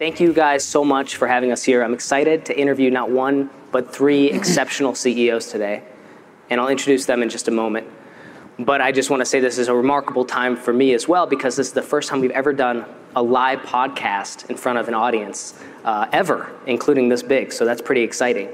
Thank 0.00 0.18
you 0.18 0.32
guys 0.32 0.64
so 0.64 0.82
much 0.82 1.16
for 1.16 1.28
having 1.28 1.52
us 1.52 1.62
here. 1.62 1.84
I'm 1.84 1.92
excited 1.92 2.46
to 2.46 2.58
interview 2.58 2.90
not 2.90 3.10
one, 3.10 3.50
but 3.70 3.94
three 3.94 4.30
exceptional 4.32 4.94
CEOs 4.94 5.50
today, 5.50 5.82
and 6.48 6.58
I'll 6.58 6.68
introduce 6.68 7.04
them 7.04 7.22
in 7.22 7.28
just 7.28 7.48
a 7.48 7.50
moment. 7.50 7.86
But 8.58 8.80
I 8.80 8.92
just 8.92 9.10
wanna 9.10 9.26
say 9.26 9.40
this 9.40 9.58
is 9.58 9.68
a 9.68 9.74
remarkable 9.74 10.24
time 10.24 10.56
for 10.56 10.72
me 10.72 10.94
as 10.94 11.06
well 11.06 11.26
because 11.26 11.54
this 11.54 11.66
is 11.66 11.74
the 11.74 11.82
first 11.82 12.08
time 12.08 12.22
we've 12.22 12.30
ever 12.30 12.54
done 12.54 12.86
a 13.14 13.22
live 13.22 13.58
podcast 13.58 14.48
in 14.48 14.56
front 14.56 14.78
of 14.78 14.88
an 14.88 14.94
audience, 14.94 15.62
uh, 15.84 16.06
ever, 16.14 16.50
including 16.66 17.10
this 17.10 17.22
big, 17.22 17.52
so 17.52 17.66
that's 17.66 17.82
pretty 17.82 18.00
exciting. 18.00 18.48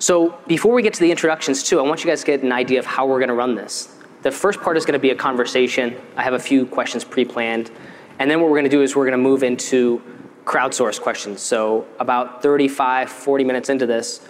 So 0.00 0.36
before 0.48 0.74
we 0.74 0.82
get 0.82 0.94
to 0.94 1.00
the 1.00 1.12
introductions 1.12 1.62
too, 1.62 1.78
I 1.78 1.82
want 1.82 2.02
you 2.02 2.10
guys 2.10 2.22
to 2.22 2.26
get 2.26 2.42
an 2.42 2.50
idea 2.50 2.80
of 2.80 2.86
how 2.86 3.06
we're 3.06 3.20
gonna 3.20 3.34
run 3.34 3.54
this. 3.54 3.96
The 4.22 4.32
first 4.32 4.60
part 4.60 4.76
is 4.76 4.84
gonna 4.84 4.98
be 4.98 5.10
a 5.10 5.14
conversation. 5.14 5.94
I 6.16 6.24
have 6.24 6.34
a 6.34 6.40
few 6.40 6.66
questions 6.66 7.04
pre-planned, 7.04 7.70
and 8.18 8.28
then 8.28 8.40
what 8.40 8.50
we're 8.50 8.58
gonna 8.58 8.68
do 8.68 8.82
is 8.82 8.96
we're 8.96 9.04
gonna 9.04 9.16
move 9.16 9.44
into 9.44 10.02
crowdsourced 10.44 11.00
questions. 11.00 11.40
So 11.40 11.86
about 11.98 12.42
35, 12.42 13.10
40 13.10 13.44
minutes 13.44 13.68
into 13.68 13.86
this, 13.86 14.20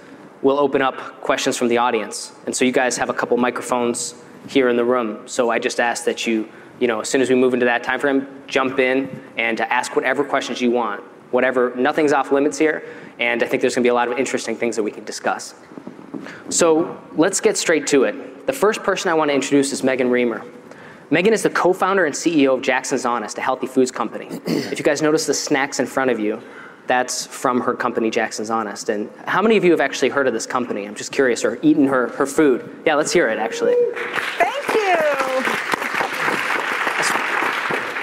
we'll 0.42 0.58
open 0.58 0.82
up 0.82 0.96
questions 1.20 1.56
from 1.56 1.68
the 1.68 1.78
audience. 1.78 2.32
And 2.46 2.54
so 2.54 2.64
you 2.64 2.72
guys 2.72 2.96
have 2.96 3.10
a 3.10 3.14
couple 3.14 3.36
microphones 3.36 4.14
here 4.48 4.68
in 4.68 4.76
the 4.76 4.84
room. 4.84 5.28
So 5.28 5.50
I 5.50 5.58
just 5.58 5.80
ask 5.80 6.04
that 6.04 6.26
you 6.26 6.48
you 6.80 6.86
know, 6.86 7.00
as 7.00 7.08
soon 7.08 7.20
as 7.20 7.28
we 7.28 7.36
move 7.36 7.52
into 7.54 7.66
that 7.66 7.84
timeframe, 7.84 8.26
jump 8.46 8.78
in 8.78 9.22
and 9.36 9.60
ask 9.60 9.94
whatever 9.94 10.24
questions 10.24 10.60
you 10.60 10.70
want. 10.70 11.02
Whatever. 11.30 11.72
Nothing's 11.76 12.12
off 12.12 12.32
limits 12.32 12.58
here, 12.58 12.82
and 13.20 13.42
I 13.42 13.46
think 13.46 13.60
there's 13.60 13.74
gonna 13.74 13.84
be 13.84 13.90
a 13.90 13.94
lot 13.94 14.10
of 14.10 14.18
interesting 14.18 14.56
things 14.56 14.74
that 14.76 14.82
we 14.82 14.90
can 14.90 15.04
discuss. 15.04 15.54
So 16.48 17.00
let's 17.14 17.40
get 17.40 17.56
straight 17.56 17.86
to 17.88 18.04
it. 18.04 18.46
The 18.46 18.52
first 18.52 18.82
person 18.82 19.10
I 19.10 19.14
wanna 19.14 19.34
introduce 19.34 19.72
is 19.72 19.84
Megan 19.84 20.10
Reamer. 20.10 20.42
Megan 21.12 21.32
is 21.32 21.42
the 21.42 21.50
co-founder 21.50 22.04
and 22.04 22.14
CEO 22.14 22.54
of 22.54 22.62
Jackson's 22.62 23.04
Honest, 23.04 23.36
a 23.36 23.40
healthy 23.40 23.66
foods 23.66 23.90
company. 23.90 24.28
If 24.46 24.78
you 24.78 24.84
guys 24.84 25.02
notice 25.02 25.26
the 25.26 25.34
snacks 25.34 25.80
in 25.80 25.86
front 25.86 26.10
of 26.10 26.20
you, 26.20 26.40
that's 26.86 27.26
from 27.26 27.60
her 27.60 27.74
company, 27.74 28.10
Jackson's 28.10 28.48
Honest. 28.48 28.88
And 28.88 29.10
how 29.26 29.42
many 29.42 29.56
of 29.56 29.64
you 29.64 29.72
have 29.72 29.80
actually 29.80 30.10
heard 30.10 30.28
of 30.28 30.32
this 30.32 30.46
company? 30.46 30.86
I'm 30.86 30.94
just 30.94 31.10
curious, 31.10 31.44
or 31.44 31.58
eaten 31.62 31.86
her 31.88 32.08
her 32.10 32.26
food? 32.26 32.82
Yeah, 32.86 32.94
let's 32.94 33.12
hear 33.12 33.28
it 33.28 33.38
actually. 33.38 33.74
Thank 34.38 34.74
you. 34.74 34.96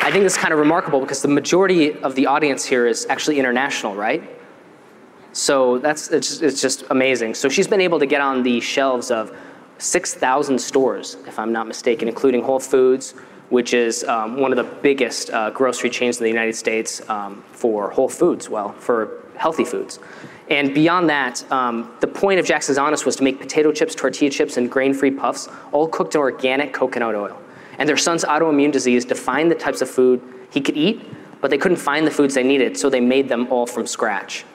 I 0.06 0.10
think 0.12 0.26
it's 0.26 0.38
kind 0.38 0.54
of 0.54 0.60
remarkable 0.60 1.00
because 1.00 1.22
the 1.22 1.28
majority 1.28 1.94
of 2.00 2.16
the 2.16 2.28
audience 2.28 2.66
here 2.66 2.88
is 2.88 3.06
actually 3.10 3.40
international, 3.40 3.96
right? 3.96 4.24
So 5.32 5.78
that's 5.80 6.10
it's 6.10 6.42
it's 6.42 6.62
just 6.62 6.84
amazing. 6.90 7.36
So 7.36 7.48
she's 7.48 7.68
been 7.68 7.82
able 7.82 8.00
to 8.00 8.06
get 8.06 8.22
on 8.22 8.44
the 8.44 8.60
shelves 8.60 9.12
of 9.12 9.32
6,000 9.78 10.60
stores, 10.60 11.18
if 11.28 11.38
I'm 11.40 11.52
not 11.52 11.68
mistaken, 11.68 12.08
including 12.08 12.44
Whole 12.44 12.60
Foods, 12.60 13.14
which 13.50 13.74
is 13.74 14.04
um, 14.04 14.38
one 14.38 14.52
of 14.52 14.58
the 14.58 14.76
biggest 14.82 15.30
uh, 15.30 15.50
grocery 15.52 15.90
chains 15.90 16.18
in 16.18 16.24
the 16.24 16.30
United 16.30 16.56
States, 16.56 17.08
um, 17.10 17.44
for 17.52 17.90
whole 17.90 18.10
foods, 18.10 18.50
well, 18.50 18.74
for 18.74 19.24
healthy 19.38 19.64
foods. 19.64 20.00
And 20.50 20.74
beyond 20.74 21.10
that, 21.10 21.50
um, 21.52 21.92
the 22.00 22.08
point 22.08 22.40
of 22.40 22.46
Jackson's 22.46 22.78
Honest 22.78 23.06
was 23.06 23.16
to 23.18 23.24
make 23.24 23.40
potato 23.40 23.72
chips, 23.72 23.96
tortilla 23.96 24.30
chips, 24.30 24.58
and 24.58 24.70
grain-free 24.72 25.12
puffs, 25.12 25.50
all 25.72 25.88
cooked 25.88 26.16
in 26.16 26.22
organic 26.22 26.74
coconut 26.74 27.16
oil. 27.16 27.40
And 27.78 27.88
their 27.88 27.98
son's 27.98 28.24
autoimmune 28.24 28.72
disease 28.72 29.06
defined 29.06 29.52
the 29.52 29.56
types 29.56 29.82
of 29.82 29.90
food 29.90 30.22
he 30.50 30.62
could 30.62 30.78
eat, 30.78 31.02
but 31.42 31.52
they 31.52 31.58
couldn't 31.58 31.78
find 31.78 32.08
the 32.08 32.12
foods 32.12 32.34
they 32.34 32.44
needed, 32.44 32.78
so 32.78 32.90
they 32.90 33.02
made 33.02 33.30
them 33.30 33.48
all 33.52 33.68
from 33.68 33.86
scratch. 33.86 34.46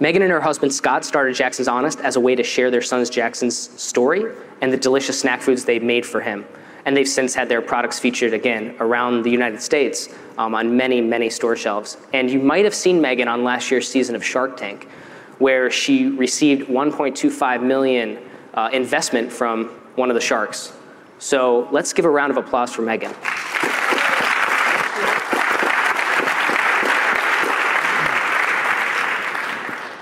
Megan 0.00 0.22
and 0.22 0.30
her 0.30 0.40
husband, 0.40 0.72
Scott, 0.72 1.04
started 1.04 1.34
Jackson's 1.34 1.66
Honest 1.66 2.00
as 2.00 2.16
a 2.16 2.20
way 2.20 2.34
to 2.36 2.42
share 2.44 2.70
their 2.70 2.82
son's 2.82 3.10
Jackson's 3.10 3.56
story 3.56 4.32
and 4.60 4.72
the 4.72 4.76
delicious 4.76 5.20
snack 5.20 5.40
foods 5.40 5.64
they've 5.64 5.82
made 5.82 6.06
for 6.06 6.20
him. 6.20 6.44
And 6.84 6.96
they've 6.96 7.08
since 7.08 7.34
had 7.34 7.48
their 7.48 7.60
products 7.60 7.98
featured 7.98 8.32
again 8.32 8.76
around 8.78 9.22
the 9.22 9.30
United 9.30 9.60
States, 9.60 10.08
um, 10.38 10.54
on 10.54 10.76
many, 10.76 11.00
many 11.00 11.28
store 11.28 11.56
shelves. 11.56 11.98
And 12.12 12.30
you 12.30 12.38
might 12.38 12.64
have 12.64 12.74
seen 12.74 13.00
Megan 13.00 13.28
on 13.28 13.42
last 13.44 13.70
year's 13.70 13.88
season 13.88 14.14
of 14.14 14.24
Shark 14.24 14.56
Tank, 14.56 14.88
where 15.38 15.70
she 15.70 16.06
received 16.06 16.68
$1.25 16.68 17.62
million 17.62 18.18
uh, 18.54 18.70
investment 18.72 19.32
from 19.32 19.66
one 19.96 20.10
of 20.10 20.14
the 20.14 20.20
sharks. 20.20 20.72
So 21.18 21.68
let's 21.72 21.92
give 21.92 22.04
a 22.04 22.10
round 22.10 22.30
of 22.30 22.36
applause 22.36 22.72
for 22.72 22.82
Megan. 22.82 23.12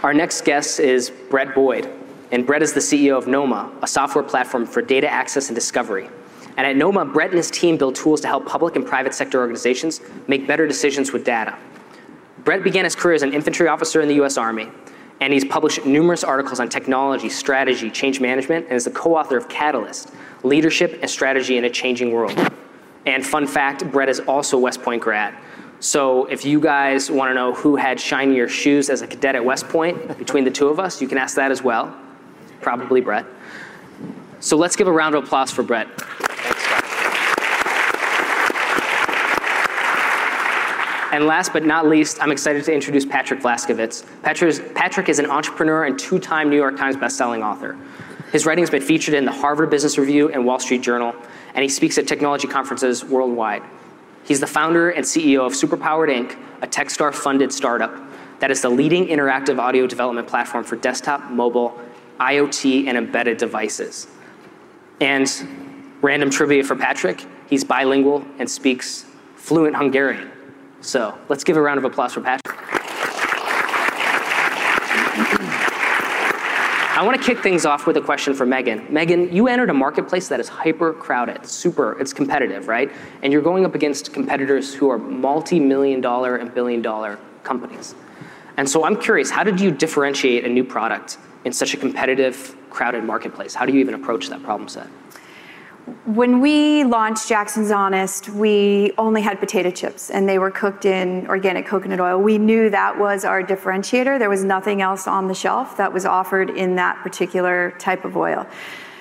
Our 0.06 0.14
next 0.14 0.44
guest 0.44 0.78
is 0.78 1.10
Brett 1.30 1.52
Boyd, 1.52 1.92
and 2.30 2.46
Brett 2.46 2.62
is 2.62 2.72
the 2.72 2.78
CEO 2.78 3.18
of 3.18 3.24
Knoema, 3.24 3.72
a 3.82 3.88
software 3.88 4.22
platform 4.22 4.64
for 4.64 4.80
data 4.80 5.08
access 5.08 5.48
and 5.48 5.56
discovery. 5.56 6.08
And 6.56 6.64
at 6.64 6.76
Knoema, 6.76 7.12
Brett 7.12 7.30
and 7.30 7.36
his 7.36 7.50
team 7.50 7.76
build 7.76 7.96
tools 7.96 8.20
to 8.20 8.28
help 8.28 8.46
public 8.46 8.76
and 8.76 8.86
private 8.86 9.14
sector 9.14 9.40
organizations 9.40 10.00
make 10.28 10.46
better 10.46 10.68
decisions 10.68 11.12
with 11.12 11.24
data. 11.24 11.58
Brett 12.44 12.62
began 12.62 12.84
his 12.84 12.94
career 12.94 13.16
as 13.16 13.24
an 13.24 13.34
infantry 13.34 13.66
officer 13.66 14.00
in 14.00 14.06
the 14.06 14.14
U.S. 14.14 14.38
Army, 14.38 14.68
and 15.20 15.32
he's 15.32 15.44
published 15.44 15.84
numerous 15.84 16.22
articles 16.22 16.60
on 16.60 16.68
technology, 16.68 17.28
strategy, 17.28 17.90
change 17.90 18.20
management, 18.20 18.66
and 18.66 18.76
is 18.76 18.84
the 18.84 18.92
co-author 18.92 19.36
of 19.36 19.48
Catalyst: 19.48 20.12
Leadership 20.44 21.00
and 21.02 21.10
Strategy 21.10 21.56
in 21.56 21.64
a 21.64 21.70
Changing 21.70 22.12
World. 22.12 22.38
And 23.06 23.26
fun 23.26 23.44
fact, 23.44 23.90
Brett 23.90 24.08
is 24.08 24.20
also 24.20 24.56
West 24.56 24.82
Point 24.82 25.02
grad. 25.02 25.34
So 25.80 26.24
if 26.26 26.44
you 26.44 26.60
guys 26.60 27.10
wanna 27.10 27.34
know 27.34 27.52
who 27.52 27.76
had 27.76 28.00
shinier 28.00 28.48
shoes 28.48 28.88
as 28.88 29.02
a 29.02 29.06
cadet 29.06 29.34
at 29.34 29.44
West 29.44 29.68
Point 29.68 30.18
between 30.18 30.44
the 30.44 30.50
two 30.50 30.68
of 30.68 30.80
us, 30.80 31.02
you 31.02 31.08
can 31.08 31.18
ask 31.18 31.36
that 31.36 31.50
as 31.50 31.62
well. 31.62 31.94
Probably 32.60 33.00
Brett. 33.00 33.26
So 34.40 34.56
let's 34.56 34.76
give 34.76 34.86
a 34.86 34.92
round 34.92 35.14
of 35.14 35.24
applause 35.24 35.50
for 35.50 35.62
Brett. 35.62 35.88
And 41.12 41.24
Last 41.24 41.54
but 41.54 41.64
not 41.64 41.86
least, 41.86 42.18
I'm 42.20 42.30
excited 42.30 42.64
to 42.64 42.74
introduce 42.74 43.06
Patrick 43.06 43.40
Vlaskovits. 43.40 44.04
Patrick 44.22 45.08
is 45.08 45.18
an 45.18 45.26
entrepreneur 45.26 45.84
and 45.84 45.98
two-time 45.98 46.50
New 46.50 46.56
York 46.56 46.76
Times 46.76 46.96
bestselling 46.96 47.42
author. 47.42 47.74
His 48.32 48.44
writing's 48.44 48.68
been 48.68 48.82
featured 48.82 49.14
in 49.14 49.24
the 49.24 49.32
Harvard 49.32 49.70
Business 49.70 49.96
Review 49.96 50.30
and 50.30 50.44
Wall 50.44 50.58
Street 50.58 50.82
Journal, 50.82 51.14
and 51.54 51.62
he 51.62 51.68
speaks 51.70 51.96
at 51.96 52.06
technology 52.06 52.46
conferences 52.46 53.02
worldwide. 53.02 53.62
He's 54.26 54.40
the 54.40 54.46
founder 54.46 54.90
and 54.90 55.04
CEO 55.04 55.46
of 55.46 55.52
Superpowered 55.52 56.08
Inc., 56.08 56.36
a 56.60 56.66
Techstar 56.66 57.14
funded 57.14 57.52
startup 57.52 57.96
that 58.40 58.50
is 58.50 58.60
the 58.60 58.68
leading 58.68 59.06
interactive 59.06 59.58
audio 59.58 59.86
development 59.86 60.26
platform 60.26 60.64
for 60.64 60.74
desktop, 60.76 61.30
mobile, 61.30 61.78
IoT, 62.18 62.88
and 62.88 62.98
embedded 62.98 63.38
devices. 63.38 64.08
And 65.00 65.96
random 66.02 66.30
trivia 66.30 66.64
for 66.64 66.74
Patrick, 66.74 67.24
he's 67.48 67.62
bilingual 67.62 68.24
and 68.38 68.50
speaks 68.50 69.06
fluent 69.36 69.76
Hungarian. 69.76 70.30
So 70.80 71.16
let's 71.28 71.44
give 71.44 71.56
a 71.56 71.62
round 71.62 71.78
of 71.78 71.84
applause 71.84 72.12
for 72.12 72.20
Patrick. 72.20 72.85
I 76.96 77.02
wanna 77.02 77.18
kick 77.18 77.40
things 77.40 77.66
off 77.66 77.86
with 77.86 77.98
a 77.98 78.00
question 78.00 78.32
for 78.32 78.46
Megan. 78.46 78.86
Megan, 78.88 79.30
you 79.30 79.48
entered 79.48 79.68
a 79.68 79.74
marketplace 79.74 80.28
that 80.28 80.40
is 80.40 80.48
hyper-crowded. 80.48 81.44
Super, 81.44 82.00
it's 82.00 82.14
competitive, 82.14 82.68
right? 82.68 82.90
And 83.22 83.30
you're 83.34 83.42
going 83.42 83.66
up 83.66 83.74
against 83.74 84.14
competitors 84.14 84.72
who 84.72 84.88
are 84.88 84.96
multi-million 84.96 86.00
dollar 86.00 86.36
and 86.36 86.54
billion-dollar 86.54 87.18
companies. 87.42 87.94
And 88.56 88.66
so 88.66 88.86
I'm 88.86 88.96
curious, 88.98 89.28
how 89.28 89.44
did 89.44 89.60
you 89.60 89.70
differentiate 89.70 90.46
a 90.46 90.48
new 90.48 90.64
product 90.64 91.18
in 91.44 91.52
such 91.52 91.74
a 91.74 91.76
competitive, 91.76 92.56
crowded 92.70 93.04
marketplace? 93.04 93.54
How 93.54 93.66
do 93.66 93.74
you 93.74 93.80
even 93.80 93.92
approach 93.92 94.30
that 94.30 94.42
problem 94.42 94.66
set? 94.66 94.88
When 96.04 96.40
we 96.40 96.82
launched 96.82 97.28
Jackson's 97.28 97.70
Honest, 97.70 98.28
we 98.28 98.92
only 98.98 99.22
had 99.22 99.38
potato 99.38 99.70
chips, 99.70 100.10
and 100.10 100.28
they 100.28 100.36
were 100.36 100.50
cooked 100.50 100.84
in 100.84 101.28
organic 101.28 101.64
coconut 101.64 102.00
oil. 102.00 102.20
We 102.20 102.38
knew 102.38 102.70
that 102.70 102.98
was 102.98 103.24
our 103.24 103.40
differentiator. 103.40 104.18
There 104.18 104.28
was 104.28 104.42
nothing 104.42 104.82
else 104.82 105.06
on 105.06 105.28
the 105.28 105.34
shelf 105.34 105.76
that 105.76 105.92
was 105.92 106.04
offered 106.04 106.50
in 106.50 106.74
that 106.74 107.00
particular 107.04 107.72
type 107.78 108.04
of 108.04 108.16
oil. 108.16 108.48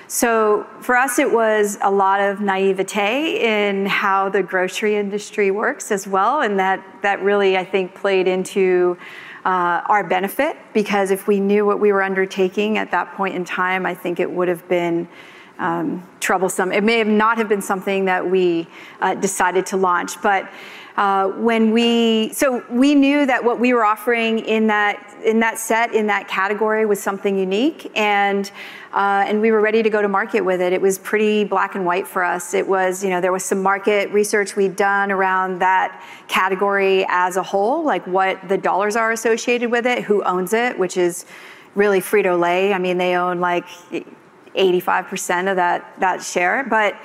So 0.06 0.64
for 0.80 0.96
us, 0.96 1.18
it 1.18 1.32
was 1.32 1.76
a 1.82 1.90
lot 1.90 2.20
of 2.20 2.40
naivete 2.40 3.40
in 3.40 3.86
how 3.86 4.28
the 4.28 4.44
grocery 4.44 4.94
industry 4.94 5.50
works 5.50 5.90
as 5.90 6.06
well, 6.06 6.42
and 6.42 6.56
that 6.60 6.84
that 7.02 7.20
really, 7.20 7.56
I 7.56 7.64
think, 7.64 7.96
played 7.96 8.28
into 8.28 8.96
uh, 9.44 9.82
our 9.88 10.04
benefit 10.04 10.56
because 10.72 11.10
if 11.10 11.26
we 11.26 11.40
knew 11.40 11.66
what 11.66 11.80
we 11.80 11.90
were 11.90 12.04
undertaking 12.04 12.78
at 12.78 12.92
that 12.92 13.12
point 13.14 13.34
in 13.34 13.44
time, 13.44 13.84
I 13.84 13.94
think 13.94 14.20
it 14.20 14.30
would've 14.30 14.68
been 14.68 15.08
Um, 15.58 16.06
troublesome. 16.20 16.70
It 16.70 16.84
may 16.84 16.98
have 16.98 17.06
not 17.06 17.38
have 17.38 17.48
been 17.48 17.62
something 17.62 18.04
that 18.04 18.28
we 18.28 18.66
uh, 19.00 19.14
decided 19.14 19.64
to 19.66 19.78
launch. 19.78 20.20
But 20.20 20.50
uh, 20.98 21.28
when 21.28 21.72
we 21.72 22.32
so 22.34 22.62
we 22.70 22.94
knew 22.94 23.24
that 23.24 23.42
what 23.42 23.58
we 23.58 23.72
were 23.72 23.84
offering 23.84 24.40
in 24.40 24.66
that 24.66 25.14
in 25.24 25.40
that 25.40 25.58
set, 25.58 25.94
in 25.94 26.06
that 26.08 26.28
category 26.28 26.84
was 26.84 27.02
something 27.02 27.38
unique, 27.38 27.90
and 27.96 28.50
uh, 28.92 29.24
and 29.26 29.40
we 29.40 29.50
were 29.50 29.60
ready 29.60 29.82
to 29.82 29.90
go 29.90 30.02
to 30.02 30.08
market 30.08 30.42
with 30.42 30.60
it. 30.60 30.72
It 30.72 30.80
was 30.80 30.98
pretty 30.98 31.44
black 31.44 31.74
and 31.74 31.84
white 31.86 32.06
for 32.06 32.22
us. 32.22 32.54
It 32.54 32.66
was, 32.66 33.02
you 33.04 33.10
know, 33.10 33.20
there 33.20 33.32
was 33.32 33.44
some 33.44 33.62
market 33.62 34.10
research 34.10 34.56
we'd 34.56 34.76
done 34.76 35.10
around 35.10 35.58
that 35.60 36.02
category 36.28 37.06
as 37.08 37.36
a 37.36 37.42
whole, 37.42 37.82
like 37.82 38.06
what 38.06 38.46
the 38.48 38.58
dollars 38.58 38.96
are 38.96 39.12
associated 39.12 39.70
with 39.70 39.86
it, 39.86 40.04
who 40.04 40.22
owns 40.24 40.52
it, 40.52 40.78
which 40.78 40.96
is 40.96 41.26
really 41.74 42.00
Frito-Lay. 42.00 42.72
I 42.72 42.78
mean, 42.78 42.96
they 42.96 43.16
own, 43.16 43.38
like, 43.38 43.66
85% 44.56 45.50
of 45.50 45.56
that 45.56 45.94
that 46.00 46.22
share. 46.22 46.64
But 46.64 46.96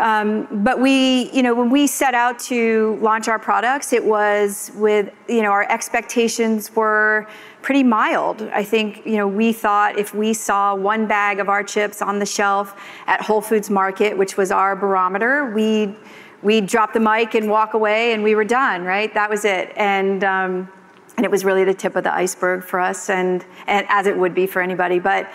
um, 0.00 0.48
but 0.64 0.80
we, 0.80 1.30
you 1.30 1.42
know, 1.42 1.54
when 1.54 1.68
we 1.68 1.86
set 1.86 2.14
out 2.14 2.38
to 2.40 2.98
launch 3.02 3.28
our 3.28 3.38
products, 3.38 3.92
it 3.92 4.02
was 4.02 4.72
with, 4.74 5.12
you 5.28 5.42
know, 5.42 5.50
our 5.50 5.70
expectations 5.70 6.74
were 6.74 7.28
pretty 7.60 7.82
mild. 7.82 8.40
I 8.44 8.64
think, 8.64 9.04
you 9.04 9.18
know, 9.18 9.28
we 9.28 9.52
thought 9.52 9.98
if 9.98 10.14
we 10.14 10.32
saw 10.32 10.74
one 10.74 11.06
bag 11.06 11.38
of 11.38 11.50
our 11.50 11.62
chips 11.62 12.00
on 12.00 12.18
the 12.18 12.24
shelf 12.24 12.74
at 13.06 13.20
Whole 13.20 13.42
Foods 13.42 13.68
Market, 13.68 14.16
which 14.16 14.38
was 14.38 14.50
our 14.50 14.74
barometer, 14.74 15.52
we'd 15.52 16.66
drop 16.66 16.94
the 16.94 17.00
mic 17.00 17.34
and 17.34 17.50
walk 17.50 17.74
away, 17.74 18.14
and 18.14 18.22
we 18.22 18.34
were 18.34 18.44
done, 18.44 18.84
right? 18.84 19.12
That 19.12 19.28
was 19.28 19.44
it. 19.44 19.70
And 19.76 20.24
um, 20.24 20.72
and 21.18 21.26
it 21.26 21.30
was 21.30 21.44
really 21.44 21.64
the 21.64 21.74
tip 21.74 21.96
of 21.96 22.04
the 22.04 22.14
iceberg 22.14 22.64
for 22.64 22.80
us, 22.80 23.10
and, 23.10 23.44
and 23.66 23.84
as 23.90 24.06
it 24.06 24.16
would 24.16 24.34
be 24.34 24.46
for 24.46 24.62
anybody. 24.62 24.98
But 24.98 25.30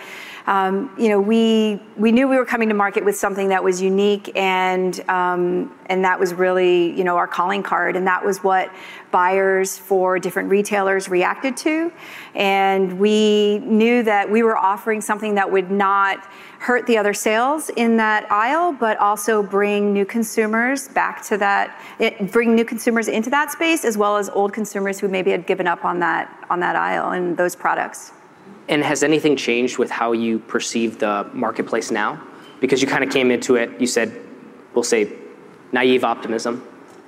Um, 0.46 0.94
you 0.96 1.08
know, 1.08 1.20
we 1.20 1.80
we 1.96 2.12
knew 2.12 2.28
we 2.28 2.36
were 2.36 2.44
coming 2.44 2.68
to 2.68 2.74
market 2.74 3.04
with 3.04 3.16
something 3.16 3.48
that 3.48 3.64
was 3.64 3.82
unique, 3.82 4.30
and 4.36 4.98
um, 5.08 5.74
and 5.86 6.04
that 6.04 6.20
was 6.20 6.34
really, 6.34 6.96
you 6.96 7.02
know, 7.02 7.16
our 7.16 7.26
calling 7.26 7.64
card, 7.64 7.96
and 7.96 8.06
that 8.06 8.24
was 8.24 8.44
what 8.44 8.70
buyers 9.10 9.76
for 9.76 10.20
different 10.20 10.48
retailers 10.48 11.08
reacted 11.08 11.56
to. 11.56 11.92
And 12.34 12.98
we 13.00 13.58
knew 13.58 14.04
that 14.04 14.30
we 14.30 14.44
were 14.44 14.56
offering 14.56 15.00
something 15.00 15.34
that 15.34 15.50
would 15.50 15.70
not 15.70 16.24
hurt 16.60 16.86
the 16.86 16.96
other 16.96 17.12
sales 17.12 17.68
in 17.70 17.96
that 17.96 18.30
aisle, 18.30 18.72
but 18.72 18.96
also 18.98 19.42
bring 19.42 19.92
new 19.92 20.04
consumers 20.04 20.88
back 20.88 21.24
to 21.24 21.36
that, 21.38 21.80
bring 22.30 22.54
new 22.54 22.64
consumers 22.64 23.08
into 23.08 23.30
that 23.30 23.50
space, 23.50 23.84
as 23.84 23.98
well 23.98 24.16
as 24.16 24.28
old 24.30 24.52
consumers 24.52 25.00
who 25.00 25.08
maybe 25.08 25.32
had 25.32 25.44
given 25.46 25.66
up 25.66 25.84
on 25.84 25.98
that 25.98 26.46
on 26.50 26.60
that 26.60 26.76
aisle 26.76 27.10
and 27.10 27.36
those 27.36 27.56
products. 27.56 28.12
And 28.68 28.82
has 28.82 29.02
anything 29.02 29.36
changed 29.36 29.78
with 29.78 29.90
how 29.90 30.12
you 30.12 30.38
perceive 30.40 30.98
the 30.98 31.28
marketplace 31.32 31.90
now? 31.90 32.20
Because 32.60 32.82
you 32.82 32.88
kind 32.88 33.04
of 33.04 33.10
came 33.10 33.30
into 33.30 33.56
it, 33.56 33.80
you 33.80 33.86
said, 33.86 34.20
we'll 34.74 34.82
say, 34.82 35.12
naive 35.72 36.04
optimism, 36.04 36.66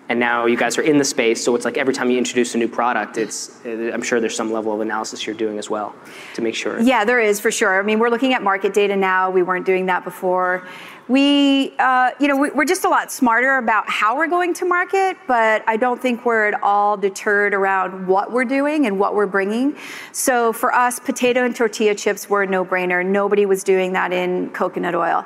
and 0.09 0.19
now 0.19 0.47
you 0.47 0.57
guys 0.57 0.79
are 0.79 0.83
in 0.83 0.99
the 0.99 1.05
space, 1.05 1.45
so 1.45 1.55
it's 1.55 1.65
like 1.65 1.77
every 1.77 1.93
time 1.93 2.11
you 2.11 2.19
introduce 2.19 2.55
a 2.55 2.59
new 2.59 2.69
product, 2.69 3.19
it's, 3.19 3.65
uh, 3.67 3.91
I'm 3.93 4.03
sure 4.03 4.21
there's 4.21 4.37
some 4.37 4.53
level 4.53 4.73
of 4.73 4.81
analysis 4.81 5.27
you're 5.27 5.37
doing 5.37 5.59
as 5.59 5.69
well 5.69 5.95
to 6.35 6.43
make 6.43 6.55
sure. 6.55 6.81
Yeah, 6.81 7.05
there 7.05 7.21
is, 7.21 7.41
for 7.41 7.51
sure. 7.51 7.79
I 7.79 7.83
mean, 7.83 7.99
we're 7.99 8.11
looking 8.11 8.33
at 8.35 8.43
market 8.43 8.73
data 8.73 8.97
now. 8.97 9.31
We 9.31 9.43
weren't 9.43 9.67
doing 9.67 9.87
that 9.87 10.05
before. 10.05 10.67
We, 11.09 11.75
uh, 11.79 12.11
you 12.21 12.29
know, 12.29 12.37
we're 12.37 12.67
just 12.67 12.85
a 12.85 12.89
lot 12.89 13.11
smarter 13.11 13.57
about 13.57 13.89
how 13.89 14.15
we're 14.19 14.29
going 14.29 14.53
to 14.55 14.67
market, 14.67 15.17
but 15.27 15.65
I 15.67 15.79
don't 15.79 16.01
think 16.01 16.27
we're 16.27 16.49
at 16.49 16.63
all 16.63 16.99
deterred 16.99 17.55
around 17.55 18.07
what 18.07 18.31
we're 18.31 18.45
doing 18.45 18.85
and 18.85 18.99
what 18.99 19.15
we're 19.15 19.27
bringing. 19.27 19.75
So 20.13 20.53
for 20.53 20.75
us, 20.75 21.01
potato 21.01 21.47
and 21.47 21.57
tortilla 21.57 21.95
chips 21.95 22.29
were 22.29 22.43
a 22.43 22.47
no-brainer. 22.47 23.05
Nobody 23.07 23.47
was 23.47 23.65
doing 23.65 23.95
that 23.95 24.13
in 24.13 24.51
coconut 24.51 24.95
oil. 24.95 25.25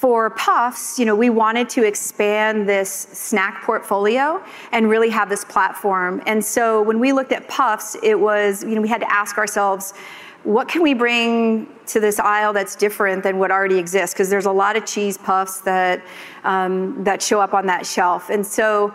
For 0.00 0.30
Puffs, 0.30 0.98
you 0.98 1.04
know, 1.04 1.14
we 1.14 1.28
wanted 1.28 1.68
to 1.70 1.84
expand 1.86 2.66
this 2.66 2.90
snack 3.12 3.62
portfolio 3.64 4.42
and 4.72 4.88
really 4.88 5.10
have 5.10 5.28
this 5.28 5.44
platform. 5.44 6.22
And 6.24 6.42
so 6.42 6.80
when 6.80 6.98
we 6.98 7.12
looked 7.12 7.32
at 7.32 7.46
Puffs, 7.48 7.98
it 8.02 8.18
was, 8.18 8.64
you 8.64 8.74
know, 8.74 8.80
we 8.80 8.88
had 8.88 9.02
to 9.02 9.12
ask 9.12 9.36
ourselves: 9.36 9.92
What 10.42 10.68
can 10.68 10.80
we 10.80 10.94
bring 10.94 11.68
to 11.88 12.00
this 12.00 12.18
aisle 12.18 12.54
that's 12.54 12.76
different 12.76 13.22
than 13.22 13.38
what 13.38 13.50
already 13.50 13.76
exists? 13.76 14.14
Because 14.14 14.30
there's 14.30 14.46
a 14.46 14.52
lot 14.52 14.74
of 14.74 14.86
cheese 14.86 15.18
puffs 15.18 15.60
that 15.60 16.02
um, 16.44 17.04
that 17.04 17.20
show 17.20 17.38
up 17.38 17.52
on 17.52 17.66
that 17.66 17.84
shelf. 17.84 18.30
And 18.30 18.46
so, 18.46 18.94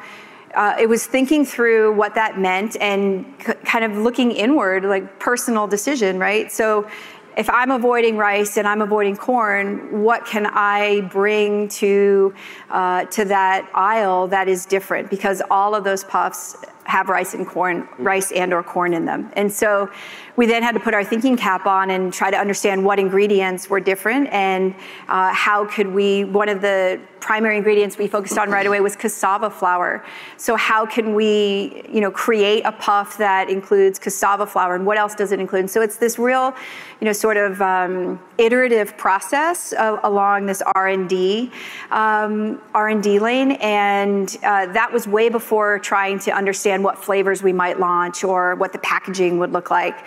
uh, 0.56 0.76
it 0.80 0.88
was 0.88 1.06
thinking 1.06 1.46
through 1.46 1.94
what 1.94 2.16
that 2.16 2.40
meant 2.40 2.78
and 2.80 3.38
kind 3.40 3.84
of 3.84 3.98
looking 3.98 4.32
inward, 4.32 4.86
like 4.86 5.20
personal 5.20 5.68
decision, 5.68 6.18
right? 6.18 6.52
So 6.52 6.90
if 7.38 7.50
I'm 7.50 7.72
avoiding 7.72 8.18
rice 8.18 8.58
and 8.58 8.68
I'm 8.68 8.82
avoiding 8.82 9.18
corn, 9.18 10.02
what 10.02 10.26
can 10.26 10.46
I 10.46 11.02
bring 11.02 11.68
to 11.70 12.34
uh, 12.70 13.06
to 13.06 13.26
that 13.26 13.70
aisle 13.74 14.28
that 14.28 14.48
is 14.48 14.66
different? 14.66 15.10
Because 15.10 15.42
all 15.52 15.76
of 15.76 15.84
those 15.84 16.04
puffs 16.04 16.56
have 16.86 17.10
rice 17.10 17.34
and 17.34 17.48
corn, 17.48 17.88
rice 17.98 18.32
and/or 18.32 18.64
corn 18.64 18.94
in 18.94 19.06
them. 19.06 19.32
And 19.36 19.52
so 19.52 19.90
we 20.36 20.46
then 20.46 20.64
had 20.64 20.74
to 20.74 20.80
put 20.80 20.94
our 20.94 21.04
thinking 21.04 21.38
cap 21.38 21.66
on 21.66 21.90
and 21.90 22.12
try 22.14 22.30
to 22.30 22.38
understand 22.38 22.84
what 22.84 23.00
ingredients 23.00 23.70
were 23.70 23.80
different 23.80 24.28
and 24.30 24.76
uh, 25.08 25.34
how 25.34 25.66
could 25.66 25.88
we... 25.88 26.26
One 26.26 26.50
of 26.50 26.62
the 26.62 27.00
primary 27.26 27.58
ingredients 27.58 27.98
we 27.98 28.08
focused 28.08 28.38
on 28.38 28.52
right 28.52 28.68
away 28.68 28.80
was 28.80 28.96
cassava 28.96 29.50
flour. 29.50 30.06
So 30.38 30.56
how 30.56 30.86
can 30.86 31.16
we, 31.16 31.84
you 31.90 32.00
know, 32.00 32.12
create 32.12 32.62
a 32.66 32.72
puff 32.72 33.18
that 33.18 33.50
includes 33.50 33.98
cassava 33.98 34.46
flour, 34.46 34.76
and 34.76 34.86
what 34.86 35.00
else 35.00 35.16
does 35.16 35.32
it 35.32 35.40
include? 35.40 35.72
So 35.72 35.82
it's 35.82 35.98
this 35.98 36.20
real, 36.20 36.54
you 37.02 37.06
know, 37.06 37.14
sort 37.14 37.38
of 37.38 37.60
um, 37.64 38.20
iterative 38.38 38.96
process 38.96 39.74
uh, 39.74 40.00
along 40.04 40.46
this 40.46 40.62
R&D 40.76 41.52
R&D 41.92 43.18
um, 43.18 43.24
lane, 43.24 43.52
and 43.54 44.38
uh, 44.44 44.68
that 44.68 44.94
was 44.94 45.08
way 45.08 45.30
before 45.30 45.80
trying 45.80 46.20
to 46.20 46.32
understand 46.32 46.84
what 46.84 46.96
flavors 46.96 47.42
we 47.42 47.54
might 47.54 47.80
launch 47.80 48.24
or 48.24 48.54
what 48.56 48.72
the 48.72 48.80
packaging 48.80 49.40
would 49.40 49.52
look 49.52 49.72
like. 49.72 49.98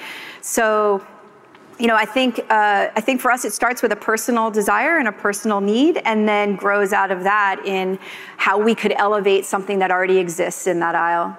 So, 0.41 1.05
you 1.79 1.87
know, 1.87 1.95
I 1.95 2.05
think, 2.05 2.41
uh, 2.51 2.89
I 2.97 3.01
think 3.01 3.21
for 3.21 3.31
us, 3.31 3.45
it 3.45 3.53
starts 3.53 3.83
with 3.83 3.93
a 3.93 3.97
personal 3.97 4.51
desire 4.51 4.99
and 4.99 5.07
a 5.07 5.13
personal 5.13 5.61
need, 5.61 5.99
and 6.05 6.29
then 6.29 6.57
grows 6.57 6.93
out 6.93 7.11
of 7.11 7.23
that 7.23 7.65
in 7.65 7.99
how 8.37 8.59
we 8.59 8.75
could 8.75 8.93
elevate 8.97 9.45
something 9.45 9.79
that 9.79 9.91
already 9.91 10.19
exists 10.19 10.67
in 10.67 10.81
that 10.81 10.95
aisle. 10.95 11.37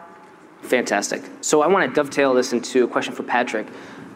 Fantastic. 0.62 1.24
So 1.42 1.62
I 1.62 1.68
wanna 1.68 1.88
dovetail 1.88 2.34
this 2.34 2.54
into 2.54 2.84
a 2.84 2.88
question 2.88 3.14
for 3.14 3.24
Patrick. 3.24 3.68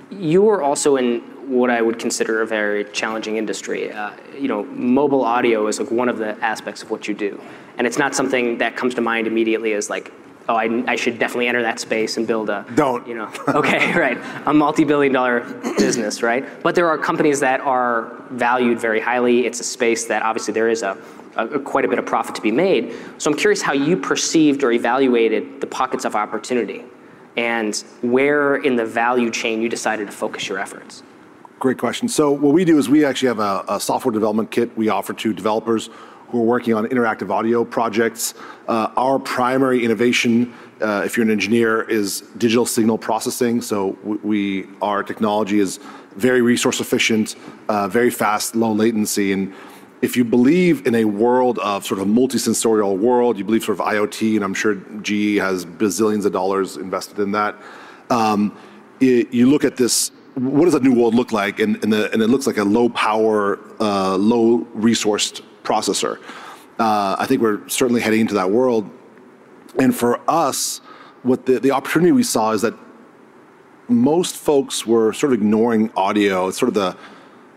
You 0.09 0.47
are 0.49 0.61
also 0.61 0.95
in 0.97 1.21
what 1.47 1.69
I 1.69 1.81
would 1.81 1.99
consider 1.99 2.41
a 2.41 2.47
very 2.47 2.85
challenging 2.85 3.35
industry. 3.35 3.91
Uh, 3.91 4.11
you 4.37 4.47
know, 4.47 4.63
mobile 4.63 5.25
audio 5.25 5.67
is, 5.67 5.79
like, 5.79 5.91
one 5.91 6.07
of 6.07 6.17
the 6.17 6.37
aspects 6.43 6.83
of 6.83 6.89
what 6.89 7.07
you 7.07 7.13
do, 7.13 7.41
and 7.77 7.85
it's 7.85 7.97
not 7.97 8.15
something 8.15 8.59
that 8.59 8.77
comes 8.77 8.95
to 8.95 9.01
mind 9.01 9.27
immediately 9.27 9.73
as 9.73 9.89
like, 9.89 10.13
"Oh, 10.49 10.55
I 10.55 10.95
should 10.95 11.19
definitely 11.19 11.47
enter 11.47 11.61
that 11.61 11.79
space 11.79 12.17
and 12.17 12.27
build 12.27 12.49
a- 12.49 12.65
Don't. 12.75 13.07
You 13.07 13.15
know? 13.15 13.29
Okay, 13.47 13.93
right. 13.97 14.17
A 14.45 14.53
multi-billion-dollar 14.53 15.41
business, 15.77 16.21
right? 16.21 16.43
But 16.61 16.75
there 16.75 16.87
are 16.89 16.97
companies 16.97 17.39
that 17.39 17.61
are 17.61 18.11
valued 18.31 18.79
very 18.79 18.99
highly. 18.99 19.45
It's 19.45 19.59
a 19.59 19.63
space 19.63 20.05
that 20.05 20.21
obviously 20.23 20.53
there 20.53 20.69
is 20.69 20.83
a 20.83 20.97
quite 21.63 21.83
a 21.83 21.87
bit 21.87 21.97
of 21.97 22.05
profit 22.05 22.35
to 22.35 22.41
be 22.41 22.51
made. 22.51 22.93
So 23.17 23.31
I'm 23.31 23.37
curious 23.37 23.61
how 23.61 23.73
you 23.73 23.97
perceived 23.97 24.63
or 24.63 24.71
evaluated 24.71 25.61
the 25.61 25.67
pockets 25.67 26.05
of 26.05 26.15
opportunity, 26.15 26.83
and 27.37 27.75
where 28.01 28.57
in 28.57 28.75
the 28.75 28.85
value 28.85 29.31
chain 29.31 29.59
you 29.61 29.67
decided 29.69 30.05
to 30.07 30.11
focus 30.13 30.47
your 30.47 30.59
efforts. 30.59 31.01
Great 31.59 31.77
question. 31.79 32.07
So 32.09 32.29
what 32.31 32.53
we 32.53 32.65
do 32.65 32.77
is 32.77 32.87
we 32.89 33.03
actually 33.05 33.29
have 33.29 33.39
a 33.39 33.79
software 33.79 34.11
development 34.11 34.51
kit 34.51 34.77
we 34.77 34.89
offer 34.89 35.13
to 35.13 35.33
developers 35.33 35.89
who 36.33 36.39
are 36.39 36.45
working 36.45 36.73
on 36.73 36.85
interactive 36.87 37.29
audio 37.29 37.63
projects. 37.63 38.33
Uh, 38.67 38.89
our 38.97 39.19
primary 39.19 39.85
innovation, 39.85 40.51
uh, 40.81 41.03
if 41.05 41.15
you're 41.15 41.23
an 41.23 41.31
engineer, 41.31 41.83
is 41.83 42.21
digital 42.39 42.65
signal 42.65 42.97
processing. 42.97 43.61
So 43.61 43.95
we, 44.23 44.65
our 44.81 45.03
technology 45.03 45.59
is 45.59 45.79
very 46.15 46.41
resource 46.41 46.79
efficient, 46.79 47.35
uh, 47.69 47.87
very 47.87 48.09
fast, 48.09 48.55
low 48.55 48.71
latency, 48.71 49.31
and 49.31 49.53
if 50.01 50.17
you 50.17 50.25
believe 50.25 50.85
in 50.85 50.95
a 50.95 51.05
world 51.05 51.59
of 51.59 51.85
sort 51.85 52.01
of 52.01 52.07
multi-sensorial 52.07 52.97
world, 52.97 53.37
you 53.37 53.45
believe 53.45 53.63
sort 53.63 53.79
of 53.79 53.85
IoT, 53.85 54.35
and 54.35 54.43
I'm 54.43 54.53
sure 54.53 54.75
GE 55.01 55.37
has 55.37 55.65
bazillions 55.65 56.25
of 56.25 56.33
dollars 56.33 56.75
invested 56.75 57.19
in 57.19 57.31
that, 57.31 57.55
um, 58.09 58.57
you 58.99 59.49
look 59.49 59.63
at 59.63 59.77
this, 59.77 60.11
what 60.33 60.65
does 60.65 60.73
a 60.73 60.81
new 60.81 60.93
world 60.93 61.15
look 61.15 61.31
like? 61.31 61.59
And 61.59 61.77
it 61.81 62.29
looks 62.29 62.47
like 62.47 62.57
a 62.57 62.65
low 62.65 62.89
power, 62.89 63.59
low 63.79 64.67
resourced 64.75 65.41
processor. 65.63 66.19
Uh, 66.79 67.15
I 67.19 67.25
think 67.27 67.41
we're 67.41 67.67
certainly 67.69 68.01
heading 68.01 68.21
into 68.21 68.33
that 68.35 68.51
world, 68.51 68.89
and 69.79 69.95
for 69.95 70.19
us, 70.29 70.79
what 71.23 71.45
the 71.45 71.71
opportunity 71.71 72.11
we 72.11 72.23
saw 72.23 72.51
is 72.51 72.61
that 72.61 72.73
most 73.87 74.35
folks 74.35 74.85
were 74.85 75.13
sort 75.13 75.33
of 75.33 75.39
ignoring 75.39 75.91
audio. 75.95 76.47
It's 76.47 76.57
sort 76.57 76.69
of 76.69 76.73
the, 76.73 76.97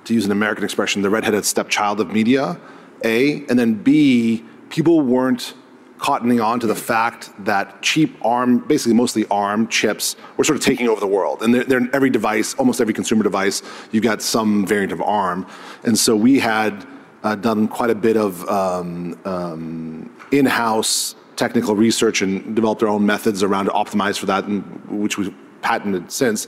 to 0.05 0.15
use 0.15 0.25
an 0.25 0.33
American 0.33 0.65
expression, 0.65 1.03
the 1.03 1.11
redheaded 1.11 1.45
stepchild 1.45 2.01
of 2.01 2.13
media, 2.13 2.61
A, 3.05 3.45
and 3.47 3.59
then 3.59 3.75
B, 3.75 4.45
people 4.71 5.01
weren't 5.01 5.55
cottoning 5.99 6.45
on 6.45 6.61
to 6.61 6.67
the 6.67 6.75
fact 6.75 7.31
that 7.45 7.83
cheap 7.83 8.17
Arm, 8.23 8.59
basically 8.59 8.95
mostly 8.95 9.27
Arm 9.31 9.67
chips, 9.69 10.15
were 10.37 10.45
sort 10.45 10.59
of 10.59 10.65
taking 10.65 10.89
over 10.89 11.01
the 11.01 11.07
world. 11.07 11.43
And 11.43 11.55
they're 11.55 11.79
in 11.79 11.91
every 11.95 12.11
device, 12.11 12.55
almost 12.55 12.81
every 12.81 12.95
consumer 12.95 13.23
device, 13.23 13.63
you've 13.93 14.05
got 14.05 14.21
some 14.21 14.67
variant 14.67 14.93
of 14.93 15.01
Arm. 15.01 15.47
And 15.85 15.99
so 15.99 16.15
we 16.15 16.39
had 16.39 16.87
Uh, 17.27 17.35
done 17.35 17.67
quite 17.67 17.91
a 17.91 17.95
bit 18.09 18.17
of 18.17 18.49
um, 18.49 19.19
um, 19.25 20.09
in-house 20.31 21.17
technical 21.35 21.75
research 21.75 22.23
and 22.23 22.55
developed 22.55 22.85
our 22.85 22.89
own 22.89 23.05
methods 23.05 23.43
around 23.43 23.65
to 23.65 23.73
optimize 23.73 24.17
for 24.17 24.27
that, 24.27 24.45
and 24.45 24.63
which 24.89 25.19
we've 25.19 25.35
patented 25.61 26.13
since. 26.13 26.47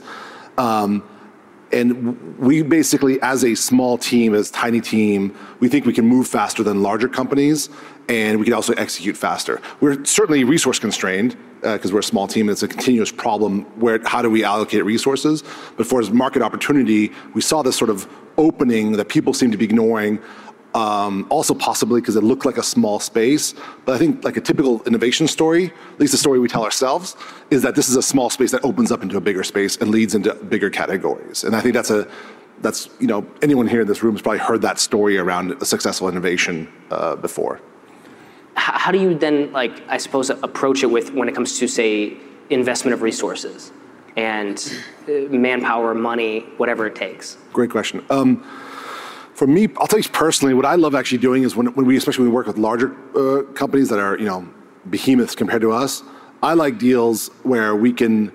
Um, 0.57 1.03
and 1.73 2.37
we 2.39 2.61
basically, 2.61 3.21
as 3.21 3.43
a 3.43 3.55
small 3.55 3.97
team, 3.97 4.33
as 4.33 4.49
tiny 4.51 4.79
team, 4.79 5.35
we 5.59 5.67
think 5.67 5.85
we 5.85 5.91
can 5.91 6.05
move 6.05 6.29
faster 6.29 6.63
than 6.63 6.81
larger 6.81 7.09
companies, 7.09 7.69
and 8.07 8.39
we 8.39 8.45
can 8.45 8.53
also 8.53 8.71
execute 8.75 9.17
faster. 9.17 9.59
We're 9.81 10.05
certainly 10.05 10.45
resource 10.45 10.79
constrained, 10.79 11.35
uh, 11.61 11.77
'cause 11.77 11.91
we're 11.91 11.99
a 11.99 12.03
small 12.03 12.25
team, 12.25 12.47
and 12.47 12.51
it's 12.51 12.63
a 12.63 12.69
continuous 12.69 13.11
problem, 13.11 13.65
where 13.75 13.99
how 14.05 14.21
do 14.21 14.29
we 14.29 14.45
allocate 14.45 14.85
resources? 14.85 15.43
But 15.75 15.87
for 15.87 15.99
as 15.99 16.09
market 16.09 16.41
opportunity, 16.41 17.11
we 17.33 17.41
saw 17.41 17.63
this 17.63 17.75
sort 17.75 17.89
of 17.89 18.07
opening 18.37 18.93
that 18.93 19.09
people 19.09 19.33
seem 19.33 19.51
to 19.51 19.57
be 19.57 19.65
ignoring, 19.65 20.19
Um, 20.79 21.15
also 21.29 21.53
possibly 21.69 21.99
because 21.99 22.15
it 22.21 22.25
looked 22.31 22.45
like 22.49 22.59
a 22.65 22.67
small 22.75 22.97
space. 23.11 23.45
But 23.85 23.95
I 23.95 23.97
think 24.01 24.11
like 24.27 24.37
a 24.41 24.45
typical 24.51 24.73
innovation 24.89 25.27
story, 25.27 25.63
at 25.93 25.99
least 25.99 26.13
the 26.17 26.23
story 26.25 26.37
we 26.39 26.47
tell 26.47 26.65
ourselves, 26.69 27.07
is 27.55 27.59
that 27.65 27.73
this 27.75 27.87
is 27.91 27.97
a 28.03 28.05
small 28.13 28.29
space 28.29 28.51
that 28.55 28.63
opens 28.63 28.89
up 28.93 29.01
into 29.05 29.17
a 29.17 29.23
bigger 29.29 29.43
space 29.43 29.73
and 29.79 29.91
leads 29.97 30.13
into 30.17 30.33
bigger 30.53 30.69
categories. 30.81 31.43
And 31.45 31.51
I 31.57 31.61
think 31.61 31.73
that's, 31.77 31.93
a 31.97 32.07
that's 32.65 32.79
you 33.03 33.07
know, 33.11 33.21
anyone 33.41 33.67
here 33.73 33.81
in 33.81 33.87
this 33.87 34.01
room 34.03 34.13
has 34.15 34.21
probably 34.21 34.39
heard 34.49 34.61
that 34.61 34.77
story 34.79 35.15
around 35.17 35.45
a 35.61 35.65
successful 35.65 36.07
innovation 36.07 36.55
uh, 36.91 37.15
before. 37.27 37.59
How 38.55 38.91
do 38.95 38.99
you 38.99 39.11
then, 39.25 39.35
like, 39.51 39.75
I 39.95 39.97
suppose, 39.97 40.29
approach 40.29 40.79
it 40.83 40.91
with 40.95 41.07
when 41.13 41.27
it 41.27 41.35
comes 41.35 41.59
to, 41.59 41.67
say, 41.67 42.15
investment 42.49 42.93
of 42.93 43.01
resources 43.01 43.71
and 44.15 44.55
uh, 45.07 45.11
manpower, 45.47 45.93
money, 45.93 46.33
whatever 46.61 46.87
it 46.87 46.95
takes? 46.95 47.37
Great 47.51 47.71
question. 47.77 47.97
Um, 48.09 48.43
For 49.39 49.47
me, 49.47 49.69
I'll 49.77 49.87
tell 49.87 49.99
you 49.99 50.09
personally, 50.09 50.53
what 50.53 50.65
I 50.65 50.75
love 50.75 50.93
actually 50.93 51.19
doing 51.19 51.43
is 51.43 51.55
when 51.55 51.73
we, 51.73 51.95
especially 51.95 52.23
when 52.23 52.31
we 52.31 52.35
work 52.35 52.45
with 52.45 52.57
larger 52.57 52.89
companies 53.53 53.87
that 53.87 53.97
are, 53.97 54.19
you 54.19 54.25
know, 54.25 54.45
behemoths 54.89 55.33
compared 55.33 55.61
to 55.61 55.71
us, 55.71 56.03
I 56.43 56.55
like 56.55 56.77
deals 56.77 57.29
where 57.43 57.73
we 57.73 57.93
can, 57.93 58.33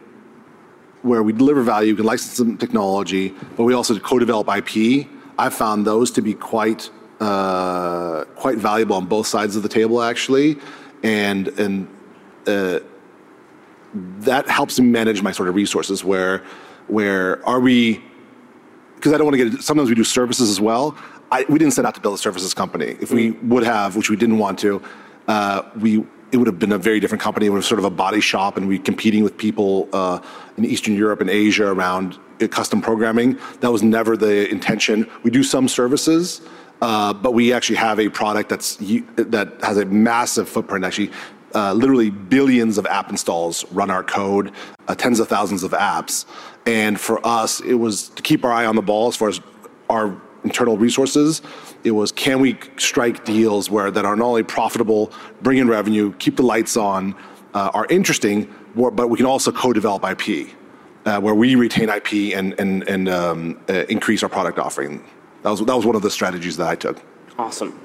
where 1.02 1.22
we 1.22 1.34
deliver 1.34 1.62
value, 1.62 1.92
we 1.92 1.96
can 1.98 2.06
license 2.06 2.38
some 2.38 2.56
technology, 2.56 3.34
but 3.54 3.64
we 3.64 3.74
also 3.74 3.98
co-develop 3.98 4.48
IP. 4.48 5.06
I've 5.38 5.52
found 5.52 5.86
those 5.86 6.10
to 6.12 6.22
be 6.22 6.32
quite 6.32 6.88
quite 7.18 8.56
valuable 8.56 8.96
on 8.96 9.04
both 9.04 9.26
sides 9.26 9.56
of 9.56 9.62
the 9.62 9.68
table, 9.68 10.00
actually. 10.00 10.56
And 11.02 11.48
and 11.58 11.86
uh, 12.46 12.80
that 14.20 14.48
helps 14.48 14.80
me 14.80 14.86
manage 14.86 15.20
my 15.20 15.32
sort 15.32 15.50
of 15.50 15.54
resources 15.54 16.02
Where, 16.02 16.42
where 16.88 17.46
are 17.46 17.60
we 17.60 18.02
'cause 19.04 19.12
I 19.12 19.18
don't 19.18 19.26
wanna 19.26 19.36
get. 19.36 19.62
Sometimes 19.62 19.90
we 19.90 19.94
do 19.94 20.02
services 20.02 20.50
as 20.50 20.60
well. 20.60 20.96
We 21.48 21.58
didn't 21.58 21.74
set 21.74 21.84
out 21.84 21.94
to 21.94 22.00
build 22.00 22.14
a 22.14 22.18
services 22.18 22.54
company. 22.54 22.96
If 23.00 23.10
we 23.10 23.32
mm. 23.32 23.42
would 23.48 23.64
have, 23.64 23.96
which 23.96 24.08
we 24.08 24.16
didn't 24.16 24.38
want 24.38 24.58
to, 24.60 24.80
uh, 25.28 25.62
we 25.78 26.04
it 26.32 26.38
would've 26.38 26.58
been 26.58 26.72
a 26.72 26.78
very 26.78 26.98
different 27.00 27.22
company. 27.22 27.46
It 27.46 27.50
was 27.50 27.66
sort 27.66 27.78
of 27.78 27.84
a 27.84 27.90
body 27.90 28.20
shop, 28.20 28.56
and 28.56 28.66
we're 28.66 28.80
competing 28.80 29.22
with 29.22 29.36
people 29.36 29.88
uh, 29.92 30.18
in 30.56 30.64
Eastern 30.64 30.94
Europe 30.94 31.20
and 31.20 31.30
Asia 31.30 31.66
around 31.66 32.18
uh, 32.40 32.48
custom 32.48 32.80
programming. 32.80 33.38
That 33.60 33.70
was 33.70 33.82
never 33.82 34.16
the 34.16 34.50
intention. 34.50 35.08
We 35.22 35.30
do 35.30 35.42
some 35.42 35.68
services, 35.68 36.40
but 36.80 37.34
we 37.34 37.52
actually 37.52 37.76
have 37.76 38.00
a 38.00 38.08
product 38.08 38.48
that's 38.48 38.76
that 39.16 39.48
has 39.62 39.76
a 39.76 39.84
massive 39.84 40.48
footprint, 40.48 40.84
actually. 40.84 41.10
Literally 41.54 42.10
billions 42.10 42.78
of 42.78 42.86
app 42.86 43.10
installs 43.10 43.64
run 43.70 43.90
our 43.90 44.02
code, 44.02 44.50
tens 44.96 45.20
of 45.20 45.28
thousands 45.28 45.62
of 45.62 45.70
apps. 45.70 46.24
And 46.66 46.98
for 46.98 47.24
us, 47.26 47.60
it 47.60 47.74
was 47.74 48.08
to 48.10 48.22
keep 48.22 48.44
our 48.44 48.52
eye 48.52 48.66
on 48.66 48.76
the 48.76 48.82
ball 48.82 49.08
as 49.08 49.16
far 49.16 49.28
as 49.28 49.40
our 49.90 50.20
internal 50.44 50.76
resources. 50.76 51.42
It 51.82 51.90
was, 51.90 52.12
can 52.12 52.40
we 52.40 52.58
strike 52.76 53.24
deals 53.24 53.70
where 53.70 53.90
that 53.90 54.04
are 54.04 54.16
not 54.16 54.26
only 54.26 54.42
profitable, 54.42 55.12
bring 55.42 55.58
in 55.58 55.68
revenue, 55.68 56.12
keep 56.14 56.36
the 56.36 56.42
lights 56.42 56.76
on, 56.76 57.14
uh, 57.54 57.70
are 57.74 57.86
interesting, 57.86 58.52
but 58.74 59.08
we 59.08 59.16
can 59.16 59.26
also 59.26 59.52
co-develop 59.52 60.04
IP, 60.04 60.48
uh, 61.06 61.20
where 61.20 61.34
we 61.34 61.54
retain 61.54 61.88
IP 61.88 62.36
and 62.36 62.58
and 62.58 62.88
and 62.88 63.08
um, 63.08 63.60
uh, 63.68 63.84
increase 63.88 64.22
our 64.22 64.28
product 64.28 64.58
offering. 64.58 65.04
That 65.42 65.50
was 65.50 65.60
That 65.60 65.76
was 65.76 65.86
one 65.86 65.96
of 65.96 66.02
the 66.02 66.10
strategies 66.10 66.56
that 66.56 66.66
I 66.66 66.74
took. 66.74 67.00
Awesome. 67.38 67.78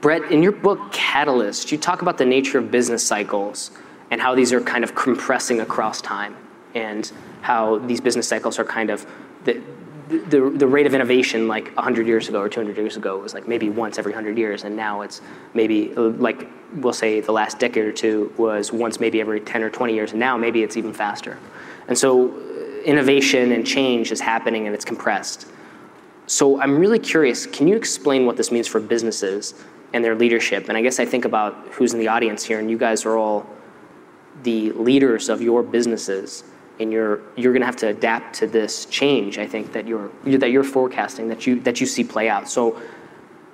Brett, 0.00 0.30
in 0.32 0.42
your 0.42 0.52
book, 0.52 0.92
Catalyst, 0.92 1.70
you 1.70 1.78
talk 1.78 2.00
about 2.02 2.16
the 2.16 2.24
nature 2.24 2.58
of 2.58 2.70
business 2.70 3.06
cycles 3.06 3.70
and 4.10 4.20
how 4.20 4.34
these 4.34 4.52
are 4.52 4.60
kind 4.60 4.82
of 4.82 4.94
compressing 4.94 5.60
across 5.60 6.00
time, 6.00 6.36
and 6.74 7.10
how 7.42 7.78
these 7.78 8.00
business 8.00 8.28
cycles 8.28 8.58
are 8.58 8.64
kind 8.64 8.90
of 8.90 9.06
the 9.44 9.60
the 10.28 10.66
rate 10.66 10.86
of 10.86 10.94
innovation 10.94 11.46
like 11.46 11.72
100 11.76 12.06
years 12.06 12.28
ago 12.28 12.40
or 12.40 12.48
200 12.48 12.76
years 12.76 12.96
ago 12.96 13.18
was 13.18 13.32
like 13.32 13.46
maybe 13.46 13.70
once 13.70 13.96
every 13.98 14.12
100 14.12 14.36
years, 14.36 14.64
and 14.64 14.74
now 14.74 15.02
it's 15.02 15.20
maybe 15.54 15.94
like 15.94 16.48
we'll 16.74 16.92
say 16.92 17.20
the 17.20 17.32
last 17.32 17.58
decade 17.58 17.84
or 17.84 17.92
two 17.92 18.32
was 18.36 18.72
once 18.72 18.98
maybe 18.98 19.20
every 19.20 19.40
10 19.40 19.62
or 19.62 19.70
20 19.70 19.94
years, 19.94 20.10
and 20.10 20.18
now 20.18 20.36
maybe 20.36 20.62
it's 20.62 20.76
even 20.76 20.92
faster. 20.92 21.38
And 21.88 21.96
so 21.96 22.30
uh 22.30 22.60
innovation 22.84 23.52
and 23.52 23.66
change 23.66 24.10
is 24.10 24.20
happening, 24.20 24.66
and 24.66 24.74
it's 24.74 24.84
compressed. 24.84 25.46
So 26.26 26.60
I'm 26.60 26.78
really 26.78 26.98
curious, 26.98 27.46
can 27.46 27.68
you 27.68 27.76
explain 27.76 28.24
what 28.24 28.36
this 28.36 28.50
means 28.50 28.66
for 28.66 28.80
businesses 28.80 29.54
and 29.92 30.04
their 30.04 30.14
leadership? 30.14 30.68
And 30.68 30.78
I 30.78 30.82
guess 30.82 30.98
I 30.98 31.04
think 31.04 31.24
about 31.24 31.54
who's 31.72 31.92
in 31.92 31.98
the 31.98 32.08
audience 32.08 32.42
here, 32.42 32.58
and 32.58 32.70
you 32.70 32.78
guys 32.78 33.04
are 33.04 33.16
all 33.16 33.46
the 34.42 34.72
leaders 34.72 35.28
of 35.28 35.42
your 35.42 35.62
businesses, 35.62 36.44
and 36.80 36.92
you're 36.92 37.20
gonna 37.36 37.66
have 37.66 37.76
to 37.76 37.88
adapt 37.88 38.34
to 38.36 38.46
this 38.46 38.86
change, 38.86 39.38
I 39.38 39.46
think, 39.46 39.72
that 39.72 39.86
you're 39.86 40.10
that 40.24 40.50
you're 40.50 40.64
forecasting, 40.64 41.28
that 41.28 41.46
you 41.46 41.60
that 41.60 41.80
you 41.80 41.86
see 41.86 42.04
play 42.04 42.28
out. 42.28 42.48
So, 42.48 42.80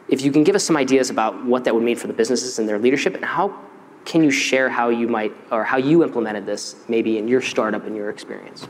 if 0.08 0.22
you 0.22 0.30
can 0.30 0.44
give 0.44 0.54
us 0.54 0.64
some 0.64 0.76
ideas 0.76 1.10
about 1.10 1.44
what 1.44 1.64
that 1.64 1.74
would 1.74 1.82
mean 1.82 1.96
for 1.96 2.06
the 2.06 2.12
businesses 2.12 2.58
and 2.58 2.68
their 2.68 2.78
leadership, 2.78 3.14
and 3.14 3.24
how 3.24 3.58
can 4.04 4.22
you 4.22 4.30
share 4.30 4.68
how 4.68 4.88
you 4.88 5.08
might 5.08 5.34
or 5.50 5.64
how 5.64 5.76
you 5.76 6.04
implemented 6.04 6.46
this 6.46 6.76
maybe 6.88 7.18
in 7.18 7.26
your 7.26 7.42
startup, 7.42 7.86
in 7.86 7.94
your 7.94 8.08
experience? 8.10 8.66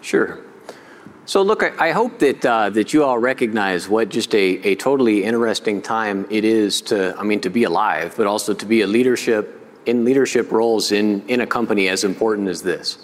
Sure. 0.00 0.38
So 1.24 1.42
look, 1.42 1.62
I 1.62 1.92
hope 1.92 2.18
that 2.20 2.44
uh, 2.46 2.70
that 2.70 2.94
you 2.94 3.04
all 3.04 3.18
recognize 3.18 3.88
what 3.88 4.08
just 4.08 4.34
a 4.34 4.60
a 4.64 4.74
totally 4.76 5.24
interesting 5.24 5.82
time 5.82 6.26
it 6.30 6.44
is 6.44 6.80
to, 6.82 7.14
I 7.18 7.22
mean, 7.22 7.40
to 7.40 7.50
be 7.50 7.64
alive, 7.64 8.14
but 8.16 8.26
also 8.26 8.54
to 8.54 8.66
be 8.66 8.80
in 9.86 10.04
leadership 10.04 10.50
roles 10.52 10.92
in 10.92 11.26
in 11.28 11.40
a 11.40 11.46
company 11.46 11.88
as 11.88 12.04
important 12.04 12.48
as 12.48 12.62
this. 12.62 12.98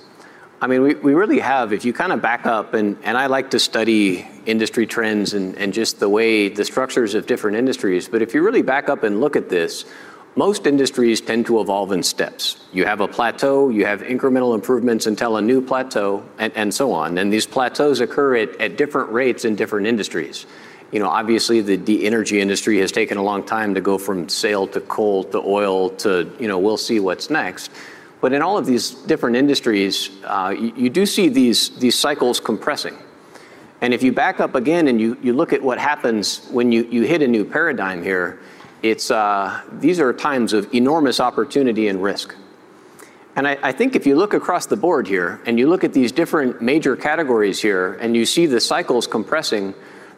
I 0.61 0.67
mean, 0.67 0.83
we 0.83 0.95
we 0.95 1.15
really 1.15 1.41
have, 1.41 1.73
if 1.73 1.85
you 1.85 1.93
kinda 1.93 2.17
back 2.17 2.47
up, 2.47 2.75
and 2.75 2.97
and 3.03 3.19
I 3.19 3.27
like 3.27 3.51
to 3.51 3.59
study 3.59 4.27
industry 4.47 4.87
trends 4.87 5.35
and 5.35 5.57
and 5.59 5.73
just 5.73 6.01
the 6.01 6.09
way 6.09 6.49
the 6.49 6.65
structures 6.65 7.15
of 7.15 7.27
different 7.27 7.57
industries, 7.57 8.09
but 8.09 8.23
if 8.23 8.35
you 8.35 8.43
really 8.43 8.63
back 8.63 8.89
up 8.89 9.03
and 9.03 9.21
look 9.21 9.37
at 9.37 9.49
this, 9.49 9.85
most 10.37 10.67
industries 10.67 11.21
tend 11.21 11.47
to 11.47 11.61
evolve 11.61 11.93
in 11.93 12.03
steps. 12.03 12.65
You 12.73 12.87
have 12.87 13.01
a 13.01 13.07
plateau, 13.07 13.69
you 13.69 13.87
have 13.87 14.03
incremental 14.03 14.55
improvements 14.55 15.07
until 15.07 15.37
a 15.37 15.43
new 15.43 15.61
plateau, 15.61 16.25
and 16.39 16.75
so 16.75 16.93
on. 16.93 17.19
And 17.19 17.33
these 17.33 17.47
plateaus 17.47 18.01
occur 18.01 18.37
at, 18.37 18.61
at 18.61 18.77
different 18.77 19.13
rates 19.13 19.45
in 19.45 19.55
different 19.55 19.87
industries. 19.87 20.47
You 20.93 21.01
know, 21.01 21.09
obviously, 21.09 21.61
the 21.61 22.07
energy 22.07 22.41
industry 22.41 22.79
has 22.79 22.93
taken 22.93 23.19
a 23.19 23.23
long 23.23 23.43
time 23.45 23.75
to 23.75 23.81
go 23.81 23.99
from 23.99 24.29
sail 24.29 24.67
to 24.69 24.81
coal 24.81 25.25
to 25.25 25.39
oil 25.39 25.91
to, 25.91 26.31
you 26.39 26.47
know, 26.47 26.59
we'll 26.59 26.77
see 26.77 27.01
what's 27.01 27.31
next. 27.31 27.71
But 28.21 28.33
in 28.33 28.43
all 28.43 28.57
of 28.57 28.65
these 28.65 28.91
different 28.91 29.37
industries, 29.37 30.11
uh, 30.25 30.55
you 30.57 30.89
do 30.89 31.05
see 31.05 31.29
these 31.29 31.71
these 31.79 31.99
cycles 31.99 32.41
compressing. 32.41 32.97
And 33.81 33.93
if 33.93 34.03
you 34.03 34.13
back 34.13 34.41
up 34.41 34.55
again 34.55 34.89
and 34.89 35.01
you 35.01 35.19
you 35.21 35.33
look 35.33 35.53
at 35.53 35.63
what 35.63 35.79
happens 35.79 36.47
when 36.51 36.73
you 36.73 37.03
hit 37.03 37.23
a 37.23 37.29
new 37.29 37.45
paradigm 37.45 38.03
here, 38.03 38.39
it's 38.83 39.11
uh, 39.11 39.61
these 39.73 40.01
are 40.01 40.13
times 40.13 40.53
of 40.53 40.73
enormous 40.73 41.21
opportunity 41.21 41.89
and 41.89 42.03
risk. 42.03 42.35
And 43.37 43.49
I 43.49 43.73
think 43.73 43.97
if 43.97 44.07
you 44.07 44.15
look 44.15 44.33
across 44.33 44.67
the 44.67 44.77
board 44.77 45.09
here, 45.09 45.41
and 45.45 45.59
you 45.59 45.69
look 45.69 45.83
at 45.83 45.93
these 45.93 46.13
different 46.13 46.63
major 46.63 46.95
categories 46.95 47.61
here, 47.61 47.95
and 47.95 48.15
you 48.15 48.25
see 48.25 48.47
the 48.47 48.61
cycles 48.61 49.09
compressing, 49.09 49.75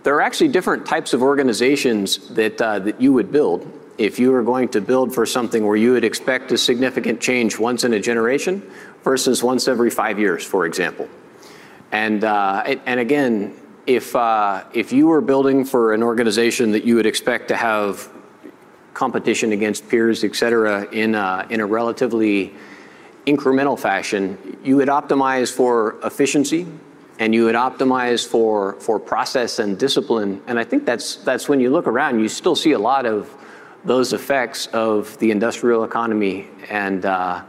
there 0.07 0.15
are 0.15 0.23
actually 0.23 0.47
different 0.47 0.87
types 0.87 1.15
of 1.15 1.21
organizations 1.21 2.29
that 2.29 2.63
uh, 2.63 2.79
that 2.79 3.01
you 3.01 3.13
would 3.13 3.33
build 3.33 3.67
if 3.99 4.21
you 4.21 4.31
were 4.31 4.45
going 4.45 4.69
to 4.69 4.81
build 4.81 5.13
for 5.13 5.27
something 5.27 5.67
where 5.67 5.75
you 5.75 5.91
would 5.95 6.05
expect 6.05 6.53
a 6.53 6.57
significant 6.57 7.21
change 7.21 7.59
once 7.59 7.83
in 7.83 7.93
a 7.93 7.99
generation 7.99 8.63
versus 9.03 9.43
once 9.43 9.67
every 9.67 9.91
five 9.91 10.17
years, 10.17 10.45
for 10.45 10.65
example. 10.65 11.09
And 11.91 12.23
uh, 12.23 12.77
and 12.87 13.01
again, 13.01 13.57
if 13.85 14.15
uh, 14.15 14.63
if 14.73 14.93
you 14.93 15.09
were 15.09 15.21
building 15.21 15.65
for 15.65 15.93
an 15.93 16.05
organization 16.05 16.71
that 16.71 16.85
you 16.85 16.95
would 16.95 17.07
expect 17.07 17.49
to 17.49 17.57
have 17.57 18.09
competition 18.95 19.51
against 19.51 19.89
peers, 19.89 20.23
et 20.23 20.37
cetera, 20.37 20.85
in 20.93 21.17
in 21.51 21.59
a 21.59 21.67
relatively 21.67 22.55
incremental 23.27 23.77
fashion, 23.77 24.39
you 24.63 24.77
would 24.77 24.89
optimize 24.89 25.53
for 25.53 25.97
efficiency, 26.05 26.65
and 27.19 27.35
you 27.35 27.45
would 27.45 27.55
optimize 27.55 28.27
for 28.27 28.75
for 28.75 28.99
process 28.99 29.59
and 29.59 29.79
discipline. 29.79 30.43
And 30.47 30.59
I 30.59 30.65
think 30.65 30.85
that's 30.85 31.17
that's 31.17 31.49
when 31.49 31.61
you 31.61 31.71
look 31.71 31.87
around, 31.87 32.21
you 32.21 32.29
still 32.29 32.57
see 32.57 32.73
a 32.73 32.79
lot 32.79 33.07
of 33.07 33.35
those 33.85 34.13
effects 34.13 34.67
of 34.69 35.17
the 35.19 35.31
industrial 35.31 35.85
economy. 35.85 36.49
And 36.69 37.05
uh, 37.05 37.43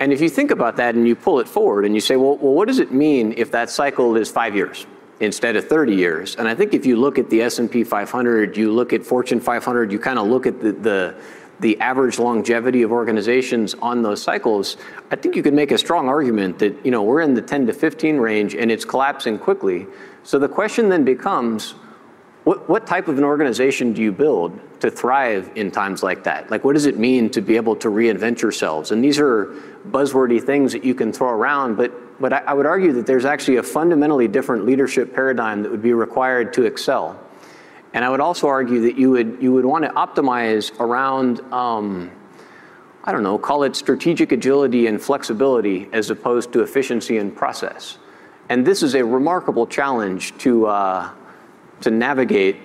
and 0.00 0.12
if 0.12 0.20
you 0.20 0.28
think 0.28 0.50
about 0.50 0.76
that 0.76 0.94
and 0.94 1.06
you 1.06 1.14
pull 1.14 1.40
it 1.40 1.48
forward 1.48 1.84
and 1.84 1.94
you 1.94 2.00
say, 2.00 2.16
"Well, 2.16 2.36
what 2.36 2.68
does 2.68 2.78
it 2.78 2.92
mean 2.92 3.34
if 3.36 3.50
that 3.52 3.70
cycle 3.70 4.16
is 4.16 4.30
five 4.30 4.54
years 4.54 4.86
instead 5.20 5.56
of 5.56 5.68
30 5.68 5.94
years?" 5.94 6.36
And 6.36 6.48
I 6.48 6.54
think 6.54 6.74
if 6.74 6.84
you 6.86 6.96
look 6.96 7.18
at 7.18 7.30
the 7.30 7.42
S&P 7.42 7.84
500, 7.84 8.56
you 8.56 8.72
look 8.72 8.92
at 8.92 9.04
Fortune 9.04 9.40
500, 9.40 9.90
you 9.92 9.98
kinda 9.98 10.22
look 10.22 10.46
at 10.46 10.60
the 10.60 11.14
average 11.80 12.18
longevity 12.18 12.82
of 12.82 12.90
organizations 12.90 13.74
on 13.74 14.02
those 14.02 14.22
cycles, 14.22 14.76
I 15.10 15.16
think 15.16 15.36
you 15.36 15.42
could 15.42 15.54
make 15.54 15.70
a 15.70 15.78
strong 15.78 16.08
argument 16.08 16.58
that, 16.58 16.84
you 16.84 16.90
know, 16.90 17.02
we're 17.02 17.20
in 17.20 17.34
the 17.34 17.42
10 17.42 17.66
to 17.66 17.72
15 17.72 18.16
range, 18.16 18.54
and 18.54 18.70
it's 18.70 18.84
collapsing 18.84 19.38
quickly. 19.38 19.86
So 20.24 20.38
the 20.38 20.48
question 20.48 20.88
then 20.88 21.04
becomes, 21.04 21.74
what 22.44 22.88
type 22.88 23.06
of 23.06 23.18
an 23.18 23.24
organization 23.24 23.92
do 23.92 24.02
you 24.02 24.10
build 24.10 24.58
to 24.80 24.90
thrive 24.90 25.52
in 25.54 25.70
times 25.70 26.02
like 26.02 26.24
that? 26.24 26.50
Like, 26.50 26.64
what 26.64 26.72
does 26.72 26.86
it 26.86 26.98
mean 26.98 27.30
to 27.30 27.40
be 27.40 27.54
able 27.54 27.76
to 27.76 27.88
reinvent 27.88 28.42
yourselves? 28.42 28.90
And 28.90 29.04
these 29.04 29.20
are 29.20 29.54
buzzwordy 29.88 30.42
things 30.42 30.72
that 30.72 30.82
you 30.82 30.92
can 30.92 31.12
throw 31.12 31.28
around, 31.28 31.76
but 31.76 31.92
I 32.32 32.52
would 32.52 32.66
argue 32.66 32.92
that 32.94 33.06
there's 33.06 33.24
actually 33.24 33.58
a 33.58 33.62
fundamentally 33.62 34.26
different 34.26 34.66
leadership 34.66 35.14
paradigm 35.14 35.62
that 35.62 35.70
would 35.70 35.82
be 35.82 35.92
required 35.92 36.52
to 36.54 36.64
excel. 36.64 37.16
And 37.94 38.04
I 38.04 38.08
would 38.08 38.20
also 38.20 38.48
argue 38.48 38.80
that 38.82 38.96
you 38.96 39.10
would, 39.10 39.38
you 39.40 39.52
would 39.52 39.64
want 39.64 39.84
to 39.84 39.90
optimize 39.90 40.78
around, 40.80 41.40
um, 41.52 42.10
I 43.04 43.12
don't 43.12 43.22
know, 43.22 43.38
call 43.38 43.64
it 43.64 43.76
strategic 43.76 44.32
agility 44.32 44.86
and 44.86 45.00
flexibility 45.00 45.88
as 45.92 46.08
opposed 46.10 46.52
to 46.54 46.60
efficiency 46.60 47.18
and 47.18 47.34
process. 47.36 47.98
And 48.48 48.66
this 48.66 48.82
is 48.82 48.94
a 48.94 49.04
remarkable 49.04 49.66
challenge 49.66 50.36
to, 50.38 50.66
uh, 50.66 51.10
to 51.82 51.90
navigate 51.90 52.56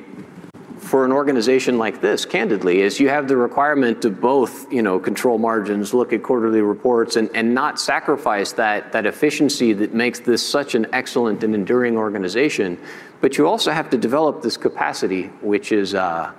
for 0.88 1.04
an 1.04 1.12
organization 1.12 1.78
like 1.78 2.00
this, 2.00 2.26
candidly, 2.26 2.82
is 2.82 2.98
you 2.98 3.10
have 3.10 3.28
the 3.28 3.36
requirement 3.36 4.02
to 4.02 4.10
both, 4.10 4.72
you 4.72 4.82
know, 4.82 4.98
control 4.98 5.38
margins, 5.38 5.94
look 5.94 6.14
at 6.14 6.24
quarterly 6.24 6.62
reports, 6.62 7.18
and, 7.18 7.30
and 7.36 7.54
not 7.54 7.78
sacrifice 7.78 8.54
that, 8.54 8.94
that 8.94 9.06
efficiency 9.06 9.74
that 9.74 9.94
makes 9.94 10.22
this 10.22 10.48
such 10.48 10.76
an 10.76 10.88
excellent 10.94 11.44
and 11.44 11.54
enduring 11.54 11.98
organization. 11.98 12.80
But 13.20 13.38
you 13.38 13.48
also 13.48 13.72
have 13.72 13.90
to 13.90 13.98
develop 13.98 14.42
this 14.42 14.56
capacity, 14.56 15.24
which 15.42 15.74
is, 15.74 15.94
uh, 15.94 16.32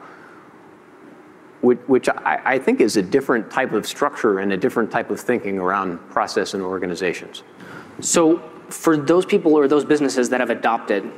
which, 1.61 1.79
which 1.87 2.09
I, 2.09 2.41
I 2.55 2.59
think 2.59 2.81
is 2.81 2.97
a 2.97 3.03
different 3.03 3.51
type 3.51 3.73
of 3.73 3.87
structure 3.87 4.39
and 4.39 4.51
a 4.53 4.57
different 4.57 4.91
type 4.91 5.11
of 5.11 5.21
thinking 5.21 5.59
around 5.59 5.99
process 6.09 6.55
and 6.55 6.63
organizations. 6.63 7.43
So 8.01 8.39
for 8.71 8.97
those 8.97 9.27
people 9.27 9.55
or 9.55 9.69
those 9.69 9.85
businesses 9.85 10.31
that 10.31 10.41
have 10.41 10.51
adopted 10.51 11.13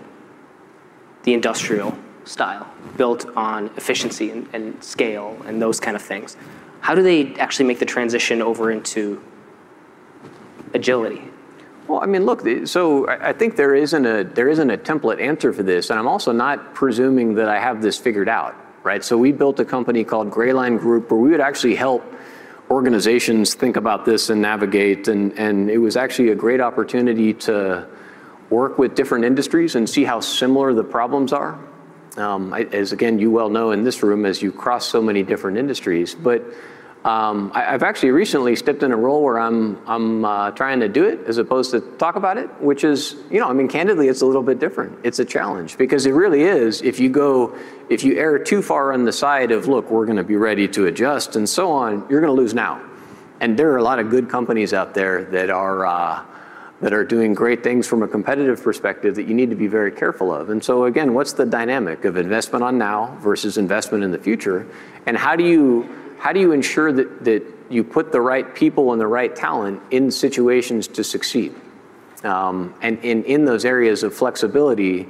the 1.22 1.34
industrial 1.34 1.96
style 2.30 2.66
built 2.96 3.26
on 3.36 3.66
efficiency 3.76 4.30
and, 4.30 4.48
and, 4.52 4.82
scale 4.82 5.36
and 5.46 5.60
those 5.60 5.80
kind 5.80 5.96
of 5.96 6.02
things. 6.02 6.36
How 6.80 6.94
do 6.94 7.02
they 7.02 7.34
actually 7.34 7.66
make 7.66 7.80
the 7.80 7.84
transition 7.84 8.40
over 8.40 8.70
into 8.70 9.22
agility? 10.72 11.24
Well, 11.88 12.00
I 12.02 12.06
mean, 12.06 12.24
look, 12.24 12.46
so 12.66 13.08
I 13.08 13.32
think 13.32 13.56
there 13.56 13.74
isn't 13.74 14.06
a 14.06 14.22
there 14.22 14.48
isn't 14.48 14.70
a 14.70 14.78
template 14.78 15.20
answer 15.20 15.52
for 15.52 15.64
this, 15.64 15.90
and 15.90 15.98
I'm 15.98 16.06
also 16.06 16.30
not 16.30 16.72
presuming 16.72 17.34
that 17.34 17.48
I 17.48 17.58
have 17.58 17.82
this 17.82 17.98
figured 17.98 18.28
out, 18.28 18.54
right? 18.84 19.02
So 19.02 19.18
we 19.18 19.32
built 19.32 19.58
a 19.58 19.64
company 19.64 20.04
called 20.04 20.30
Grayline 20.30 20.78
Group 20.78 21.10
where 21.10 21.20
we 21.20 21.30
would 21.30 21.40
actually 21.40 21.74
help 21.74 22.04
organizations 22.70 23.54
think 23.54 23.74
about 23.76 24.04
this 24.04 24.30
and 24.30 24.40
navigate, 24.40 25.08
and 25.08 25.36
and 25.36 25.68
it 25.68 25.78
was 25.78 25.96
actually 25.96 26.28
a 26.28 26.36
great 26.36 26.60
opportunity 26.60 27.34
to 27.48 27.88
work 28.50 28.78
with 28.78 28.94
different 28.94 29.24
industries 29.24 29.74
and 29.74 29.90
see 29.90 30.04
how 30.04 30.20
similar 30.20 30.72
the 30.72 30.84
problems 30.84 31.32
are 31.32 31.58
um, 32.16 32.52
as 32.52 32.92
again, 32.92 33.18
you 33.18 33.30
well 33.30 33.48
know 33.48 33.70
in 33.70 33.84
this 33.84 34.02
room 34.02 34.26
as 34.26 34.42
you 34.42 34.52
cross 34.52 34.86
so 34.86 35.02
many 35.02 35.22
different 35.22 35.58
industries. 35.58 36.14
But 36.14 36.42
um, 37.04 37.50
I, 37.54 37.62
have 37.62 37.82
actually 37.82 38.10
recently 38.10 38.54
stepped 38.56 38.82
in 38.82 38.92
a 38.92 38.96
role 38.96 39.22
where 39.22 39.38
I'm, 39.38 39.78
I'm 39.86 40.22
uh, 40.22 40.50
trying 40.50 40.80
to 40.80 40.88
do 40.88 41.04
it 41.04 41.20
as 41.26 41.38
opposed 41.38 41.70
to 41.70 41.80
talk 41.80 42.16
about 42.16 42.36
it, 42.36 42.50
which 42.60 42.84
is, 42.84 43.16
you 43.30 43.40
know, 43.40 43.48
I 43.48 43.54
mean, 43.54 43.68
candidly, 43.68 44.08
it's 44.08 44.20
a 44.20 44.26
little 44.26 44.42
bit 44.42 44.58
different. 44.58 44.98
It's 45.02 45.18
a 45.18 45.24
challenge 45.24 45.78
because 45.78 46.04
it 46.04 46.12
really 46.12 46.42
is. 46.42 46.82
If 46.82 47.00
you 47.00 47.08
go, 47.08 47.56
if 47.88 48.04
you 48.04 48.18
err 48.18 48.38
too 48.38 48.60
far 48.60 48.92
on 48.92 49.06
the 49.06 49.12
side 49.12 49.50
of, 49.50 49.66
look, 49.66 49.90
we're 49.90 50.04
going 50.04 50.18
to 50.18 50.24
be 50.24 50.36
ready 50.36 50.68
to 50.68 50.86
adjust 50.86 51.36
and 51.36 51.48
so 51.48 51.72
on, 51.72 52.06
you're 52.10 52.20
going 52.20 52.34
to 52.34 52.40
lose 52.40 52.52
now. 52.52 52.82
And 53.40 53.58
there 53.58 53.70
are 53.72 53.78
a 53.78 53.82
lot 53.82 53.98
of 53.98 54.10
good 54.10 54.28
companies 54.28 54.74
out 54.74 54.92
there 54.92 55.24
that 55.24 55.48
are, 55.48 55.86
uh, 55.86 56.22
that 56.80 56.92
are 56.94 57.04
doing 57.04 57.34
great 57.34 57.62
things 57.62 57.86
from 57.86 58.02
a 58.02 58.08
competitive 58.08 58.62
perspective 58.62 59.14
that 59.14 59.24
you 59.24 59.34
need 59.34 59.50
to 59.50 59.56
be 59.56 59.66
very 59.66 59.92
careful 59.92 60.32
of. 60.32 60.48
And 60.50 60.62
so 60.64 60.84
again, 60.84 61.12
what's 61.12 61.34
the 61.34 61.44
dynamic 61.44 62.04
of 62.04 62.16
investment 62.16 62.64
on 62.64 62.78
now 62.78 63.16
versus 63.20 63.58
investment 63.58 64.02
in 64.02 64.10
the 64.10 64.18
future? 64.18 64.66
And 65.06 65.16
how 65.16 65.36
do 65.36 65.44
you 65.44 65.88
how 66.18 66.32
do 66.32 66.40
you 66.40 66.52
ensure 66.52 66.92
that 66.92 67.24
that 67.24 67.42
you 67.68 67.84
put 67.84 68.12
the 68.12 68.20
right 68.20 68.54
people 68.54 68.92
and 68.92 69.00
the 69.00 69.06
right 69.06 69.34
talent 69.34 69.80
in 69.90 70.10
situations 70.10 70.88
to 70.88 71.04
succeed? 71.04 71.54
Um, 72.24 72.74
and 72.82 72.98
in, 73.02 73.24
in 73.24 73.44
those 73.44 73.64
areas 73.64 74.02
of 74.02 74.14
flexibility, 74.14 75.08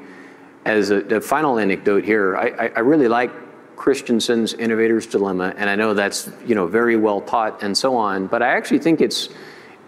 as 0.65 0.91
a, 0.91 0.99
a 1.17 1.21
final 1.21 1.59
anecdote 1.59 2.05
here, 2.05 2.37
I, 2.37 2.69
I 2.77 2.81
really 2.81 3.09
like 3.09 3.33
Christensen's 3.77 4.53
Innovator's 4.53 5.07
Dilemma, 5.07 5.55
and 5.57 5.71
I 5.71 5.75
know 5.75 5.95
that's 5.95 6.31
you 6.47 6.55
know 6.55 6.67
very 6.67 6.97
well 6.97 7.21
taught 7.23 7.63
and 7.63 7.77
so 7.77 7.97
on. 7.97 8.27
But 8.27 8.43
I 8.43 8.49
actually 8.49 8.81
think 8.81 9.01
it's 9.01 9.31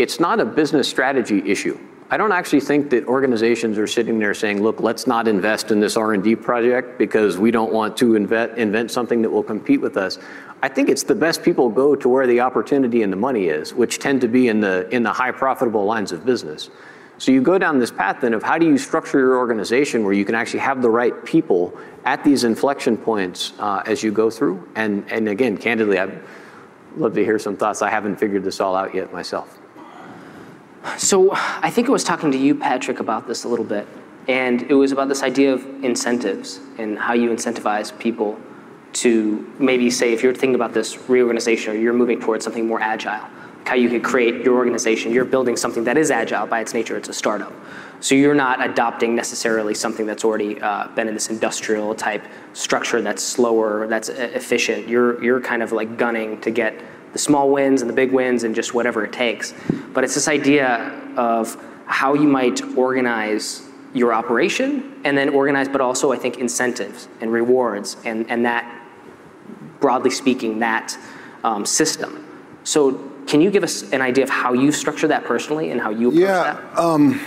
it's 0.03 0.19
not 0.19 0.41
a 0.41 0.45
business 0.45 0.89
strategy 0.89 1.49
issue. 1.49 1.79
I 2.11 2.17
don't 2.17 2.33
actually 2.33 2.61
think 2.61 2.91
that 2.91 3.07
organizations 3.07 3.79
are 3.79 3.87
sitting 3.87 4.19
there 4.19 4.35
saying, 4.35 4.61
look, 4.61 4.81
let's 4.81 5.07
not 5.07 5.29
invest 5.29 5.71
in 5.71 5.79
this 5.79 5.97
R&D 5.97 6.37
project 6.37 6.99
because 6.99 7.39
we 7.39 7.53
don't 7.53 7.73
want 7.73 7.97
to 7.99 8.17
invent, 8.17 8.59
invent 8.59 8.91
something 8.91 9.23
that 9.23 9.31
will 9.31 9.45
compete 9.45 9.81
with 9.81 9.97
us. 9.97 10.19
I 10.61 10.69
think 10.69 10.89
it's 10.89 11.05
the 11.05 11.15
best 11.15 11.45
people 11.45 11.71
go 11.71 11.95
to 11.95 12.09
where 12.09 12.27
the 12.27 12.41
opportunity 12.41 13.05
and 13.05 13.13
the 13.13 13.17
money 13.17 13.47
is, 13.47 13.73
which 13.73 14.01
tend 14.01 14.21
to 14.23 14.29
be 14.29 14.49
in 14.49 14.61
the, 14.61 14.89
in 14.91 15.05
the 15.05 15.13
high 15.13 15.31
profitable 15.31 15.85
lines 15.85 16.11
of 16.11 16.27
business. 16.27 16.69
So 17.19 17.31
you 17.31 17.41
go 17.41 17.57
down 17.57 17.79
this 17.79 17.93
path 17.93 18.23
then 18.23 18.35
of 18.35 18.43
how 18.43 18.59
do 18.59 18.67
you 18.67 18.79
structure 18.79 19.21
your 19.21 19.37
organization 19.39 20.03
where 20.03 20.13
you 20.13 20.25
can 20.25 20.35
actually 20.35 20.61
have 20.61 20.83
the 20.83 20.91
right 20.91 21.25
people 21.25 21.79
at 22.05 22.25
these 22.25 22.43
inflection 22.43 22.97
points 22.97 23.53
uh, 23.61 23.85
as 23.87 24.03
you 24.03 24.11
go 24.11 24.31
through. 24.31 24.69
And, 24.75 25.11
and 25.13 25.29
again, 25.29 25.57
candidly, 25.57 26.01
I'd 26.01 26.21
love 26.97 27.15
to 27.15 27.25
hear 27.25 27.39
some 27.39 27.57
thoughts. 27.57 27.81
I 27.81 27.91
haven't 27.91 28.17
figured 28.17 28.43
this 28.43 28.61
all 28.61 28.75
out 28.75 28.93
yet 28.93 29.13
myself. 29.13 29.62
So 30.99 31.31
I 31.33 31.71
think 31.71 31.89
I 31.89 31.93
was 31.93 32.05
talking 32.05 32.33
to 32.33 32.39
you, 32.39 32.55
Patrick, 32.55 33.01
about 33.01 33.27
this 33.27 33.45
a 33.45 33.49
little 33.49 33.65
bit. 33.65 33.87
And 34.29 34.63
it 34.63 34.75
was 34.75 34.93
about 34.93 35.09
this 35.09 35.23
idea 35.23 35.53
of 35.53 35.65
incentives 35.85 36.61
and 36.79 36.99
how 36.99 37.13
you 37.13 37.31
incentivize 37.31 37.97
people 37.99 38.39
to 38.95 39.53
maybe 39.59 39.91
say, 39.91 40.13
if 40.13 40.23
you're 40.23 40.35
thinking 40.35 40.55
about 40.55 40.75
this 40.75 41.09
reorganization 41.09 41.73
or 41.73 41.77
you're 41.77 41.93
moving 41.93 42.21
towards 42.21 42.45
something 42.45 42.67
more 42.67 42.81
agile, 42.81 43.27
how 43.65 43.75
you 43.75 43.89
could 43.89 44.03
create 44.03 44.45
your 44.45 44.57
organization. 44.57 45.13
You're 45.13 45.25
building 45.25 45.57
something 45.57 45.85
that 45.85 45.97
is 45.97 46.11
agile 46.11 46.47
by 46.47 46.61
its 46.61 46.75
nature, 46.75 46.97
it's 46.97 47.09
a 47.09 47.13
startup. 47.13 47.53
So 48.01 48.15
you're 48.15 48.35
not 48.35 48.65
adopting 48.65 49.15
necessarily 49.15 49.75
something 49.75 50.05
that's 50.05 50.25
already 50.25 50.61
uh, 50.61 50.89
been 50.89 51.09
in 51.09 51.15
this 51.15 51.31
industrial 51.31 51.95
type 51.95 52.25
structure 52.53 53.01
that's 53.01 53.23
slower, 53.23 53.87
that's 53.87 54.09
efficient. 54.09 54.89
You're, 54.89 55.23
you're 55.23 55.41
kind 55.41 55.63
of 55.63 55.73
like 55.73 55.97
gunning 55.97 56.41
to 56.41 56.51
get 56.51 56.75
the 57.13 57.19
small 57.19 57.51
wins 57.51 57.83
and 57.83 57.91
the 57.91 57.95
big 57.95 58.13
wins 58.13 58.45
and 58.45 58.55
just 58.55 58.75
whatever 58.75 59.05
it 59.05 59.13
takes. 59.13 59.55
But 59.93 60.05
it's 60.05 60.15
this 60.15 60.29
idea 60.29 60.99
of 61.17 61.57
how 61.87 62.15
you 62.15 62.27
might 62.27 62.63
organize 62.77 63.63
your 63.95 64.15
operation 64.15 65.01
and 65.05 65.17
then 65.17 65.29
organize, 65.29 65.69
but 65.69 65.81
also 65.81 66.13
I 66.13 66.17
think 66.17 66.39
incentives 66.39 67.09
and 67.21 67.33
rewards 67.33 67.97
and, 68.05 68.29
and 68.31 68.45
that, 68.47 68.65
broadly 69.81 70.11
speaking, 70.11 70.61
that 70.61 70.97
um, 71.45 71.67
system. 71.67 72.27
So 72.65 73.11
can 73.27 73.41
you 73.41 73.51
give 73.51 73.63
us 73.63 73.91
an 73.93 74.01
idea 74.01 74.25
of 74.25 74.31
how 74.31 74.53
you 74.55 74.73
structure 74.73 75.09
that 75.09 75.25
personally 75.25 75.71
and 75.71 75.81
how 75.81 75.91
you 75.91 76.09
approach 76.09 76.23
yeah, 76.23 76.43
that? 76.55 76.79
Um, 76.79 77.21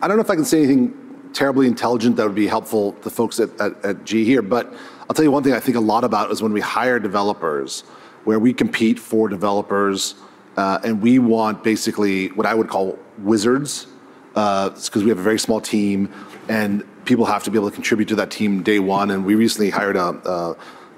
I 0.00 0.08
don't 0.08 0.16
know 0.16 0.22
if 0.22 0.30
I 0.30 0.36
can 0.36 0.44
say 0.44 0.58
anything 0.58 1.30
terribly 1.32 1.66
intelligent 1.66 2.16
that 2.16 2.26
would 2.26 2.34
be 2.34 2.46
helpful 2.46 2.92
to 2.92 3.10
folks 3.10 3.40
at, 3.40 3.50
at, 3.60 3.84
at 3.84 4.04
G 4.04 4.24
here, 4.24 4.42
but 4.42 4.72
I'll 5.08 5.14
tell 5.14 5.24
you 5.24 5.30
one 5.30 5.42
thing 5.42 5.52
I 5.52 5.60
think 5.60 5.76
a 5.76 5.80
lot 5.80 6.04
about 6.04 6.30
is 6.30 6.42
when 6.42 6.52
we 6.52 6.60
hire 6.60 6.98
developers, 6.98 7.82
where 8.24 8.38
we 8.38 8.52
compete 8.52 8.98
for 8.98 9.28
developers 9.28 10.14
uh, 10.56 10.78
and 10.84 11.02
we 11.02 11.18
want 11.18 11.64
basically 11.64 12.28
what 12.28 12.46
I 12.46 12.54
would 12.54 12.68
call 12.68 12.98
wizards 13.18 13.86
because 14.28 14.96
uh, 14.96 15.00
we 15.00 15.08
have 15.08 15.18
a 15.18 15.22
very 15.22 15.38
small 15.38 15.60
team 15.60 16.12
and 16.48 16.84
people 17.04 17.24
have 17.24 17.44
to 17.44 17.50
be 17.50 17.58
able 17.58 17.70
to 17.70 17.74
contribute 17.74 18.08
to 18.08 18.16
that 18.16 18.30
team 18.30 18.62
day 18.62 18.78
one. 18.78 19.10
And 19.10 19.24
we 19.24 19.34
recently 19.34 19.70
hired 19.70 19.96
a, 19.96 20.08
a, 20.08 20.56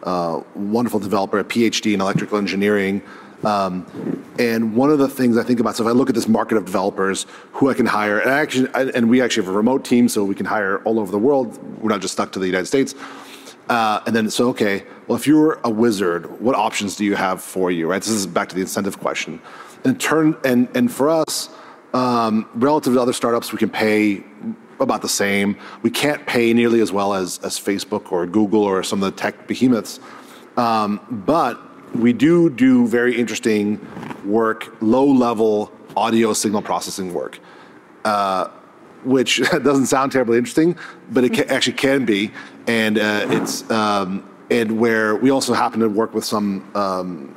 a 0.08 0.44
wonderful 0.54 1.00
developer, 1.00 1.38
a 1.38 1.44
PhD 1.44 1.94
in 1.94 2.00
electrical 2.00 2.38
engineering. 2.38 3.02
Um, 3.44 4.24
and 4.38 4.74
one 4.74 4.90
of 4.90 4.98
the 4.98 5.08
things 5.08 5.36
I 5.36 5.42
think 5.42 5.60
about, 5.60 5.76
so 5.76 5.84
if 5.84 5.88
I 5.88 5.92
look 5.92 6.08
at 6.08 6.14
this 6.14 6.28
market 6.28 6.56
of 6.56 6.64
developers 6.64 7.26
who 7.52 7.68
I 7.70 7.74
can 7.74 7.86
hire, 7.86 8.18
and, 8.18 8.30
actually, 8.30 8.68
and 8.74 9.10
we 9.10 9.20
actually 9.20 9.44
have 9.44 9.54
a 9.54 9.56
remote 9.56 9.84
team, 9.84 10.08
so 10.08 10.24
we 10.24 10.34
can 10.34 10.46
hire 10.46 10.78
all 10.84 10.98
over 10.98 11.12
the 11.12 11.18
world. 11.18 11.58
We're 11.82 11.90
not 11.90 12.00
just 12.00 12.14
stuck 12.14 12.32
to 12.32 12.38
the 12.38 12.46
United 12.46 12.66
States. 12.66 12.94
Uh, 13.68 14.00
and 14.06 14.14
then 14.14 14.30
so 14.30 14.48
okay, 14.48 14.84
well 15.06 15.16
if 15.16 15.26
you're 15.26 15.58
a 15.64 15.70
wizard, 15.70 16.40
what 16.40 16.54
options 16.54 16.96
do 16.96 17.04
you 17.04 17.16
have 17.16 17.42
for 17.42 17.70
you, 17.70 17.88
right? 17.88 18.02
This 18.02 18.12
is 18.12 18.26
back 18.26 18.48
to 18.50 18.54
the 18.54 18.60
incentive 18.60 19.00
question. 19.00 19.40
And 19.84 20.00
turn 20.00 20.36
and 20.44 20.68
and 20.76 20.92
for 20.92 21.10
us, 21.10 21.48
um, 21.92 22.48
relative 22.54 22.94
to 22.94 23.00
other 23.00 23.12
startups, 23.12 23.52
we 23.52 23.58
can 23.58 23.70
pay 23.70 24.22
about 24.78 25.02
the 25.02 25.08
same. 25.08 25.56
We 25.82 25.90
can't 25.90 26.24
pay 26.26 26.52
nearly 26.52 26.80
as 26.80 26.92
well 26.92 27.14
as 27.14 27.38
as 27.38 27.58
Facebook 27.58 28.12
or 28.12 28.26
Google 28.26 28.62
or 28.62 28.82
some 28.82 29.02
of 29.02 29.12
the 29.12 29.20
tech 29.20 29.48
behemoths, 29.48 29.98
um, 30.56 31.00
but 31.26 31.60
we 31.94 32.12
do 32.12 32.50
do 32.50 32.86
very 32.86 33.18
interesting 33.18 33.84
work, 34.24 34.76
low 34.80 35.06
level 35.06 35.72
audio 35.96 36.32
signal 36.32 36.62
processing 36.62 37.12
work. 37.12 37.40
Uh, 38.04 38.48
which 39.06 39.40
doesn't 39.62 39.86
sound 39.86 40.12
terribly 40.12 40.36
interesting, 40.36 40.76
but 41.10 41.24
it 41.24 41.32
can, 41.32 41.48
actually 41.48 41.72
can 41.72 42.04
be, 42.04 42.30
and 42.66 42.98
uh, 42.98 43.26
it's 43.30 43.68
um, 43.70 44.28
and 44.50 44.78
where 44.78 45.16
we 45.16 45.30
also 45.30 45.54
happen 45.54 45.80
to 45.80 45.88
work 45.88 46.14
with 46.14 46.24
some 46.24 46.68
um, 46.74 47.34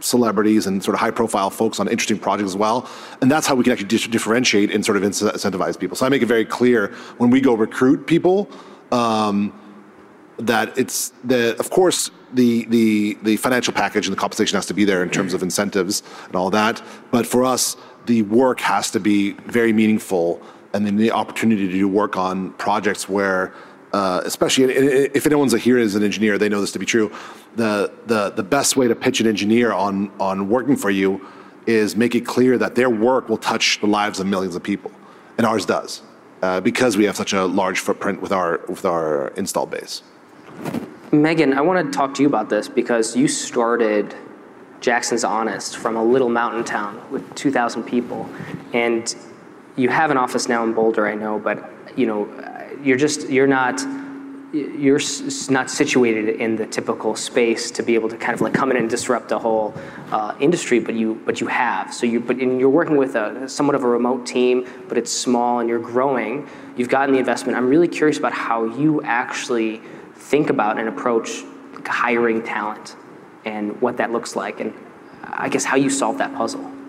celebrities 0.00 0.66
and 0.66 0.82
sort 0.82 0.94
of 0.94 1.00
high 1.00 1.10
profile 1.10 1.50
folks 1.50 1.78
on 1.80 1.88
interesting 1.88 2.18
projects 2.18 2.50
as 2.50 2.56
well. 2.56 2.88
And 3.20 3.30
that's 3.30 3.46
how 3.46 3.54
we 3.54 3.64
can 3.64 3.72
actually 3.72 3.88
differentiate 3.88 4.70
and 4.72 4.84
sort 4.84 4.96
of 4.96 5.02
incentivize 5.02 5.78
people. 5.78 5.96
So 5.96 6.06
I 6.06 6.08
make 6.08 6.22
it 6.22 6.26
very 6.26 6.44
clear 6.44 6.88
when 7.18 7.30
we 7.30 7.40
go 7.40 7.54
recruit 7.54 8.06
people 8.06 8.48
um, 8.90 9.52
that 10.38 10.76
it's 10.78 11.10
the, 11.22 11.56
of 11.58 11.70
course, 11.70 12.10
the, 12.32 12.64
the, 12.66 13.18
the 13.22 13.36
financial 13.36 13.72
package 13.72 14.06
and 14.06 14.16
the 14.16 14.20
compensation 14.20 14.56
has 14.56 14.66
to 14.66 14.74
be 14.74 14.84
there 14.84 15.02
in 15.02 15.10
terms 15.10 15.34
of 15.34 15.42
incentives 15.42 16.02
and 16.26 16.36
all 16.36 16.50
that. 16.50 16.82
But 17.10 17.26
for 17.26 17.44
us, 17.44 17.76
the 18.06 18.22
work 18.22 18.60
has 18.60 18.90
to 18.92 19.00
be 19.00 19.32
very 19.32 19.72
meaningful 19.72 20.40
and 20.72 20.86
then 20.86 20.96
the 20.96 21.10
opportunity 21.10 21.66
to 21.66 21.72
do 21.72 21.88
work 21.88 22.16
on 22.16 22.52
projects 22.52 23.08
where 23.08 23.52
uh, 23.92 24.22
especially 24.24 24.64
if 24.64 25.26
anyone's 25.26 25.52
here 25.52 25.78
as 25.78 25.94
an 25.94 26.02
engineer, 26.02 26.38
they 26.38 26.48
know 26.48 26.60
this 26.60 26.72
to 26.72 26.78
be 26.78 26.86
true. 26.86 27.12
The, 27.56 27.92
the, 28.06 28.30
the 28.30 28.42
best 28.42 28.76
way 28.76 28.86
to 28.88 28.94
pitch 28.94 29.20
an 29.20 29.26
engineer 29.26 29.72
on, 29.72 30.10
on 30.20 30.48
working 30.48 30.76
for 30.76 30.90
you 30.90 31.26
is 31.66 31.96
make 31.96 32.14
it 32.14 32.22
clear 32.22 32.56
that 32.58 32.74
their 32.74 32.90
work 32.90 33.28
will 33.28 33.36
touch 33.36 33.80
the 33.80 33.86
lives 33.86 34.20
of 34.20 34.26
millions 34.26 34.54
of 34.54 34.62
people, 34.62 34.90
and 35.38 35.46
ours 35.46 35.66
does, 35.66 36.02
uh, 36.42 36.60
because 36.60 36.96
we 36.96 37.04
have 37.04 37.16
such 37.16 37.32
a 37.32 37.44
large 37.44 37.80
footprint 37.80 38.20
with 38.22 38.32
our, 38.32 38.60
with 38.68 38.84
our 38.84 39.28
install 39.36 39.66
base. 39.66 40.02
Megan, 41.12 41.52
I 41.54 41.60
want 41.60 41.84
to 41.84 41.96
talk 41.96 42.14
to 42.14 42.22
you 42.22 42.28
about 42.28 42.48
this 42.48 42.68
because 42.68 43.16
you 43.16 43.26
started 43.26 44.14
Jackson's 44.80 45.24
Honest 45.24 45.76
from 45.76 45.96
a 45.96 46.04
little 46.04 46.28
mountain 46.28 46.64
town 46.64 47.02
with 47.10 47.34
2,000 47.34 47.82
people, 47.82 48.30
and 48.72 49.14
you 49.76 49.88
have 49.88 50.10
an 50.10 50.16
office 50.16 50.48
now 50.48 50.62
in 50.62 50.72
Boulder, 50.72 51.06
I 51.06 51.14
know, 51.14 51.38
but 51.38 51.70
you 51.96 52.06
know, 52.06 52.26
you're 52.82 52.96
just 52.96 53.28
you're 53.28 53.46
not 53.46 53.80
you're 54.52 55.00
not 55.48 55.70
situated 55.70 56.40
in 56.40 56.56
the 56.56 56.66
typical 56.66 57.14
space 57.14 57.70
to 57.70 57.84
be 57.84 57.94
able 57.94 58.08
to 58.08 58.16
kind 58.16 58.34
of 58.34 58.40
like 58.40 58.52
come 58.52 58.72
in 58.72 58.76
and 58.76 58.90
disrupt 58.90 59.28
the 59.28 59.38
whole 59.38 59.72
uh, 60.10 60.34
industry, 60.40 60.80
but 60.80 60.94
you 60.94 61.20
but 61.24 61.40
you 61.40 61.46
have. 61.46 61.94
So 61.94 62.06
you 62.06 62.20
but 62.20 62.36
you're 62.38 62.68
working 62.68 62.96
with 62.96 63.14
a 63.14 63.48
somewhat 63.48 63.76
of 63.76 63.84
a 63.84 63.88
remote 63.88 64.26
team, 64.26 64.66
but 64.88 64.98
it's 64.98 65.12
small 65.12 65.60
and 65.60 65.68
you're 65.68 65.78
growing. 65.78 66.48
You've 66.76 66.88
gotten 66.88 67.12
the 67.14 67.20
investment. 67.20 67.56
I'm 67.56 67.68
really 67.68 67.88
curious 67.88 68.18
about 68.18 68.32
how 68.32 68.64
you 68.64 69.02
actually 69.02 69.80
think 70.14 70.50
about 70.50 70.78
and 70.78 70.88
approach 70.88 71.44
hiring 71.86 72.42
talent 72.42 72.96
and 73.44 73.80
what 73.80 73.98
that 73.98 74.10
looks 74.10 74.34
like, 74.34 74.60
and 74.60 74.74
I 75.22 75.48
guess 75.48 75.64
how 75.64 75.76
you 75.76 75.90
solve 75.90 76.18
that 76.18 76.34
puzzle. 76.34 76.79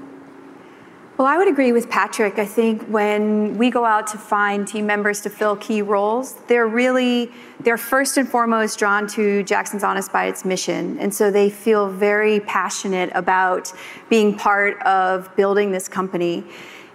Well, 1.21 1.29
I 1.29 1.37
would 1.37 1.47
agree 1.47 1.71
with 1.71 1.87
Patrick. 1.87 2.39
I 2.39 2.47
think 2.47 2.81
when 2.87 3.55
we 3.55 3.69
go 3.69 3.85
out 3.85 4.07
to 4.07 4.17
find 4.17 4.67
team 4.67 4.87
members 4.87 5.21
to 5.21 5.29
fill 5.29 5.55
key 5.55 5.83
roles, 5.83 6.33
they're 6.47 6.67
really 6.67 7.29
they're 7.59 7.77
first 7.77 8.17
and 8.17 8.27
foremost 8.27 8.79
drawn 8.79 9.05
to 9.09 9.43
Jackson's 9.43 9.83
Honest 9.83 10.11
by 10.11 10.25
its 10.25 10.43
mission. 10.43 10.97
And 10.97 11.13
so 11.13 11.29
they 11.29 11.51
feel 11.51 11.89
very 11.89 12.39
passionate 12.39 13.11
about 13.13 13.71
being 14.09 14.35
part 14.35 14.81
of 14.81 15.29
building 15.35 15.71
this 15.71 15.87
company. 15.87 16.43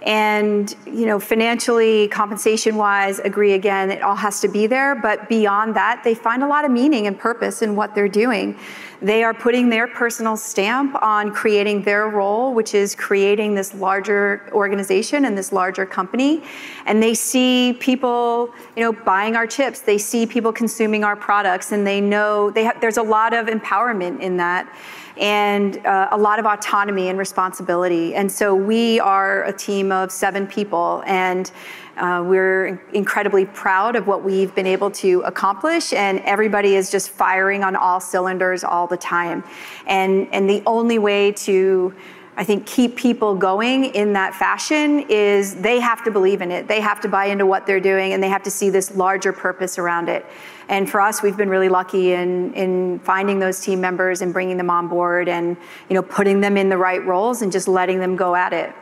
And 0.07 0.73
you 0.87 1.05
know, 1.05 1.19
financially, 1.19 2.07
compensation-wise, 2.09 3.19
agree 3.19 3.55
again, 3.55 3.90
it 3.90 4.03
all 4.03 4.14
has 4.14 4.40
to 4.40 4.49
be 4.49 4.69
there. 4.69 4.95
But 4.95 5.29
beyond 5.29 5.75
that, 5.75 6.03
they 6.05 6.14
find 6.14 6.45
a 6.45 6.47
lot 6.47 6.64
of 6.64 6.71
meaning 6.71 7.09
and 7.09 7.19
purpose 7.19 7.61
in 7.61 7.75
what 7.75 7.95
they're 7.95 8.09
doing. 8.09 8.57
They 9.03 9.25
are 9.25 9.35
putting 9.35 9.69
their 9.69 9.88
personal 9.88 10.37
stamp 10.37 10.95
on 11.03 11.33
creating 11.33 11.83
their 11.83 12.09
role, 12.09 12.55
which 12.55 12.73
is 12.73 12.95
creating 12.95 13.55
this 13.55 13.75
larger 13.75 14.49
organization 14.53 15.27
and 15.27 15.37
this 15.37 15.53
larger 15.53 15.85
company. 15.85 16.42
And 16.87 17.03
they 17.03 17.12
see 17.12 17.77
people, 17.79 18.55
you 18.77 18.83
know, 18.85 18.92
buying 18.92 19.37
our 19.37 19.47
chips. 19.47 19.81
They 19.81 19.99
see 19.99 20.25
people 20.25 20.53
consuming 20.53 21.05
our 21.05 21.16
products, 21.16 21.73
and 21.73 21.87
they 21.87 22.01
know 22.01 22.51
they 22.51 22.66
ha- 22.66 22.79
there's 22.81 22.97
a 22.97 23.03
lot 23.03 23.35
of 23.35 23.49
empowerment 23.49 24.21
in 24.21 24.37
that 24.38 24.73
and 25.19 25.85
uh, 25.87 26.09
a 26.11 26.19
lot 26.19 26.39
of 26.39 26.47
autonomy 26.47 27.09
and 27.09 27.19
responsibility. 27.19 28.15
And 28.15 28.31
so 28.31 28.55
we 28.55 29.01
are 29.01 29.45
a 29.45 29.53
team 29.53 29.91
of 29.93 30.13
seven 30.13 30.47
people, 30.47 31.03
and 31.07 31.51
uh, 31.97 32.23
we're 32.27 32.83
incredibly 32.93 33.47
proud 33.47 33.97
of 33.97 34.07
what 34.07 34.23
we've 34.23 34.55
been 34.55 34.67
able 34.67 34.91
to 34.91 35.23
accomplish, 35.23 35.95
and 35.95 36.21
everybody 36.21 36.75
is 36.75 36.91
just 36.91 37.09
firing 37.09 37.65
on 37.65 37.75
all 37.75 38.01
cylinders 38.01 38.63
all 38.65 38.87
the 38.87 38.99
time. 38.99 39.43
And, 39.87 40.29
and 40.33 40.49
the 40.49 40.63
only 40.67 40.99
way 40.99 41.33
to 41.33 41.95
I 42.38 42.44
think 42.44 42.66
keep 42.66 42.96
people 42.96 43.35
going 43.35 43.87
in 43.87 44.12
that 44.12 44.35
fashion 44.35 45.07
is 45.09 45.55
they 45.55 45.81
have 45.81 46.05
to 46.05 46.11
believe 46.11 46.42
in 46.42 46.53
it. 46.53 46.68
They 46.68 46.81
have 46.81 47.01
to 47.01 47.09
buy 47.09 47.27
into 47.27 47.46
what 47.46 47.66
they're 47.66 47.81
doing 47.81 48.12
and 48.12 48.22
they 48.22 48.29
have 48.29 48.42
to 48.42 48.51
see 48.51 48.68
this 48.68 48.94
larger 48.94 49.33
purpose 49.33 49.79
around 49.79 50.11
it. 50.11 50.27
And 50.68 50.88
for 50.88 51.01
us, 51.01 51.22
we've 51.22 51.37
been 51.37 51.49
really 51.49 51.70
lucky 51.70 52.12
in, 52.12 52.53
in 52.53 52.99
finding 52.99 53.38
those 53.38 53.61
team 53.61 53.81
members 53.81 54.20
and 54.20 54.35
bringing 54.35 54.59
them 54.59 54.68
on 54.68 54.87
board 54.88 55.29
and 55.29 55.57
you 55.88 55.94
know 55.94 56.03
putting 56.03 56.40
them 56.40 56.59
in 56.59 56.68
the 56.68 56.77
right 56.77 57.05
roles 57.07 57.40
and 57.40 57.51
just 57.51 57.68
letting 57.68 58.01
them 58.01 58.16
go 58.16 58.35
at 58.35 58.53
it. 58.53 58.75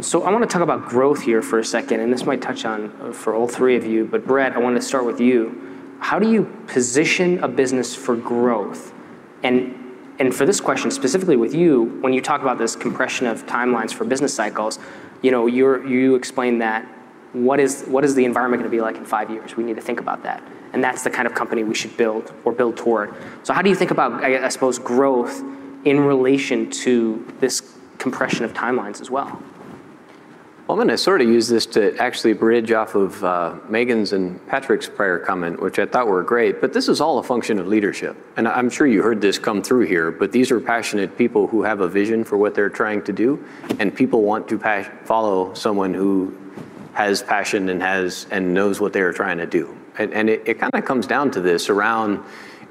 So 0.00 0.22
I 0.22 0.30
want 0.30 0.42
to 0.42 0.52
talk 0.52 0.62
about 0.62 0.88
growth 0.88 1.20
here 1.22 1.42
for 1.42 1.58
a 1.58 1.64
second, 1.64 2.00
and 2.00 2.12
this 2.12 2.24
might 2.24 2.40
touch 2.40 2.64
on 2.64 2.96
uh, 3.00 3.12
for 3.12 3.34
all 3.34 3.46
three 3.46 3.76
of 3.76 3.84
you. 3.84 4.06
But 4.06 4.26
Brett, 4.26 4.52
I 4.56 4.58
want 4.58 4.76
to 4.76 4.82
start 4.82 5.04
with 5.04 5.20
you. 5.20 5.96
How 6.00 6.18
do 6.18 6.30
you 6.30 6.44
position 6.66 7.42
a 7.44 7.48
business 7.48 7.94
for 7.94 8.16
growth? 8.16 8.94
And 9.42 9.79
and 10.20 10.34
for 10.34 10.44
this 10.44 10.60
question 10.60 10.90
specifically 10.90 11.36
with 11.36 11.54
you, 11.54 11.84
when 12.02 12.12
you 12.12 12.20
talk 12.20 12.42
about 12.42 12.58
this 12.58 12.76
compression 12.76 13.26
of 13.26 13.46
timelines 13.46 13.92
for 13.92 14.04
business 14.04 14.34
cycles, 14.34 14.78
you 15.22 15.30
know, 15.30 15.46
you 15.46 15.86
you 15.88 16.14
explain 16.14 16.58
that 16.58 16.86
what 17.32 17.58
is 17.58 17.84
what 17.86 18.04
is 18.04 18.14
the 18.14 18.24
environment 18.26 18.62
going 18.62 18.70
to 18.70 18.76
be 18.76 18.82
like 18.82 18.96
in 18.96 19.04
five 19.04 19.30
years? 19.30 19.56
We 19.56 19.64
need 19.64 19.76
to 19.76 19.82
think 19.82 19.98
about 19.98 20.22
that, 20.24 20.42
and 20.74 20.84
that's 20.84 21.02
the 21.02 21.10
kind 21.10 21.26
of 21.26 21.34
company 21.34 21.64
we 21.64 21.74
should 21.74 21.96
build 21.96 22.32
or 22.44 22.52
build 22.52 22.76
toward. 22.76 23.14
So 23.44 23.54
how 23.54 23.62
do 23.62 23.70
you 23.70 23.74
think 23.74 23.90
about, 23.90 24.22
I, 24.22 24.44
I 24.44 24.48
suppose, 24.50 24.78
growth 24.78 25.42
in 25.84 26.00
relation 26.00 26.70
to 26.70 27.26
this 27.40 27.74
compression 27.96 28.44
of 28.44 28.52
timelines 28.52 29.00
as 29.00 29.10
well? 29.10 29.42
Well, 30.70 30.78
I'm 30.78 30.86
going 30.86 30.96
to 30.96 31.02
sort 31.02 31.20
of 31.20 31.28
use 31.28 31.48
this 31.48 31.66
to 31.66 31.96
actually 31.96 32.32
bridge 32.32 32.70
off 32.70 32.94
of 32.94 33.24
uh, 33.24 33.56
Megan's 33.68 34.12
and 34.12 34.46
Patrick's 34.46 34.88
prior 34.88 35.18
comment, 35.18 35.60
which 35.60 35.80
I 35.80 35.86
thought 35.86 36.06
were 36.06 36.22
great. 36.22 36.60
But 36.60 36.72
this 36.72 36.88
is 36.88 37.00
all 37.00 37.18
a 37.18 37.24
function 37.24 37.58
of 37.58 37.66
leadership. 37.66 38.16
And 38.36 38.46
I'm 38.46 38.70
sure 38.70 38.86
you 38.86 39.02
heard 39.02 39.20
this 39.20 39.36
come 39.36 39.62
through 39.62 39.86
here, 39.86 40.12
but 40.12 40.30
these 40.30 40.52
are 40.52 40.60
passionate 40.60 41.18
people 41.18 41.48
who 41.48 41.64
have 41.64 41.80
a 41.80 41.88
vision 41.88 42.22
for 42.22 42.36
what 42.36 42.54
they're 42.54 42.70
trying 42.70 43.02
to 43.02 43.12
do. 43.12 43.44
And 43.80 43.92
people 43.92 44.22
want 44.22 44.46
to 44.50 44.58
follow 45.06 45.52
someone 45.54 45.92
who 45.92 46.38
has 46.92 47.20
passion 47.20 47.68
and 47.68 47.82
has 47.82 48.28
and 48.30 48.54
knows 48.54 48.80
what 48.80 48.92
they 48.92 49.00
are 49.00 49.12
trying 49.12 49.38
to 49.38 49.46
do. 49.46 49.76
And, 49.98 50.14
and 50.14 50.30
it, 50.30 50.42
it 50.46 50.60
kind 50.60 50.72
of 50.72 50.84
comes 50.84 51.08
down 51.08 51.32
to 51.32 51.40
this 51.40 51.68
around, 51.68 52.22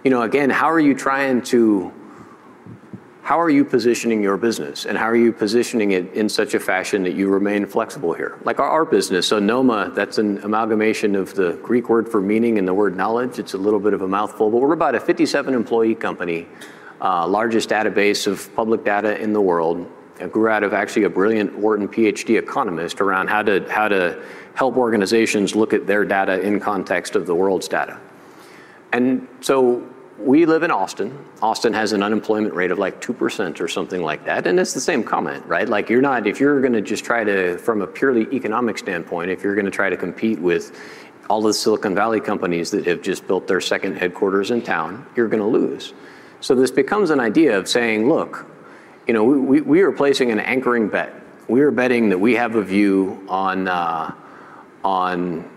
you 0.06 0.10
know, 0.10 0.22
again, 0.22 0.50
how 0.50 0.72
are 0.72 0.80
you 0.80 0.96
trying 0.96 1.42
to 1.42 1.92
how 3.30 3.40
are 3.40 3.52
you 3.52 3.64
positioning 3.64 4.24
your 4.24 4.38
business 4.38 4.88
and 4.88 4.98
how 4.98 5.06
are 5.06 5.16
you 5.16 5.32
positioning 5.32 5.92
it 5.92 6.12
in 6.16 6.28
such 6.28 6.56
a 6.56 6.60
fashion 6.60 7.04
that 7.04 7.14
you 7.14 7.30
remain 7.30 7.64
flexible 7.64 8.12
here? 8.12 8.40
Like 8.44 8.58
our, 8.58 8.68
our 8.68 8.86
business, 8.86 9.28
so 9.28 9.40
Knoema, 9.40 9.94
that's 9.94 10.18
an 10.18 10.40
amalgamation 10.40 11.16
of 11.16 11.36
the 11.36 11.52
Greek 11.62 11.90
word 11.90 12.10
for 12.10 12.22
meaning 12.22 12.58
and 12.58 12.68
the 12.68 12.74
word 12.74 12.98
knowledge. 12.98 13.38
It's 13.38 13.54
a 13.54 13.58
little 13.60 13.80
bit 13.80 13.94
of 13.94 14.02
a 14.02 14.08
mouthful, 14.08 14.50
but 14.50 14.58
we're 14.58 14.74
about 14.74 14.96
a 14.96 15.00
57 15.00 15.54
employee 15.54 15.94
company, 15.94 16.48
uh, 17.02 17.28
largest 17.28 17.70
database 17.70 18.26
of 18.26 18.52
public 18.56 18.84
data 18.84 19.22
in 19.22 19.32
the 19.32 19.42
world. 19.42 19.88
It 20.20 20.32
grew 20.32 20.50
out 20.50 20.64
of 20.64 20.74
actually 20.74 21.04
a 21.04 21.10
brilliant 21.12 21.56
Wharton 21.56 21.88
PhD 21.88 22.40
economist 22.40 23.00
around 23.00 23.28
how 23.28 23.44
to, 23.44 23.64
how 23.70 23.90
to 23.90 24.24
help 24.56 24.76
organizations 24.76 25.56
look 25.56 25.72
at 25.72 25.86
their 25.86 26.04
data 26.04 26.42
in 26.42 26.60
context 26.60 27.16
of 27.16 27.28
the 27.28 27.36
world's 27.36 27.68
data. 27.68 28.00
And 28.92 29.28
so 29.42 29.88
we 30.20 30.46
live 30.46 30.64
in 30.64 30.72
Austin. 30.72 31.18
Austin 31.42 31.74
has 31.74 31.94
an 31.94 32.04
unemployment 32.04 32.54
rate 32.54 32.72
of 32.72 32.78
like 32.78 33.02
2% 33.02 33.60
or 33.60 33.68
something 33.68 34.02
like 34.02 34.26
that. 34.26 34.48
And 34.48 34.60
it's 34.60 34.74
the 34.74 34.82
same 34.82 35.04
comment, 35.04 35.46
right? 35.46 35.68
Like 35.68 35.90
you're 35.90 36.02
not, 36.02 36.28
if 36.28 36.40
you're 36.40 36.60
going 36.62 36.74
to 36.74 36.82
just 36.82 37.06
try 37.06 37.24
to, 37.24 37.58
from 37.58 37.82
a 37.82 37.88
purely 37.88 38.28
economic 38.34 38.78
standpoint, 38.78 39.32
if 39.32 39.44
you're 39.44 39.56
going 39.56 39.66
to 39.66 39.72
try 39.72 39.90
to 39.90 39.98
compete 39.98 40.40
with 40.40 40.78
all 41.30 41.42
the 41.42 41.54
Silicon 41.54 41.96
Valley 41.96 42.20
companies 42.20 42.72
that 42.72 42.86
have 42.86 43.02
just 43.02 43.28
built 43.28 43.48
their 43.48 43.62
second 43.62 43.98
headquarters 43.98 44.52
in 44.52 44.62
town, 44.62 45.06
you're 45.16 45.28
going 45.28 45.42
to 45.42 45.48
lose. 45.48 45.94
So 46.42 46.56
this 46.56 46.72
becomes 46.72 47.12
an 47.12 47.20
idea 47.20 47.58
of 47.58 47.68
saying, 47.68 48.10
look, 48.10 48.46
you 49.08 49.14
know, 49.14 49.24
we, 49.24 49.62
we 49.62 49.82
are 49.82 49.92
placing 49.92 50.32
an 50.32 50.40
anchoring 50.40 50.90
bet. 50.90 51.14
We 51.48 51.62
are 51.62 51.72
betting 51.72 52.10
that 52.10 52.20
we 52.20 52.36
have 52.36 52.56
a 52.56 52.64
view 52.64 53.24
on, 53.28 53.68
uh, 53.68 54.14
on 54.84 55.50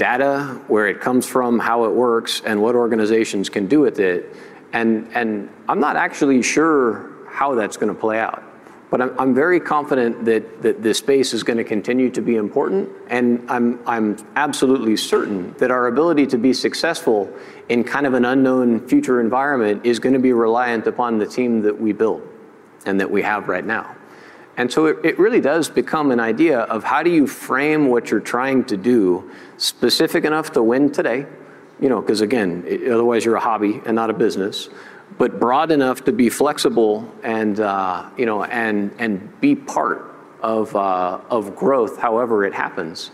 data, 0.00 0.58
where 0.66 0.88
it 0.88 0.98
comes 0.98 1.26
from, 1.26 1.58
how 1.58 1.84
it 1.84 1.92
works, 1.92 2.40
and 2.46 2.60
what 2.60 2.74
organizations 2.74 3.50
can 3.50 3.66
do 3.66 3.80
with 3.80 4.00
it. 4.00 4.34
And, 4.72 5.06
and 5.14 5.50
I'm 5.68 5.78
not 5.78 5.96
actually 5.96 6.42
sure 6.42 7.10
how 7.28 7.54
that's 7.54 7.76
going 7.76 7.94
to 7.94 8.00
play 8.00 8.18
out. 8.18 8.42
But 8.90 9.02
I'm, 9.02 9.20
I'm 9.20 9.34
very 9.34 9.60
confident 9.60 10.24
that, 10.24 10.62
that 10.62 10.82
this 10.82 10.98
space 10.98 11.34
is 11.34 11.42
going 11.42 11.58
to 11.58 11.64
continue 11.64 12.08
to 12.10 12.22
be 12.22 12.36
important. 12.36 12.88
And 13.08 13.44
I'm, 13.50 13.78
I'm 13.86 14.16
absolutely 14.36 14.96
certain 14.96 15.52
that 15.58 15.70
our 15.70 15.86
ability 15.86 16.26
to 16.28 16.38
be 16.38 16.54
successful 16.54 17.30
in 17.68 17.84
kind 17.84 18.06
of 18.06 18.14
an 18.14 18.24
unknown 18.24 18.88
future 18.88 19.20
environment 19.20 19.84
is 19.84 19.98
going 19.98 20.14
to 20.14 20.18
be 20.18 20.32
reliant 20.32 20.86
upon 20.86 21.18
the 21.18 21.26
team 21.26 21.60
that 21.62 21.78
we 21.78 21.92
build 21.92 22.26
and 22.86 22.98
that 22.98 23.10
we 23.10 23.20
have 23.20 23.48
right 23.48 23.66
now. 23.66 23.94
And 24.60 24.70
so 24.70 24.84
it, 24.84 24.98
it, 25.02 25.18
really 25.18 25.40
does 25.40 25.70
become 25.70 26.10
an 26.10 26.20
idea 26.20 26.58
of 26.58 26.84
how 26.84 27.02
do 27.02 27.08
you 27.08 27.26
frame 27.26 27.88
what 27.88 28.10
you're 28.10 28.20
trying 28.20 28.64
to 28.64 28.76
do 28.76 29.30
specific 29.56 30.26
enough 30.26 30.52
to 30.52 30.62
win 30.62 30.92
today, 30.92 31.24
you 31.80 31.88
know, 31.88 32.02
because 32.02 32.20
again, 32.20 32.64
it, 32.66 32.92
otherwise 32.92 33.24
you're 33.24 33.36
a 33.36 33.40
hobby 33.40 33.80
and 33.86 33.94
not 33.96 34.10
a 34.10 34.12
business, 34.12 34.68
but 35.16 35.40
broad 35.40 35.70
enough 35.70 36.04
to 36.04 36.12
be 36.12 36.28
flexible 36.28 37.10
and, 37.22 37.58
uh, 37.58 38.10
you 38.18 38.26
know, 38.26 38.44
and, 38.44 38.94
and 38.98 39.40
be 39.40 39.56
part 39.56 40.14
of, 40.42 40.76
uh, 40.76 41.18
of 41.30 41.56
growth 41.56 41.96
however 41.96 42.44
it 42.44 42.52
happens. 42.52 43.12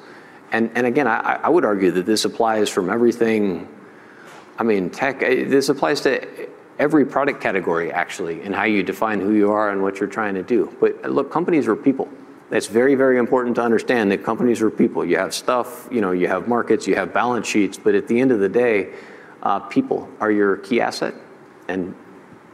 And, 0.50 0.72
and 0.74 0.84
again, 0.84 1.06
I, 1.06 1.38
I 1.44 1.48
would 1.48 1.64
argue 1.64 1.92
that 1.92 2.06
this 2.06 2.24
applies 2.24 2.68
from 2.68 2.90
everything, 2.90 3.68
I 4.58 4.64
mean, 4.64 4.90
tech, 4.90 5.20
this 5.20 5.68
applies 5.68 6.00
to 6.00 6.26
every 6.78 7.06
product 7.06 7.40
category 7.40 7.92
actually 7.92 8.42
and 8.42 8.54
how 8.54 8.64
you 8.64 8.82
define 8.82 9.20
who 9.20 9.32
you 9.32 9.50
are 9.50 9.70
and 9.70 9.82
what 9.82 9.98
you're 9.98 10.08
trying 10.08 10.34
to 10.34 10.42
do. 10.42 10.74
But 10.80 11.10
look, 11.10 11.30
companies 11.30 11.66
are 11.68 11.76
people. 11.76 12.08
That's 12.50 12.66
very, 12.66 12.94
very 12.94 13.18
important 13.18 13.56
to 13.56 13.62
understand 13.62 14.10
that 14.12 14.22
companies 14.22 14.62
are 14.62 14.70
people. 14.70 15.04
You 15.04 15.16
have 15.16 15.34
stuff, 15.34 15.88
you 15.90 16.00
know, 16.00 16.12
you 16.12 16.28
have 16.28 16.46
markets, 16.46 16.86
you 16.86 16.94
have 16.94 17.12
balance 17.12 17.46
sheets, 17.46 17.76
but 17.76 17.94
at 17.94 18.06
the 18.06 18.20
end 18.20 18.30
of 18.30 18.38
the 18.38 18.48
day, 18.48 18.92
uh, 19.42 19.60
people 19.60 20.08
are 20.20 20.30
your 20.30 20.58
key 20.58 20.80
asset. 20.80 21.14
And 21.66 21.94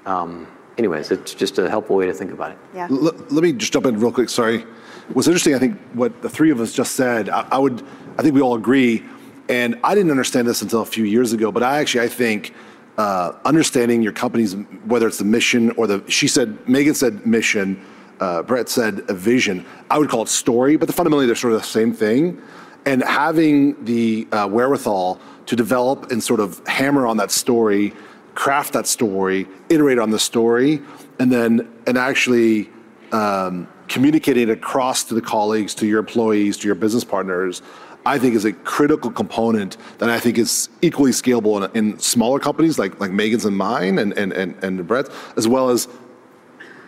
um, 0.06 0.46
anyways, 0.78 1.10
it's 1.10 1.34
just 1.34 1.58
a 1.58 1.68
helpful 1.68 1.96
way 1.96 2.06
to 2.06 2.14
think 2.14 2.32
about 2.32 2.52
it. 2.52 2.58
Yeah. 2.74 2.88
L- 2.90 3.14
let 3.30 3.42
me 3.42 3.52
just 3.52 3.72
jump 3.72 3.86
in 3.86 4.00
real 4.00 4.12
quick. 4.12 4.30
Sorry. 4.30 4.64
What's 5.12 5.28
interesting, 5.28 5.54
I 5.54 5.58
think, 5.58 5.78
what 5.92 6.22
the 6.22 6.30
three 6.30 6.50
of 6.50 6.60
us 6.60 6.72
just 6.72 6.94
said. 6.94 7.28
I, 7.28 7.46
I 7.50 7.58
would, 7.58 7.82
I 8.18 8.22
think 8.22 8.34
we 8.34 8.40
all 8.40 8.54
agree, 8.54 9.04
and 9.48 9.78
I 9.84 9.94
didn't 9.94 10.10
understand 10.10 10.48
this 10.48 10.62
until 10.62 10.80
a 10.80 10.86
few 10.86 11.04
years 11.04 11.32
ago. 11.32 11.52
But 11.52 11.62
I 11.62 11.80
actually, 11.80 12.04
I 12.04 12.08
think, 12.08 12.54
uh, 13.02 13.36
understanding 13.44 14.00
your 14.00 14.12
company's 14.12 14.54
whether 14.86 15.08
it's 15.08 15.18
the 15.18 15.24
mission 15.24 15.72
or 15.72 15.88
the 15.88 15.98
she 16.08 16.28
said 16.28 16.56
Megan 16.68 16.94
said 16.94 17.26
mission, 17.26 17.84
uh, 18.20 18.42
Brett 18.42 18.68
said 18.68 19.02
a 19.08 19.14
vision. 19.14 19.66
I 19.90 19.98
would 19.98 20.08
call 20.08 20.22
it 20.22 20.28
story, 20.28 20.76
but 20.76 20.86
the, 20.86 20.92
fundamentally 20.92 21.26
they're 21.26 21.34
sort 21.34 21.52
of 21.52 21.60
the 21.60 21.66
same 21.66 21.92
thing. 21.92 22.40
And 22.86 23.02
having 23.02 23.84
the 23.84 24.28
uh, 24.30 24.46
wherewithal 24.46 25.20
to 25.46 25.56
develop 25.56 26.12
and 26.12 26.22
sort 26.22 26.38
of 26.38 26.64
hammer 26.68 27.04
on 27.08 27.16
that 27.16 27.32
story, 27.32 27.92
craft 28.36 28.72
that 28.74 28.86
story, 28.86 29.48
iterate 29.68 29.98
on 29.98 30.10
the 30.10 30.18
story, 30.20 30.80
and 31.18 31.32
then 31.32 31.68
and 31.88 31.98
actually 31.98 32.70
um, 33.10 33.66
communicating 33.88 34.44
it 34.44 34.50
across 34.50 35.02
to 35.04 35.14
the 35.14 35.20
colleagues, 35.20 35.74
to 35.74 35.86
your 35.86 35.98
employees, 35.98 36.56
to 36.58 36.68
your 36.68 36.76
business 36.76 37.02
partners, 37.02 37.62
I 38.04 38.18
think 38.18 38.34
is 38.34 38.44
a 38.44 38.52
critical 38.52 39.10
component 39.10 39.76
that 39.98 40.10
I 40.10 40.18
think 40.18 40.38
is 40.38 40.68
equally 40.82 41.12
scalable 41.12 41.70
in, 41.74 41.76
in 41.76 41.98
smaller 41.98 42.38
companies 42.38 42.78
like 42.78 42.98
like 43.00 43.12
Megan's 43.12 43.44
and 43.44 43.56
mine 43.56 43.98
and 43.98 44.12
and 44.18 44.32
and, 44.32 44.62
and 44.64 44.86
Brett's, 44.86 45.10
as 45.36 45.46
well 45.46 45.70
as 45.70 45.88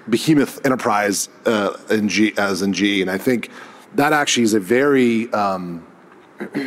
behemoth 0.09 0.64
enterprise 0.64 1.29
uh, 1.46 1.77
in 1.90 2.09
G, 2.09 2.33
as 2.37 2.62
in 2.62 2.72
GE. 2.72 3.00
And 3.00 3.11
I 3.11 3.18
think 3.18 3.50
that 3.94 4.12
actually 4.12 4.42
is 4.42 4.55
a 4.55 4.61
very 4.61 5.33
um, 5.33 5.87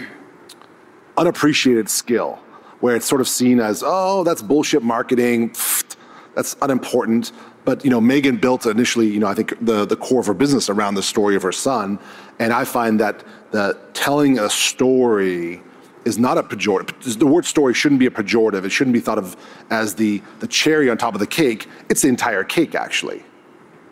unappreciated 1.18 1.90
skill 1.90 2.40
where 2.80 2.96
it's 2.96 3.06
sort 3.06 3.22
of 3.22 3.28
seen 3.28 3.60
as, 3.60 3.84
oh, 3.86 4.24
that's 4.24 4.42
bullshit 4.42 4.84
marketing, 4.84 5.50
Pfft, 5.50 5.96
that's 6.36 6.56
unimportant. 6.62 7.32
But 7.66 7.84
you 7.84 7.90
know, 7.90 8.00
Megan 8.00 8.38
built 8.38 8.66
initially, 8.66 9.08
you 9.08 9.20
know, 9.20 9.28
I 9.28 9.34
think 9.34 9.54
the, 9.60 9.86
the 9.86 9.98
core 9.98 10.20
of 10.20 10.28
her 10.28 10.34
business 10.34 10.70
around 10.70 10.96
the 10.96 11.04
story 11.04 11.36
of 11.36 11.44
her 11.44 11.52
son. 11.52 12.00
And 12.40 12.54
I 12.54 12.64
find 12.66 13.00
that 13.00 13.24
the 13.52 13.78
telling 13.94 14.40
a 14.40 14.50
story 14.50 15.62
is 16.06 16.18
not 16.18 16.38
a 16.38 16.44
pejorative. 16.44 17.20
The 17.20 17.28
word 17.28 17.46
story 17.46 17.74
shouldn't 17.74 18.00
be 18.00 18.06
a 18.06 18.12
pejorative. 18.12 18.64
It 18.64 18.70
shouldn't 18.70 18.94
be 18.94 19.00
thought 19.00 19.18
of 19.18 19.36
as 19.70 19.96
the, 19.96 20.22
the 20.40 20.48
cherry 20.48 20.90
on 20.90 20.98
top 20.98 21.14
of 21.14 21.20
the 21.20 21.28
cake. 21.28 21.68
It's 21.90 22.02
the 22.02 22.08
entire 22.08 22.44
cake, 22.44 22.76
actually, 22.76 23.24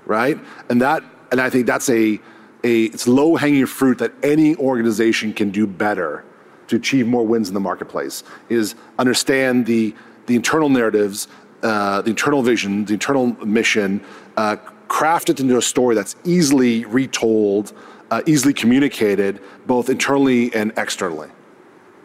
right? 0.05 0.39
And 0.69 0.81
that, 0.81 1.03
and 1.31 1.41
I 1.41 1.49
think 1.49 1.65
that's 1.65 1.89
a, 1.89 2.19
a 2.63 2.83
it's 2.85 3.07
low 3.07 3.35
hanging 3.35 3.65
fruit 3.65 3.97
that 3.97 4.13
any 4.23 4.55
organization 4.55 5.33
can 5.33 5.51
do 5.51 5.67
better 5.67 6.23
to 6.67 6.77
achieve 6.77 7.05
more 7.05 7.25
wins 7.25 7.47
in 7.49 7.53
the 7.53 7.59
marketplace. 7.59 8.23
Is 8.49 8.75
understand 8.97 9.65
the 9.65 9.93
the 10.25 10.35
internal 10.35 10.69
narratives, 10.69 11.27
uh, 11.61 12.01
the 12.01 12.09
internal 12.09 12.41
vision, 12.41 12.85
the 12.85 12.93
internal 12.93 13.27
mission, 13.45 14.03
uh, 14.37 14.55
craft 14.87 15.29
it 15.29 15.39
into 15.39 15.57
a 15.57 15.61
story 15.61 15.95
that's 15.95 16.15
easily 16.23 16.85
retold, 16.85 17.73
uh, 18.11 18.21
easily 18.25 18.53
communicated, 18.53 19.41
both 19.65 19.89
internally 19.89 20.53
and 20.53 20.71
externally. 20.77 21.29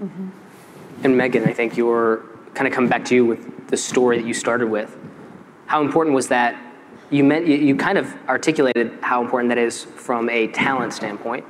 Mm-hmm. 0.02 0.28
And 1.04 1.16
Megan, 1.16 1.44
I 1.44 1.52
think 1.52 1.76
you're 1.76 2.24
kind 2.54 2.66
of 2.66 2.74
coming 2.74 2.90
back 2.90 3.04
to 3.06 3.14
you 3.14 3.24
with 3.26 3.68
the 3.68 3.76
story 3.76 4.18
that 4.18 4.26
you 4.26 4.34
started 4.34 4.68
with. 4.68 4.96
How 5.66 5.80
important 5.82 6.14
was 6.14 6.28
that? 6.28 6.60
You 7.10 7.24
meant 7.24 7.46
you, 7.46 7.56
you 7.56 7.76
kind 7.76 7.98
of 7.98 8.12
articulated 8.28 8.98
how 9.02 9.22
important 9.22 9.48
that 9.50 9.58
is 9.58 9.84
from 9.84 10.28
a 10.28 10.46
talent 10.48 10.92
standpoint, 10.92 11.44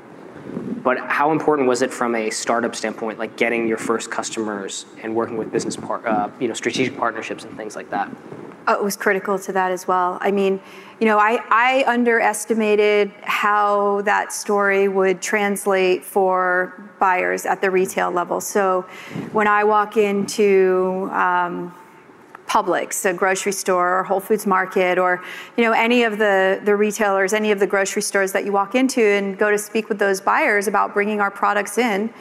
but 0.83 0.99
how 0.99 1.33
important 1.33 1.69
was 1.69 1.83
it 1.83 1.93
from 1.93 2.15
a 2.15 2.31
startup 2.31 2.75
standpoint, 2.75 3.19
like 3.19 3.37
getting 3.37 3.69
your 3.69 3.77
first 3.77 4.11
customers 4.11 4.87
and 5.03 5.15
working 5.15 5.37
with 5.37 5.53
business 5.53 5.77
par- 5.77 6.07
uh, 6.07 6.31
you 6.41 6.49
know, 6.49 6.55
strategic 6.55 6.97
partnerships 6.97 7.45
and 7.45 7.57
things 7.57 7.77
like 7.77 7.91
that? 7.91 8.11
Oh, 8.66 8.75
it 8.75 8.85
was 8.85 8.96
critical 8.96 9.38
to 9.38 9.53
that 9.53 9.70
as 9.73 9.88
well. 9.88 10.18
I 10.20 10.31
mean, 10.31 10.61
you 11.01 11.07
know, 11.07 11.18
I, 11.18 11.42
I 11.49 11.85
underestimated 11.87 13.11
how 13.23 14.03
that 14.03 14.33
story 14.33 14.87
would 14.87 15.23
translate 15.23 16.05
for 16.05 16.90
buyers 16.99 17.46
at 17.46 17.62
the 17.62 17.70
retail 17.70 18.11
level. 18.11 18.40
So 18.40 18.83
when 19.33 19.46
I 19.46 19.64
walk 19.64 19.96
into 19.96 21.09
um, 21.11 21.75
Publix, 22.46 23.09
a 23.09 23.14
grocery 23.14 23.53
store, 23.53 24.01
or 24.01 24.05
Whole 24.05 24.20
Foods 24.20 24.46
Market, 24.46 24.99
or 24.99 25.23
you 25.57 25.64
know 25.64 25.73
any 25.73 26.03
of 26.03 26.18
the 26.18 26.61
the 26.64 26.77
retailers, 26.77 27.33
any 27.33 27.53
of 27.53 27.61
the 27.61 27.66
grocery 27.66 28.03
stores 28.03 28.33
that 28.33 28.44
you 28.44 28.53
walk 28.53 28.75
into, 28.75 29.01
and 29.01 29.38
go 29.38 29.51
to 29.51 29.59
speak 29.59 29.88
with 29.88 30.01
those 30.01 30.20
buyers 30.20 30.66
about 30.66 30.92
bringing 30.92 31.20
our 31.20 31.31
products 31.31 31.79
in. 31.79 32.12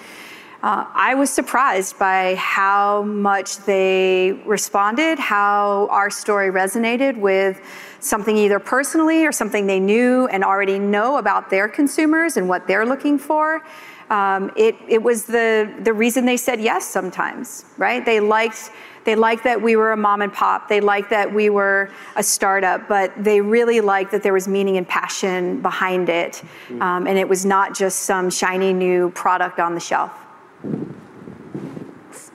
Uh, 0.61 0.85
I 0.93 1.15
was 1.15 1.29
surprised 1.29 1.97
by 1.97 2.35
how 2.35 3.03
much 3.03 3.57
they 3.59 4.33
responded, 4.45 5.17
how 5.17 5.87
our 5.89 6.09
story 6.09 6.51
resonated 6.51 7.17
with 7.17 7.61
something 8.01 8.35
either 8.35 8.59
personally 8.59 9.25
or 9.25 9.31
something 9.31 9.67
they 9.67 9.79
knew 9.79 10.27
and 10.27 10.43
already 10.43 10.77
know 10.77 11.17
about 11.17 11.49
their 11.49 11.69
consumers 11.69 12.35
and 12.35 12.49
what 12.49 12.67
they're 12.67 12.85
looking 12.85 13.17
for. 13.17 13.63
Um, 14.09 14.51
it, 14.57 14.75
it 14.87 15.01
was 15.01 15.25
the, 15.25 15.73
the 15.83 15.93
reason 15.93 16.25
they 16.25 16.35
said 16.35 16.59
yes 16.59 16.85
sometimes, 16.85 17.63
right? 17.77 18.05
They 18.05 18.19
liked 18.19 18.71
they 19.05 19.15
liked 19.15 19.45
that 19.45 19.61
we 19.61 19.77
were 19.77 19.93
a 19.93 19.97
mom 19.97 20.21
and 20.21 20.31
pop. 20.31 20.67
They 20.67 20.81
liked 20.81 21.09
that 21.11 21.33
we 21.33 21.49
were 21.49 21.89
a 22.17 22.21
startup, 22.21 22.87
but 22.87 23.11
they 23.17 23.39
really 23.39 23.79
liked 23.81 24.11
that 24.11 24.21
there 24.21 24.33
was 24.33 24.47
meaning 24.47 24.77
and 24.77 24.87
passion 24.87 25.61
behind 25.61 26.09
it. 26.09 26.33
Mm-hmm. 26.33 26.81
Um, 26.81 27.07
and 27.07 27.17
it 27.17 27.27
was 27.27 27.45
not 27.45 27.73
just 27.73 28.01
some 28.01 28.29
shiny 28.29 28.73
new 28.73 29.09
product 29.11 29.57
on 29.57 29.73
the 29.73 29.79
shelf. 29.79 30.11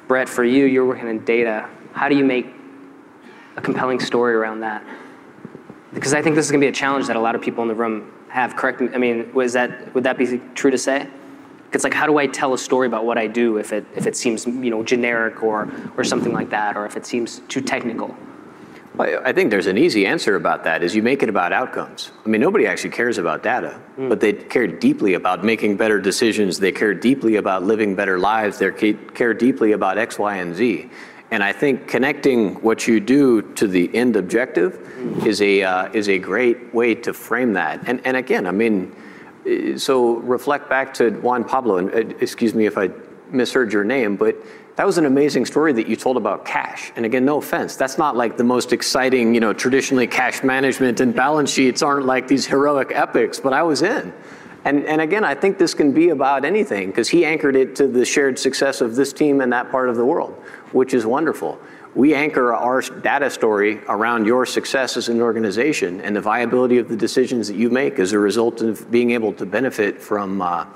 Brett, 0.08 0.28
for 0.28 0.44
you, 0.44 0.66
you're 0.66 0.84
working 0.84 1.08
in 1.08 1.24
data. 1.24 1.68
How 1.92 2.08
do 2.08 2.16
you 2.16 2.24
make 2.24 2.46
a 3.56 3.60
compelling 3.60 4.00
story 4.00 4.34
around 4.34 4.60
that? 4.60 4.84
Because 5.92 6.12
I 6.12 6.22
think 6.22 6.34
this 6.34 6.44
is 6.44 6.50
going 6.50 6.60
to 6.60 6.64
be 6.64 6.68
a 6.68 6.72
challenge 6.72 7.06
that 7.06 7.16
a 7.16 7.20
lot 7.20 7.34
of 7.34 7.40
people 7.40 7.62
in 7.62 7.68
the 7.68 7.74
room 7.74 8.12
have. 8.28 8.56
Correct? 8.56 8.80
Me. 8.80 8.88
I 8.92 8.98
mean, 8.98 9.32
was 9.32 9.52
that 9.52 9.94
would 9.94 10.04
that 10.04 10.18
be 10.18 10.40
true 10.54 10.70
to 10.70 10.78
say? 10.78 11.08
It's 11.72 11.82
like, 11.82 11.94
how 11.94 12.06
do 12.06 12.18
I 12.18 12.26
tell 12.28 12.54
a 12.54 12.58
story 12.58 12.87
about 12.87 13.04
what 13.04 13.18
I 13.18 13.26
do 13.26 13.56
if 13.56 13.72
it, 13.72 13.84
if 13.96 14.06
it 14.06 14.16
seems 14.16 14.46
you 14.46 14.70
know, 14.70 14.84
generic 14.84 15.42
or, 15.42 15.68
or 15.96 16.04
something 16.04 16.32
like 16.32 16.50
that, 16.50 16.76
or 16.76 16.87
if 16.87 16.96
it 16.96 17.04
seems 17.04 17.40
too 17.48 17.60
technical? 17.60 18.16
Well, 18.96 19.20
I 19.24 19.33
think 19.33 19.50
there's 19.50 19.66
an 19.66 19.76
easy 19.76 20.07
answer 20.07 20.37
about 20.37 20.64
that 20.64 20.83
is 20.85 20.94
you 20.94 21.02
make 21.02 21.22
it 21.22 21.28
about 21.28 21.52
outcomes. 21.52 22.12
I 22.24 22.28
mean, 22.28 22.40
nobody 22.40 22.66
actually 22.66 22.90
cares 22.90 23.18
about 23.18 23.42
data, 23.42 23.80
mm. 23.98 24.09
but 24.09 24.20
they 24.20 24.33
care 24.33 24.68
deeply 24.68 25.14
about 25.14 25.44
making 25.44 25.76
better 25.76 26.00
decisions. 26.00 26.61
They 26.61 26.70
care 26.70 26.94
deeply 26.94 27.37
about 27.37 27.64
living 27.64 27.96
better 27.96 28.18
lives. 28.18 28.59
They 28.59 28.70
care 28.70 29.35
deeply 29.35 29.72
about 29.72 29.98
X, 29.98 30.18
Y, 30.18 30.37
and 30.37 30.54
Z. 30.54 30.90
And 31.33 31.42
I 31.42 31.52
think 31.52 31.88
connecting 31.88 32.54
what 32.62 32.87
you 32.87 33.00
do 33.00 33.42
to 33.54 33.66
the 33.66 33.92
end 33.96 34.14
objective 34.14 34.74
mm. 34.74 35.26
is 35.26 35.42
a 35.42 35.62
uh, 35.64 35.90
is 35.92 36.09
a 36.09 36.18
great 36.18 36.72
way 36.72 36.94
to 36.94 37.12
frame 37.12 37.54
that. 37.54 37.80
And 37.88 38.00
and 38.07 38.16
again, 38.16 38.46
I 38.46 38.52
mean, 38.52 38.94
so 39.76 40.18
reflect 40.18 40.68
back 40.68 40.94
to 40.94 41.11
Juan 41.11 41.42
Pablo, 41.42 41.78
and 41.78 41.92
uh, 41.92 42.16
excuse 42.20 42.54
me 42.54 42.66
if 42.66 42.78
I 42.78 42.90
misheard 43.30 43.72
your 43.72 43.85
name, 43.85 44.14
but 44.14 44.37
that 44.76 44.87
was 44.87 44.98
an 44.98 45.06
amazing 45.06 45.46
story 45.46 45.72
that 45.72 45.87
you 45.87 45.96
told 45.96 46.16
about 46.16 46.44
cash. 46.44 46.92
And 46.96 47.04
again, 47.04 47.24
no 47.24 47.38
offense, 47.38 47.76
that's 47.76 47.98
not 47.98 48.16
like 48.16 48.37
the 48.37 48.44
most 48.44 48.72
exciting, 48.72 49.34
you 49.34 49.40
know, 49.40 49.52
traditionally 49.52 50.06
cash 50.06 50.42
management 50.42 51.00
and 51.00 51.14
balance 51.14 51.50
sheets 51.50 51.82
aren't 51.82 52.06
like 52.06 52.26
these 52.26 52.46
heroic 52.46 52.90
epics, 52.92 53.38
but 53.38 53.52
I 53.52 53.62
was 53.62 53.82
in. 53.82 54.12
And, 54.64 54.84
and 54.87 55.00
again, 55.00 55.24
I 55.24 55.34
think 55.34 55.58
this 55.58 55.74
can 55.74 55.92
be 55.92 56.08
about 56.08 56.44
anything 56.44 56.88
because 56.88 57.08
he 57.08 57.24
anchored 57.24 57.54
it 57.54 57.76
to 57.76 57.87
the 57.87 58.04
shared 58.04 58.38
success 58.38 58.80
of 58.80 58.96
this 58.96 59.12
team 59.12 59.40
and 59.42 59.52
that 59.52 59.70
part 59.70 59.88
of 59.90 59.96
the 59.96 60.04
world, 60.04 60.32
which 60.72 60.94
is 60.94 61.04
wonderful 61.04 61.60
we 61.94 62.12
anchor 62.14 62.52
our 62.52 62.80
data 62.80 63.30
story 63.30 63.80
around 63.88 64.26
your 64.26 64.44
success 64.44 64.96
as 64.96 65.08
an 65.08 65.20
organization 65.20 66.00
and 66.00 66.16
the 66.16 66.20
viability 66.20 66.78
of 66.78 66.88
the 66.88 66.96
decisions 66.96 67.46
that 67.48 67.56
you 67.56 67.70
make 67.70 67.98
as 67.98 68.12
a 68.12 68.18
result 68.18 68.62
of 68.62 68.90
being 68.90 69.12
able 69.12 69.32
to 69.32 69.46
benefit 69.46 70.00
from 70.00 70.42
uh, 70.42 70.66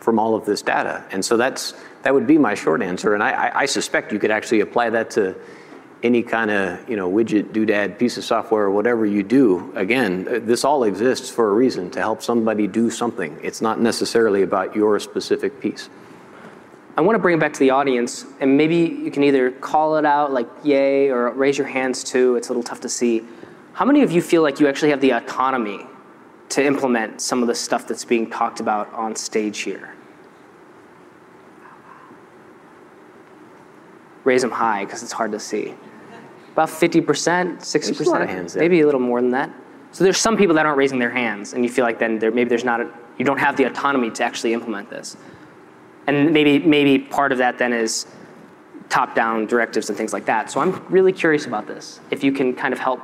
from 0.00 0.18
all 0.20 0.36
of 0.36 0.44
this 0.44 0.62
data. 0.62 1.04
And 1.10 1.24
so 1.24 1.36
that's 1.36 1.74
that 2.06 2.14
would 2.14 2.28
be 2.28 2.38
my 2.38 2.54
short 2.54 2.82
answer. 2.82 3.14
And 3.14 3.22
I, 3.22 3.50
I 3.52 3.66
suspect 3.66 4.12
you 4.12 4.20
could 4.20 4.30
actually 4.30 4.60
apply 4.60 4.90
that 4.90 5.10
to 5.10 5.34
any 6.04 6.22
kind 6.22 6.52
of 6.52 6.88
you 6.88 6.94
know 6.94 7.10
widget, 7.10 7.50
doodad, 7.50 7.98
piece 7.98 8.16
of 8.16 8.22
software, 8.22 8.62
or 8.62 8.70
whatever 8.70 9.04
you 9.04 9.24
do. 9.24 9.72
Again, 9.74 10.22
this 10.46 10.64
all 10.64 10.84
exists 10.84 11.28
for 11.28 11.50
a 11.50 11.52
reason 11.52 11.90
to 11.90 11.98
help 11.98 12.22
somebody 12.22 12.68
do 12.68 12.90
something. 12.90 13.36
It's 13.42 13.60
not 13.60 13.80
necessarily 13.80 14.42
about 14.42 14.76
your 14.76 15.00
specific 15.00 15.58
piece. 15.58 15.90
I 16.96 17.00
want 17.00 17.16
to 17.16 17.18
bring 17.18 17.38
it 17.38 17.40
back 17.40 17.52
to 17.54 17.58
the 17.58 17.70
audience, 17.70 18.24
and 18.38 18.56
maybe 18.56 18.76
you 18.76 19.10
can 19.10 19.24
either 19.24 19.50
call 19.50 19.96
it 19.96 20.06
out 20.06 20.32
like 20.32 20.46
yay 20.62 21.08
or 21.08 21.32
raise 21.32 21.58
your 21.58 21.66
hands 21.66 22.04
too. 22.04 22.36
It's 22.36 22.50
a 22.50 22.52
little 22.52 22.62
tough 22.62 22.82
to 22.82 22.88
see. 22.88 23.24
How 23.72 23.84
many 23.84 24.02
of 24.02 24.12
you 24.12 24.22
feel 24.22 24.42
like 24.42 24.60
you 24.60 24.68
actually 24.68 24.90
have 24.90 25.00
the 25.00 25.10
autonomy 25.10 25.84
to 26.50 26.64
implement 26.64 27.20
some 27.20 27.42
of 27.42 27.48
the 27.48 27.54
stuff 27.56 27.88
that's 27.88 28.04
being 28.04 28.30
talked 28.30 28.60
about 28.60 28.94
on 28.94 29.16
stage 29.16 29.58
here? 29.62 29.95
Raise 34.26 34.42
them 34.42 34.50
high 34.50 34.84
because 34.84 35.02
it's 35.04 35.12
hard 35.12 35.32
to 35.32 35.40
see. 35.40 35.72
About 36.52 36.68
50%, 36.68 37.04
60%, 37.04 38.28
hands 38.28 38.56
maybe 38.56 38.80
a 38.80 38.84
little 38.84 39.00
more 39.00 39.20
than 39.20 39.30
that. 39.30 39.50
So 39.92 40.04
there's 40.04 40.18
some 40.18 40.36
people 40.36 40.56
that 40.56 40.66
aren't 40.66 40.76
raising 40.76 40.98
their 40.98 41.10
hands, 41.10 41.54
and 41.54 41.64
you 41.64 41.70
feel 41.70 41.84
like 41.84 41.98
then 41.98 42.18
there, 42.18 42.30
maybe 42.32 42.48
there's 42.48 42.64
not 42.64 42.80
a, 42.80 42.90
You 43.18 43.24
don't 43.24 43.38
have 43.38 43.56
the 43.56 43.64
autonomy 43.64 44.10
to 44.10 44.24
actually 44.24 44.52
implement 44.52 44.90
this. 44.90 45.16
And 46.08 46.32
maybe, 46.32 46.58
maybe 46.58 46.98
part 46.98 47.30
of 47.30 47.38
that 47.38 47.56
then 47.56 47.72
is 47.72 48.06
top-down 48.88 49.46
directives 49.46 49.88
and 49.88 49.96
things 49.96 50.12
like 50.12 50.26
that. 50.26 50.50
So 50.50 50.60
I'm 50.60 50.84
really 50.88 51.12
curious 51.12 51.46
about 51.46 51.66
this. 51.66 52.00
If 52.10 52.24
you 52.24 52.32
can 52.32 52.54
kind 52.54 52.74
of 52.74 52.80
help, 52.80 53.00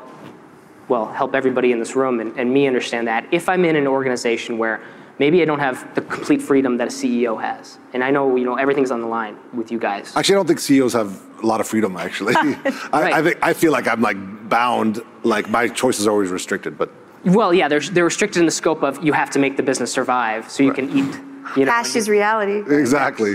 well, 0.88 1.06
help 1.06 1.34
everybody 1.34 1.72
in 1.72 1.78
this 1.78 1.94
room 1.94 2.20
and, 2.20 2.36
and 2.36 2.52
me 2.52 2.66
understand 2.66 3.06
that. 3.06 3.26
If 3.30 3.48
I'm 3.48 3.64
in 3.64 3.76
an 3.76 3.86
organization 3.86 4.58
where 4.58 4.80
maybe 5.22 5.40
I 5.40 5.46
don't 5.50 5.64
have 5.68 5.76
the 5.94 6.02
complete 6.16 6.42
freedom 6.50 6.72
that 6.78 6.88
a 6.88 6.94
CEO 7.00 7.40
has, 7.48 7.78
and 7.92 8.00
I 8.08 8.10
know 8.10 8.24
you 8.40 8.46
know 8.48 8.56
everything's 8.64 8.92
on 8.96 9.00
the 9.00 9.10
line 9.18 9.36
with 9.58 9.68
you 9.72 9.78
guys. 9.78 10.06
Actually, 10.16 10.34
I 10.36 10.38
don't 10.40 10.48
think 10.50 10.60
CEOs 10.68 10.94
have 11.00 11.10
a 11.44 11.46
lot 11.52 11.60
of 11.62 11.66
freedom. 11.72 11.96
Actually, 11.96 12.34
I, 12.38 12.50
Right. 12.92 13.14
I 13.18 13.20
think 13.22 13.36
I 13.50 13.52
feel 13.62 13.72
like 13.76 13.86
I'm 13.92 14.02
like 14.10 14.18
bound. 14.48 15.00
Like 15.22 15.46
my 15.58 15.64
choices 15.68 16.02
are 16.06 16.10
always 16.16 16.32
restricted. 16.40 16.72
But 16.76 16.88
Well, 17.24 17.54
yeah, 17.54 17.68
they're, 17.68 17.86
they're 17.94 18.10
restricted 18.12 18.40
in 18.40 18.46
the 18.46 18.58
scope 18.62 18.82
of 18.82 18.92
you 19.06 19.12
have 19.12 19.30
to 19.30 19.38
make 19.38 19.54
the 19.56 19.62
business 19.70 19.92
survive 19.92 20.50
so 20.50 20.58
you 20.68 20.72
can 20.72 20.86
eat. 20.98 21.14
You 21.56 21.64
know, 21.64 21.72
Cash 21.72 21.94
is 22.00 22.08
reality. 22.08 22.58
exactly. 22.82 23.34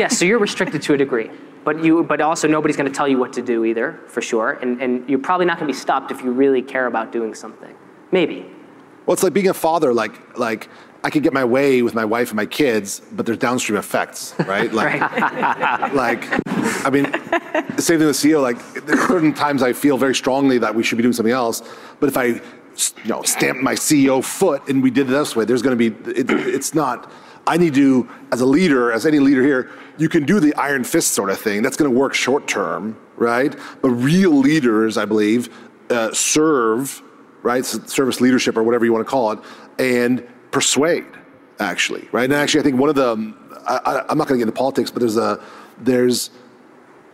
Yes, 0.00 0.18
so 0.18 0.24
you're 0.24 0.42
restricted 0.48 0.82
to 0.82 0.94
a 0.94 0.98
degree. 1.04 1.30
But 1.64 1.82
you, 1.84 2.02
but 2.12 2.20
also 2.20 2.46
nobody's 2.48 2.76
going 2.76 2.90
to 2.92 2.96
tell 3.00 3.08
you 3.08 3.18
what 3.18 3.32
to 3.38 3.42
do 3.42 3.64
either, 3.64 3.98
for 4.14 4.22
sure. 4.22 4.50
And, 4.62 4.80
and 4.82 5.08
you're 5.08 5.24
probably 5.28 5.46
not 5.46 5.58
going 5.58 5.68
to 5.68 5.72
be 5.76 5.80
stopped 5.86 6.10
if 6.10 6.22
you 6.24 6.30
really 6.30 6.62
care 6.62 6.86
about 6.86 7.12
doing 7.12 7.34
something. 7.34 7.74
Maybe. 8.12 8.38
Well, 9.06 9.14
it's 9.14 9.22
like 9.22 9.32
being 9.32 9.48
a 9.48 9.54
father. 9.54 9.94
Like 9.94 10.36
like 10.38 10.68
I 11.04 11.10
could 11.10 11.22
get 11.22 11.32
my 11.32 11.44
way 11.44 11.82
with 11.82 11.94
my 11.94 12.04
wife 12.04 12.30
and 12.30 12.36
my 12.36 12.46
kids, 12.46 13.00
but 13.12 13.26
there's 13.26 13.38
downstream 13.38 13.78
effects, 13.78 14.34
right? 14.40 14.72
Like 14.80 15.00
Right. 15.00 15.92
like 15.94 16.24
I 16.84 16.90
mean, 16.90 17.04
same 17.78 17.98
thing 17.98 18.06
with 18.06 18.16
CEO. 18.16 18.42
Like 18.42 18.58
there 18.86 18.98
are 18.98 19.06
certain 19.06 19.32
times 19.32 19.62
I 19.62 19.72
feel 19.72 19.96
very 19.96 20.14
strongly 20.14 20.58
that 20.58 20.74
we 20.74 20.82
should 20.82 20.98
be 20.98 21.02
doing 21.02 21.12
something 21.14 21.32
else, 21.32 21.62
but 22.00 22.08
if 22.08 22.16
I 22.16 22.24
you 22.26 22.40
know 23.06 23.22
stamp 23.22 23.60
my 23.60 23.74
CEO 23.74 24.22
foot 24.22 24.68
and 24.68 24.82
we 24.82 24.90
did 24.90 25.08
it 25.08 25.10
this 25.10 25.36
way, 25.36 25.44
there's 25.44 25.62
going 25.62 25.78
to 25.78 25.90
be 25.90 26.10
it, 26.10 26.30
it's 26.30 26.74
not. 26.74 27.10
I 27.48 27.56
need 27.56 27.74
to, 27.74 28.08
as 28.32 28.40
a 28.40 28.46
leader, 28.46 28.90
as 28.90 29.06
any 29.06 29.20
leader 29.20 29.42
here, 29.42 29.70
you 29.98 30.08
can 30.08 30.26
do 30.26 30.40
the 30.40 30.52
iron 30.56 30.82
fist 30.82 31.12
sort 31.12 31.30
of 31.30 31.38
thing. 31.38 31.62
That's 31.62 31.76
going 31.76 31.90
to 31.90 31.96
work 31.96 32.12
short 32.12 32.48
term, 32.48 32.98
right? 33.16 33.54
But 33.82 33.90
real 33.90 34.32
leaders, 34.32 34.98
I 34.98 35.04
believe, 35.04 35.48
uh, 35.88 36.12
serve, 36.12 37.02
right? 37.46 37.64
Service 37.64 38.20
leadership 38.20 38.56
or 38.56 38.62
whatever 38.62 38.84
you 38.84 38.92
want 38.92 39.06
to 39.06 39.10
call 39.10 39.30
it, 39.32 39.38
and 39.78 40.26
persuade, 40.50 41.06
actually, 41.60 42.08
right? 42.12 42.24
And 42.24 42.34
actually, 42.34 42.60
I 42.60 42.64
think 42.64 42.78
one 42.78 42.88
of 42.88 42.96
the, 42.96 43.34
I, 43.66 43.76
I, 43.76 44.04
I'm 44.08 44.18
not 44.18 44.26
going 44.28 44.38
to 44.38 44.44
get 44.44 44.48
into 44.48 44.52
politics, 44.52 44.90
but 44.90 45.00
there's 45.00 45.16
a, 45.16 45.40
there's, 45.78 46.30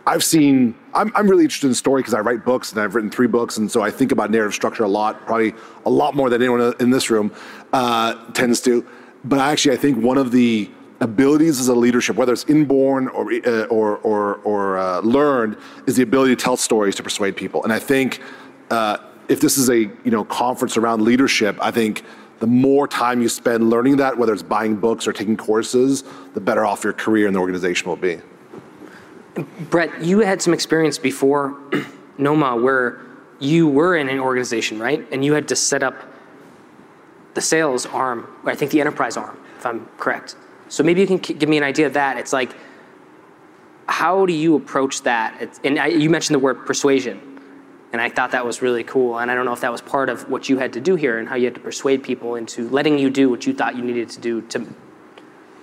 I've 0.05 0.23
seen, 0.23 0.75
I'm, 0.93 1.11
I'm 1.15 1.27
really 1.29 1.43
interested 1.43 1.67
in 1.67 1.75
story 1.75 2.01
because 2.01 2.13
I 2.13 2.19
write 2.19 2.43
books 2.43 2.71
and 2.71 2.81
I've 2.81 2.95
written 2.95 3.09
three 3.09 3.27
books. 3.27 3.57
And 3.57 3.71
so 3.71 3.81
I 3.81 3.91
think 3.91 4.11
about 4.11 4.31
narrative 4.31 4.53
structure 4.53 4.83
a 4.83 4.87
lot, 4.87 5.25
probably 5.25 5.53
a 5.85 5.89
lot 5.89 6.15
more 6.15 6.29
than 6.29 6.41
anyone 6.41 6.73
in 6.79 6.89
this 6.89 7.09
room 7.09 7.31
uh, 7.71 8.31
tends 8.31 8.59
to. 8.61 8.85
But 9.23 9.39
actually, 9.39 9.75
I 9.75 9.77
think 9.77 10.03
one 10.03 10.17
of 10.17 10.31
the 10.31 10.69
abilities 10.99 11.59
as 11.59 11.67
a 11.67 11.75
leadership, 11.75 12.15
whether 12.15 12.33
it's 12.33 12.45
inborn 12.45 13.07
or, 13.09 13.31
uh, 13.45 13.63
or, 13.65 13.97
or, 13.99 14.35
or 14.43 14.77
uh, 14.77 14.99
learned, 15.01 15.57
is 15.87 15.95
the 15.95 16.03
ability 16.03 16.35
to 16.35 16.41
tell 16.41 16.57
stories 16.57 16.95
to 16.95 17.03
persuade 17.03 17.35
people. 17.35 17.63
And 17.63 17.71
I 17.71 17.79
think 17.79 18.21
uh, 18.71 18.97
if 19.27 19.39
this 19.39 19.57
is 19.57 19.69
a 19.69 19.77
you 19.77 20.11
know 20.11 20.23
conference 20.25 20.77
around 20.77 21.01
leadership, 21.01 21.57
I 21.61 21.71
think 21.71 22.03
the 22.39 22.47
more 22.47 22.87
time 22.87 23.21
you 23.21 23.29
spend 23.29 23.69
learning 23.69 23.97
that, 23.97 24.17
whether 24.17 24.33
it's 24.33 24.43
buying 24.43 24.75
books 24.75 25.07
or 25.07 25.13
taking 25.13 25.37
courses, 25.37 26.03
the 26.33 26.41
better 26.41 26.65
off 26.65 26.83
your 26.83 26.93
career 26.93 27.27
and 27.27 27.35
the 27.35 27.39
organization 27.39 27.87
will 27.87 27.95
be. 27.95 28.19
Brett, 29.69 30.03
you 30.03 30.19
had 30.19 30.41
some 30.41 30.53
experience 30.53 30.97
before 30.97 31.51
Knoema 32.19 32.61
where 32.61 33.01
you 33.39 33.67
were 33.67 33.95
in 33.95 34.09
an 34.09 34.19
organization, 34.19 34.79
right? 34.79 35.07
And 35.11 35.23
you 35.23 35.33
had 35.33 35.47
to 35.49 35.55
set 35.55 35.83
up 35.83 35.95
the 37.33 37.41
sales 37.41 37.85
arm, 37.85 38.27
or 38.43 38.51
I 38.51 38.55
think 38.55 38.71
the 38.71 38.79
enterprise 38.79 39.17
arm, 39.17 39.37
if 39.57 39.65
I'm 39.65 39.85
correct. 39.97 40.35
So 40.69 40.83
maybe 40.83 41.01
you 41.01 41.07
can 41.07 41.17
give 41.17 41.49
me 41.49 41.57
an 41.57 41.63
idea 41.63 41.87
of 41.87 41.93
that. 41.93 42.17
It's 42.17 42.33
like, 42.33 42.55
how 43.87 44.25
do 44.25 44.33
you 44.33 44.55
approach 44.55 45.01
that? 45.03 45.41
It's, 45.41 45.59
and 45.63 45.79
I, 45.79 45.87
you 45.87 46.09
mentioned 46.09 46.35
the 46.35 46.39
word 46.39 46.65
persuasion, 46.65 47.32
and 47.93 48.01
I 48.01 48.09
thought 48.09 48.31
that 48.31 48.43
was 48.43 48.63
really 48.63 48.83
cool. 48.83 49.19
And 49.19 49.29
I 49.29 49.35
don't 49.35 49.45
know 49.45 49.53
if 49.53 49.61
that 49.61 49.71
was 49.71 49.81
part 49.81 50.09
of 50.09 50.27
what 50.27 50.49
you 50.49 50.57
had 50.57 50.73
to 50.73 50.81
do 50.81 50.95
here 50.95 51.19
and 51.19 51.29
how 51.29 51.35
you 51.35 51.45
had 51.45 51.53
to 51.53 51.61
persuade 51.61 52.01
people 52.01 52.35
into 52.35 52.67
letting 52.69 52.97
you 52.97 53.11
do 53.11 53.29
what 53.29 53.45
you 53.45 53.53
thought 53.53 53.77
you 53.77 53.83
needed 53.83 54.09
to 54.09 54.19
do 54.19 54.41
to 54.41 54.67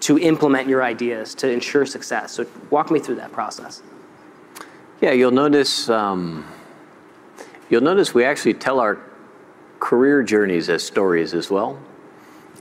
to 0.01 0.19
implement 0.19 0.67
your 0.67 0.83
ideas 0.83 1.35
to 1.35 1.51
ensure 1.51 1.85
success. 1.85 2.33
So 2.33 2.47
walk 2.71 2.91
me 2.91 3.01
through 3.01 3.17
that 3.17 3.33
process. 3.33 3.83
Yeah, 5.03 5.11
you'll 5.11 5.31
notice. 5.33 5.91
Um, 5.91 6.47
you'll 7.69 7.83
notice 7.83 8.15
we 8.15 8.25
actually 8.25 8.55
tell 8.55 8.81
our 8.81 8.99
career 9.81 10.23
journeys 10.23 10.71
as 10.71 10.83
stories 10.85 11.35
as 11.35 11.51
well. 11.51 11.79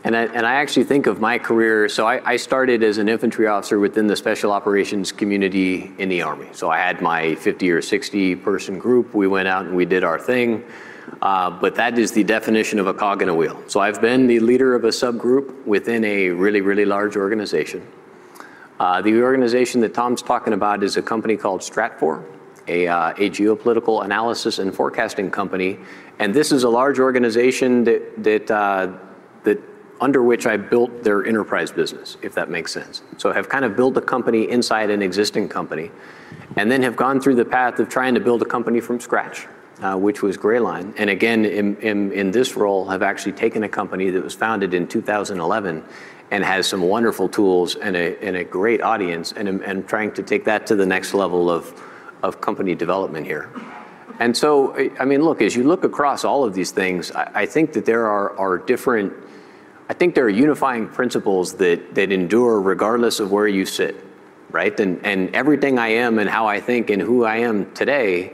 And 0.04 0.16
I, 0.16 0.26
and 0.26 0.46
I 0.46 0.56
actually 0.56 0.86
think 0.86 1.08
of 1.08 1.20
my 1.20 1.38
career. 1.38 1.90
So 1.90 2.08
I, 2.08 2.22
I 2.24 2.38
started 2.38 2.84
as 2.84 2.98
an 2.98 3.10
infantry 3.10 3.48
officer 3.48 3.80
within 3.80 4.08
the 4.08 4.16
special 4.16 4.52
operations 4.52 5.12
community 5.12 5.92
in 5.98 6.08
the 6.08 6.22
Army. 6.22 6.48
So 6.54 6.70
I 6.70 6.78
had 6.78 7.02
my 7.02 7.36
50 7.36 7.70
or 7.72 7.82
60 7.82 8.38
person 8.38 8.80
group. 8.80 9.14
We 9.14 9.28
went 9.28 9.48
out 9.50 9.66
and 9.66 9.76
we 9.76 9.86
did 9.86 10.04
our 10.04 10.18
thing. 10.18 10.64
Uh, 11.22 11.50
but 11.50 11.76
that 11.76 11.98
is 11.98 12.12
the 12.12 12.24
definition 12.24 12.80
of 12.80 12.88
a 12.88 12.94
cog 12.94 13.22
in 13.22 13.30
a 13.30 13.36
wheel. 13.36 13.62
So 13.68 13.80
I've 13.80 14.00
been 14.00 14.28
the 14.28 14.40
leader 14.40 14.74
of 14.74 14.86
a 14.86 14.90
subgroup 14.90 15.66
within 15.66 16.06
a 16.06 16.30
really, 16.30 16.62
really 16.62 16.86
large 16.86 17.18
organization. 17.18 17.86
Uh, 18.80 19.02
the 19.02 19.22
organization 19.22 19.82
that 19.82 19.94
Tom's 19.94 20.22
talking 20.22 20.54
about 20.54 20.84
is 20.84 20.96
a 20.96 21.02
company 21.02 21.36
called 21.36 21.60
Stratfor, 21.60 22.24
a, 22.68 22.88
uh, 22.88 23.10
a 23.18 23.30
geopolitical 23.30 24.06
analysis 24.06 24.60
and 24.60 24.74
forecasting 24.74 25.30
company. 25.30 25.80
And 26.20 26.34
this 26.34 26.54
is 26.54 26.64
a 26.64 26.70
large 26.70 27.00
organization 27.00 27.84
that, 27.84 28.24
that, 28.24 28.52
uh, 28.52 28.92
that 29.44 29.60
under 30.02 30.24
which 30.24 30.46
I 30.46 30.58
built 30.58 31.04
their 31.04 31.26
enterprise 31.26 31.72
business, 31.72 32.18
if 32.22 32.34
that 32.36 32.50
makes 32.50 32.72
sense. 32.72 33.02
So 33.18 33.32
have 33.32 33.50
kind 33.50 33.66
of 33.66 33.76
built 33.76 33.98
a 33.98 34.02
company 34.02 34.50
inside 34.50 34.90
an 34.90 35.02
existing 35.02 35.50
company, 35.50 35.92
and 36.56 36.72
then 36.72 36.82
have 36.84 36.96
gone 36.96 37.20
through 37.20 37.36
the 37.36 37.46
path 37.46 37.80
of 37.80 37.90
trying 37.90 38.14
to 38.16 38.20
build 38.20 38.42
a 38.42 38.46
company 38.46 38.80
from 38.80 39.00
scratch. 39.00 39.48
Uh, 39.82 39.96
which 39.96 40.22
was 40.22 40.38
Grayline. 40.38 40.94
And 40.98 41.10
again, 41.10 41.46
in, 41.46 41.78
in, 41.78 42.12
in 42.12 42.32
this 42.32 42.58
role, 42.58 42.86
have 42.90 43.02
actually 43.02 43.32
taken 43.32 43.64
a 43.64 43.70
company 43.70 44.10
that 44.10 44.22
was 44.22 44.36
founded 44.36 44.74
in 44.74 44.88
2011 44.88 45.86
and 46.32 46.44
has 46.44 46.68
some 46.68 46.82
wonderful 46.82 47.30
tools 47.30 47.76
and 47.76 47.96
a, 47.96 48.22
and 48.22 48.36
a 48.36 48.44
great 48.44 48.82
audience, 48.82 49.32
and, 49.32 49.88
trying 49.88 50.12
to 50.12 50.22
take 50.22 50.44
that 50.44 50.68
to 50.68 50.76
the 50.76 50.86
next 50.86 51.14
level 51.14 51.50
of, 51.50 51.74
of 52.24 52.42
company 52.42 52.76
development 52.76 53.26
here. 53.26 53.50
And 54.20 54.36
so, 54.36 54.76
I- 54.76 54.92
I 55.00 55.06
mean, 55.06 55.24
look, 55.24 55.42
as 55.42 55.56
you 55.56 55.64
look 55.64 55.86
across 55.86 56.26
all 56.26 56.44
of 56.44 56.54
these 56.54 56.72
things, 56.72 57.12
I, 57.12 57.32
I 57.34 57.46
think 57.46 57.72
that 57.74 57.86
there 57.86 58.06
are, 58.06 58.38
are 58.38 58.58
different, 58.58 59.14
I 59.90 59.94
think 59.94 60.14
there 60.14 60.26
are 60.26 60.30
unifying 60.30 60.88
principles 60.88 61.56
that, 61.56 61.96
that 61.96 62.12
endure 62.12 62.62
regardless 62.62 63.20
of 63.20 63.32
where 63.32 63.48
you 63.48 63.66
sit, 63.66 63.96
right? 64.52 64.80
And, 64.80 65.04
and 65.04 65.36
everything 65.36 65.80
I 65.80 65.88
am 65.88 66.20
and 66.20 66.30
how 66.30 66.46
I 66.46 66.62
think 66.62 66.92
and 66.92 67.02
who 67.02 67.26
I 67.26 67.38
am 67.38 67.74
today 67.74 68.34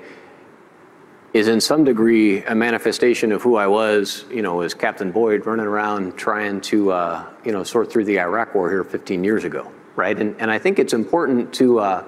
is 1.33 1.47
in 1.47 1.61
some 1.61 1.85
degree 1.85 2.43
a 2.43 2.53
manifestation 2.53 3.31
of 3.31 3.41
who 3.41 3.55
I 3.55 3.67
was, 3.67 4.25
you 4.29 4.41
know, 4.41 4.61
as 4.61 4.73
Captain 4.73 5.11
Boyd 5.13 5.45
running 5.45 5.65
around 5.65 6.17
trying 6.17 6.59
to, 6.61 6.91
uh, 6.91 7.25
you 7.45 7.53
know, 7.53 7.63
sort 7.63 7.89
through 7.89 8.03
the 8.05 8.19
Iraq 8.19 8.53
War 8.53 8.69
here 8.69 8.83
15 8.83 9.23
years 9.23 9.45
ago, 9.45 9.71
right? 9.95 10.17
And, 10.19 10.35
and 10.39 10.51
I 10.51 10.59
think 10.59 10.77
it's 10.77 10.93
important 10.93 11.53
to, 11.55 11.79
uh, 11.79 12.03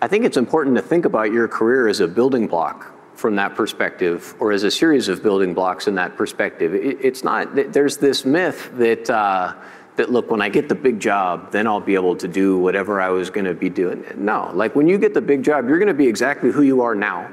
I 0.00 0.08
think 0.08 0.24
it's 0.24 0.38
important 0.38 0.76
to 0.76 0.82
think 0.82 1.04
about 1.04 1.32
your 1.32 1.48
career 1.48 1.86
as 1.86 2.00
a 2.00 2.08
building 2.08 2.46
block 2.46 2.93
from 3.14 3.36
that 3.36 3.54
perspective, 3.54 4.34
or 4.40 4.52
as 4.52 4.64
a 4.64 4.70
series 4.70 5.08
of 5.08 5.22
building 5.22 5.54
blocks 5.54 5.86
in 5.86 5.94
that 5.94 6.16
perspective. 6.16 6.74
It, 6.74 6.98
it's 7.00 7.24
not. 7.24 7.54
There's 7.72 7.96
this 7.96 8.24
myth 8.24 8.70
that. 8.74 9.08
Uh, 9.10 9.54
that 9.96 10.10
look, 10.10 10.28
when 10.28 10.42
I 10.42 10.48
get 10.48 10.68
the 10.68 10.74
big 10.74 10.98
job, 10.98 11.52
then 11.52 11.68
I'll 11.68 11.78
be 11.78 11.94
able 11.94 12.16
to 12.16 12.26
do 12.26 12.58
whatever 12.58 13.00
I 13.00 13.10
was 13.10 13.30
going 13.30 13.44
to 13.44 13.54
be 13.54 13.70
doing. 13.70 14.04
No, 14.16 14.50
like 14.52 14.74
when 14.74 14.88
you 14.88 14.98
get 14.98 15.14
the 15.14 15.20
big 15.20 15.44
job, 15.44 15.68
you're 15.68 15.78
going 15.78 15.86
to 15.86 15.94
be 15.94 16.08
exactly 16.08 16.50
who 16.50 16.62
you 16.62 16.82
are 16.82 16.96
now. 16.96 17.32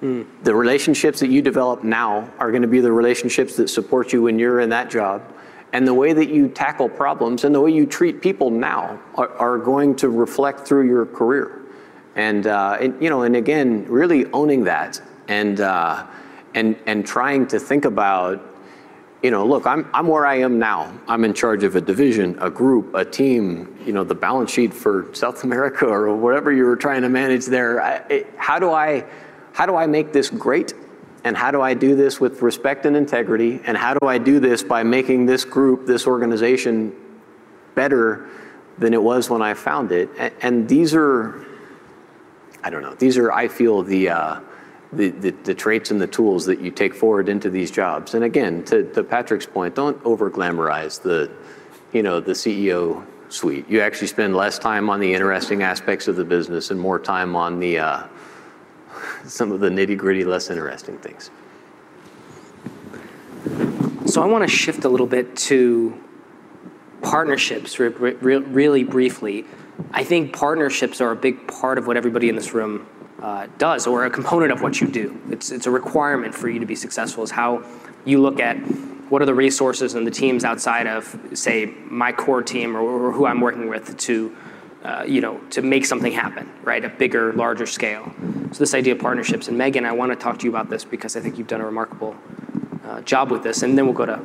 The 0.00 0.54
relationships 0.54 1.20
that 1.20 1.28
you 1.28 1.42
develop 1.42 1.84
now 1.84 2.32
are 2.38 2.50
going 2.50 2.62
to 2.62 2.68
be 2.68 2.80
the 2.80 2.90
relationships 2.90 3.56
that 3.56 3.68
support 3.68 4.14
you 4.14 4.22
when 4.22 4.38
you're 4.38 4.60
in 4.60 4.70
that 4.70 4.90
job. 4.90 5.22
And 5.74 5.86
the 5.86 5.94
way 5.94 6.14
that 6.14 6.30
you 6.30 6.48
tackle 6.48 6.88
problems 6.88 7.44
and 7.44 7.54
the 7.54 7.60
way 7.60 7.70
you 7.70 7.84
treat 7.86 8.22
people 8.22 8.50
now 8.50 8.98
are, 9.14 9.28
are 9.36 9.58
going 9.58 9.94
to 9.96 10.08
reflect 10.08 10.66
through 10.66 10.88
your 10.88 11.04
career. 11.04 11.60
And, 12.16 12.46
uh, 12.46 12.78
and, 12.80 13.00
you 13.00 13.10
know, 13.10 13.22
and 13.22 13.36
again, 13.36 13.84
really 13.88 14.24
owning 14.32 14.64
that 14.64 15.00
and, 15.30 15.60
uh, 15.60 16.06
and, 16.54 16.76
and 16.86 17.06
trying 17.06 17.46
to 17.46 17.60
think 17.60 17.84
about, 17.84 18.44
you 19.22 19.30
know, 19.30 19.46
look, 19.46 19.64
I'm, 19.64 19.88
I'm 19.94 20.08
where 20.08 20.26
I 20.26 20.40
am 20.40 20.58
now. 20.58 20.92
I'm 21.06 21.24
in 21.24 21.34
charge 21.34 21.62
of 21.62 21.76
a 21.76 21.80
division, 21.80 22.36
a 22.40 22.50
group, 22.50 22.94
a 22.94 23.04
team, 23.04 23.78
you 23.86 23.92
know, 23.92 24.02
the 24.02 24.14
balance 24.14 24.50
sheet 24.50 24.74
for 24.74 25.08
South 25.14 25.44
America 25.44 25.86
or 25.86 26.14
whatever 26.16 26.52
you 26.52 26.64
were 26.64 26.74
trying 26.74 27.02
to 27.02 27.08
manage 27.08 27.46
there. 27.46 27.80
I, 27.80 27.94
it, 28.10 28.34
how 28.36 28.58
do 28.58 28.72
I, 28.72 29.06
how 29.52 29.66
do 29.66 29.76
I 29.76 29.86
make 29.86 30.12
this 30.12 30.30
great? 30.30 30.74
And 31.22 31.36
how 31.36 31.52
do 31.52 31.60
I 31.60 31.74
do 31.74 31.94
this 31.94 32.18
with 32.18 32.42
respect 32.42 32.84
and 32.84 32.96
integrity? 32.96 33.60
And 33.64 33.76
how 33.76 33.94
do 33.94 34.08
I 34.08 34.18
do 34.18 34.40
this 34.40 34.64
by 34.64 34.82
making 34.82 35.26
this 35.26 35.44
group, 35.44 35.86
this 35.86 36.08
organization 36.08 36.92
better 37.76 38.28
than 38.78 38.94
it 38.94 39.02
was 39.02 39.30
when 39.30 39.42
I 39.42 39.54
found 39.54 39.92
it? 39.92 40.08
And, 40.18 40.34
and 40.42 40.68
these 40.68 40.92
are, 40.92 41.46
I 42.64 42.70
don't 42.70 42.82
know, 42.82 42.94
these 42.94 43.16
are, 43.16 43.30
I 43.30 43.46
feel, 43.46 43.82
the, 43.82 44.08
uh, 44.08 44.40
the, 44.92 45.10
the, 45.10 45.30
the, 45.30 45.54
traits 45.54 45.90
and 45.90 46.00
the 46.00 46.06
tools 46.06 46.46
that 46.46 46.60
you 46.60 46.70
take 46.70 46.94
forward 46.94 47.28
into 47.28 47.48
these 47.48 47.70
jobs. 47.70 48.14
And 48.14 48.24
again, 48.24 48.64
to, 48.64 48.84
to 48.92 49.04
Patrick's 49.04 49.46
point, 49.46 49.74
don't 49.74 50.04
over 50.04 50.30
glamorize 50.30 51.00
the, 51.00 51.30
you 51.92 52.02
know, 52.02 52.18
the 52.18 52.32
CEO 52.32 53.04
suite. 53.28 53.68
You 53.68 53.80
actually 53.80 54.08
spend 54.08 54.34
less 54.34 54.58
time 54.58 54.90
on 54.90 54.98
the 54.98 55.14
interesting 55.14 55.62
aspects 55.62 56.08
of 56.08 56.16
the 56.16 56.24
business 56.24 56.70
and 56.70 56.80
more 56.80 56.98
time 56.98 57.36
on 57.36 57.60
the 57.60 57.78
uh, 57.78 58.02
some 59.24 59.52
of 59.52 59.60
the 59.60 59.68
nitty 59.68 59.96
gritty, 59.96 60.24
less 60.24 60.50
interesting 60.50 60.98
things. 60.98 61.30
So 64.06 64.22
I 64.22 64.26
want 64.26 64.42
to 64.42 64.48
shift 64.48 64.84
a 64.84 64.88
little 64.88 65.06
bit 65.06 65.36
to 65.36 65.96
partnerships 67.00 67.78
re- 67.78 67.88
re- 67.88 68.36
really 68.38 68.82
briefly. 68.82 69.46
I 69.92 70.02
think 70.02 70.32
partnerships 70.32 71.00
are 71.00 71.12
a 71.12 71.16
big 71.16 71.46
part 71.46 71.78
of 71.78 71.86
what 71.86 71.96
everybody 71.96 72.28
in 72.28 72.34
this 72.34 72.52
room 72.52 72.86
uh, 73.22 73.46
does, 73.58 73.86
or 73.86 74.06
a 74.06 74.10
component 74.10 74.52
of 74.52 74.62
what 74.62 74.80
you 74.80 74.86
do. 74.86 75.20
It's, 75.30 75.50
it's 75.50 75.66
a 75.66 75.70
requirement 75.70 76.34
for 76.34 76.48
you 76.48 76.60
to 76.60 76.66
be 76.66 76.74
successful, 76.74 77.22
is 77.22 77.30
how 77.30 77.64
you 78.04 78.20
look 78.20 78.40
at 78.40 78.56
what 79.10 79.20
are 79.20 79.26
the 79.26 79.34
resources 79.34 79.94
and 79.94 80.06
the 80.06 80.10
teams 80.10 80.44
outside 80.44 80.86
of, 80.86 81.18
say, 81.34 81.66
my 81.88 82.12
core 82.12 82.42
team 82.42 82.76
or, 82.76 82.80
or 82.80 83.12
who 83.12 83.26
I'm 83.26 83.40
working 83.40 83.68
with 83.68 83.96
to, 83.98 84.36
uh, 84.84 85.04
you 85.06 85.20
know, 85.20 85.38
to 85.50 85.62
make 85.62 85.84
something 85.84 86.12
happen, 86.12 86.50
right? 86.62 86.84
A 86.84 86.88
bigger, 86.88 87.32
larger 87.32 87.66
scale. 87.66 88.12
So 88.52 88.58
this 88.58 88.72
idea 88.72 88.94
of 88.94 89.00
partnerships. 89.00 89.48
And 89.48 89.58
Megan, 89.58 89.84
I 89.84 89.92
want 89.92 90.12
to 90.12 90.16
talk 90.16 90.38
to 90.38 90.44
you 90.44 90.50
about 90.50 90.70
this 90.70 90.84
because 90.84 91.16
I 91.16 91.20
think 91.20 91.38
you've 91.38 91.48
done 91.48 91.60
a 91.60 91.66
remarkable 91.66 92.16
uh, 92.84 93.00
job 93.02 93.30
with 93.30 93.42
this. 93.42 93.62
And 93.62 93.76
then 93.76 93.84
we'll 93.86 93.94
go 93.94 94.06
to 94.06 94.20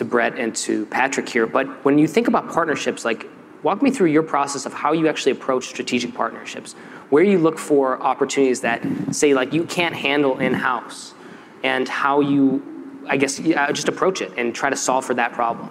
to 0.00 0.04
Brett 0.06 0.38
and 0.38 0.56
to 0.56 0.86
Patrick 0.86 1.28
here. 1.28 1.46
But 1.46 1.84
when 1.84 1.98
you 1.98 2.08
think 2.08 2.26
about 2.26 2.48
partnerships, 2.50 3.04
like 3.04 3.28
walk 3.62 3.82
me 3.82 3.90
through 3.90 4.08
your 4.08 4.22
process 4.22 4.64
of 4.64 4.72
how 4.72 4.92
you 4.92 5.08
actually 5.08 5.32
approach 5.32 5.66
strategic 5.66 6.14
partnerships, 6.14 6.74
where 7.10 7.22
you 7.22 7.38
look 7.38 7.58
for 7.58 8.00
opportunities 8.02 8.60
that 8.62 8.82
say 9.14 9.34
like 9.34 9.52
you 9.52 9.64
can't 9.64 9.94
handle 9.94 10.38
in-house, 10.38 11.14
and 11.62 11.88
how 11.88 12.20
you, 12.20 12.62
I 13.06 13.16
guess, 13.16 13.38
just 13.38 13.88
approach 13.88 14.22
it 14.22 14.32
and 14.38 14.54
try 14.54 14.70
to 14.70 14.76
solve 14.76 15.04
for 15.04 15.14
that 15.14 15.32
problem. 15.32 15.68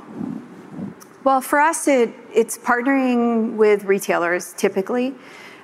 Well, 1.24 1.42
for 1.42 1.60
us, 1.60 1.88
it, 1.88 2.14
it's 2.34 2.58
partnering 2.58 3.56
with 3.56 3.86
retailers 3.86 4.54
typically. 4.54 5.16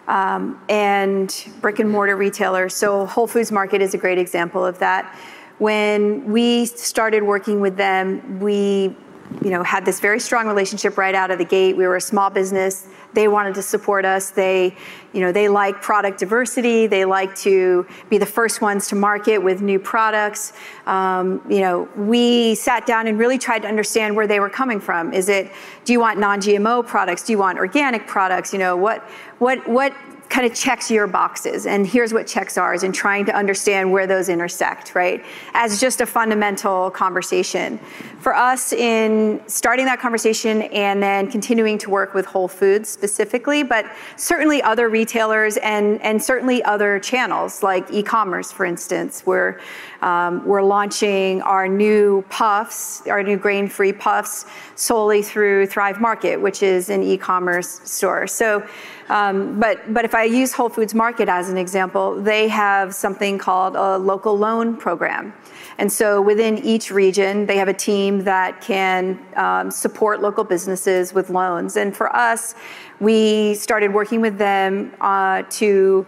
Um, 0.08 0.62
and 0.70 1.34
brick 1.62 1.80
and 1.80 1.90
mortar 1.90 2.16
retailers. 2.16 2.76
So 2.76 3.08
Whole 3.08 3.26
Foods 3.26 3.52
Market 3.52 3.82
is 3.82 3.96
a 3.96 3.98
great 3.98 4.20
example 4.20 4.64
of 4.64 4.78
that. 4.78 5.16
When 5.58 6.32
we 6.32 6.68
started 6.68 7.24
working 7.24 7.60
with 7.60 7.76
them, 7.76 8.40
we 8.40 8.96
you 9.44 9.50
know, 9.50 9.64
had 9.64 9.84
this 9.86 10.00
very 10.00 10.20
strong 10.20 10.46
relationship 10.46 10.98
right 10.98 11.16
out 11.16 11.32
of 11.32 11.40
the 11.40 11.46
gate. 11.46 11.76
We 11.76 11.88
were 11.88 11.96
a 11.96 12.02
small 12.02 12.30
business. 12.30 12.88
They 13.16 13.28
wanted 13.28 13.56
to 13.56 13.62
support 13.62 14.06
us. 14.06 14.30
They, 14.30 14.76
you 15.14 15.22
know, 15.22 15.32
they 15.32 15.48
like 15.48 15.82
product 15.82 16.20
diversity. 16.20 16.86
They 16.86 17.06
like 17.06 17.36
to 17.38 17.88
be 18.10 18.18
the 18.18 18.26
first 18.26 18.62
ones 18.62 18.88
to 18.90 18.96
market 18.96 19.40
with 19.40 19.62
new 19.62 19.80
products. 19.80 20.54
Um, 20.86 21.42
you 21.50 21.62
know, 21.62 21.90
we 21.96 22.56
sat 22.56 22.86
down 22.86 23.08
and 23.08 23.18
really 23.18 23.38
tried 23.38 23.64
to 23.64 23.68
understand 23.68 24.16
where 24.16 24.28
they 24.28 24.40
were 24.40 24.50
coming 24.50 24.80
from. 24.80 25.14
Is 25.14 25.30
it, 25.30 25.52
do 25.86 25.94
you 25.94 26.00
want 26.00 26.20
non-GMO 26.20 26.86
products? 26.86 27.24
Do 27.24 27.32
you 27.32 27.40
want 27.40 27.58
organic 27.58 28.06
products? 28.06 28.54
You 28.54 28.60
know, 28.60 28.76
what, 28.76 29.02
what, 29.40 29.66
what 29.68 29.96
kind 30.30 30.46
of 30.46 30.54
checks 30.54 30.90
your 30.92 31.08
boxes 31.08 31.66
and 31.66 31.86
here's 31.88 32.14
what 32.14 32.28
checks 32.28 32.58
ours 32.58 32.84
and 32.84 32.94
trying 32.94 33.26
to 33.26 33.36
understand 33.36 33.92
where 33.92 34.08
those 34.08 34.30
intersect 34.30 34.96
right? 34.96 35.24
As 35.54 35.80
just 35.80 36.02
a 36.02 36.06
fundamental 36.06 36.92
conversation. 36.92 37.78
For 38.20 38.36
us 38.36 38.74
in 38.74 39.42
starting 39.48 39.86
that 39.86 40.00
conversation 40.00 40.64
and 40.64 41.02
then 41.02 41.30
continuing 41.30 41.78
to 41.80 41.90
work 41.90 42.14
with 42.14 42.26
whole 42.26 42.48
foods 42.48 42.90
specifically 42.90 43.64
but 43.64 43.86
certainly 44.16 44.62
other 44.62 44.90
retailers 44.90 45.58
and 45.58 46.02
and 46.02 46.22
certainly 46.22 46.64
other 46.64 47.00
channels 47.00 47.64
like 47.64 47.90
e-commerce 47.92 48.52
for 48.52 48.66
instance 48.66 49.22
where 49.22 49.60
um, 50.06 50.46
we're 50.46 50.62
launching 50.62 51.42
our 51.42 51.68
new 51.68 52.24
puffs 52.30 53.06
our 53.08 53.22
new 53.22 53.38
grain-free 53.38 53.94
puffs 53.94 54.46
solely 54.76 55.22
through 55.22 55.66
thrive 55.66 56.00
market 56.00 56.40
which 56.40 56.64
is 56.64 56.90
an 56.90 57.04
e-commerce 57.04 57.82
store 57.84 58.26
so 58.28 58.66
um, 59.10 59.60
but, 59.60 59.94
but 59.94 60.04
if 60.04 60.16
I 60.16 60.24
use 60.24 60.52
Whole 60.52 60.70
Foods 60.70 60.96
Market 60.96 61.30
as 61.30 61.50
an 61.50 61.58
example, 61.58 62.20
they 62.22 62.48
have 62.48 62.96
something 62.96 63.38
called 63.38 63.76
a 63.76 63.98
local 63.98 64.38
loan 64.38 64.76
program. 64.78 65.34
And 65.78 65.92
so 65.92 66.22
within 66.22 66.58
each 66.60 66.90
region, 66.90 67.46
they 67.46 67.58
have 67.58 67.68
a 67.68 67.74
team 67.74 68.24
that 68.24 68.62
can 68.62 69.20
um, 69.36 69.70
support 69.70 70.22
local 70.22 70.44
businesses 70.44 71.14
with 71.14 71.30
loans. 71.30 71.78
And 71.78 71.96
for 71.96 72.16
us, 72.16 72.56
we 73.00 73.56
started 73.56 73.94
working 73.94 74.22
with 74.22 74.38
them 74.38 74.94
uh, 75.02 75.44
to 75.52 76.08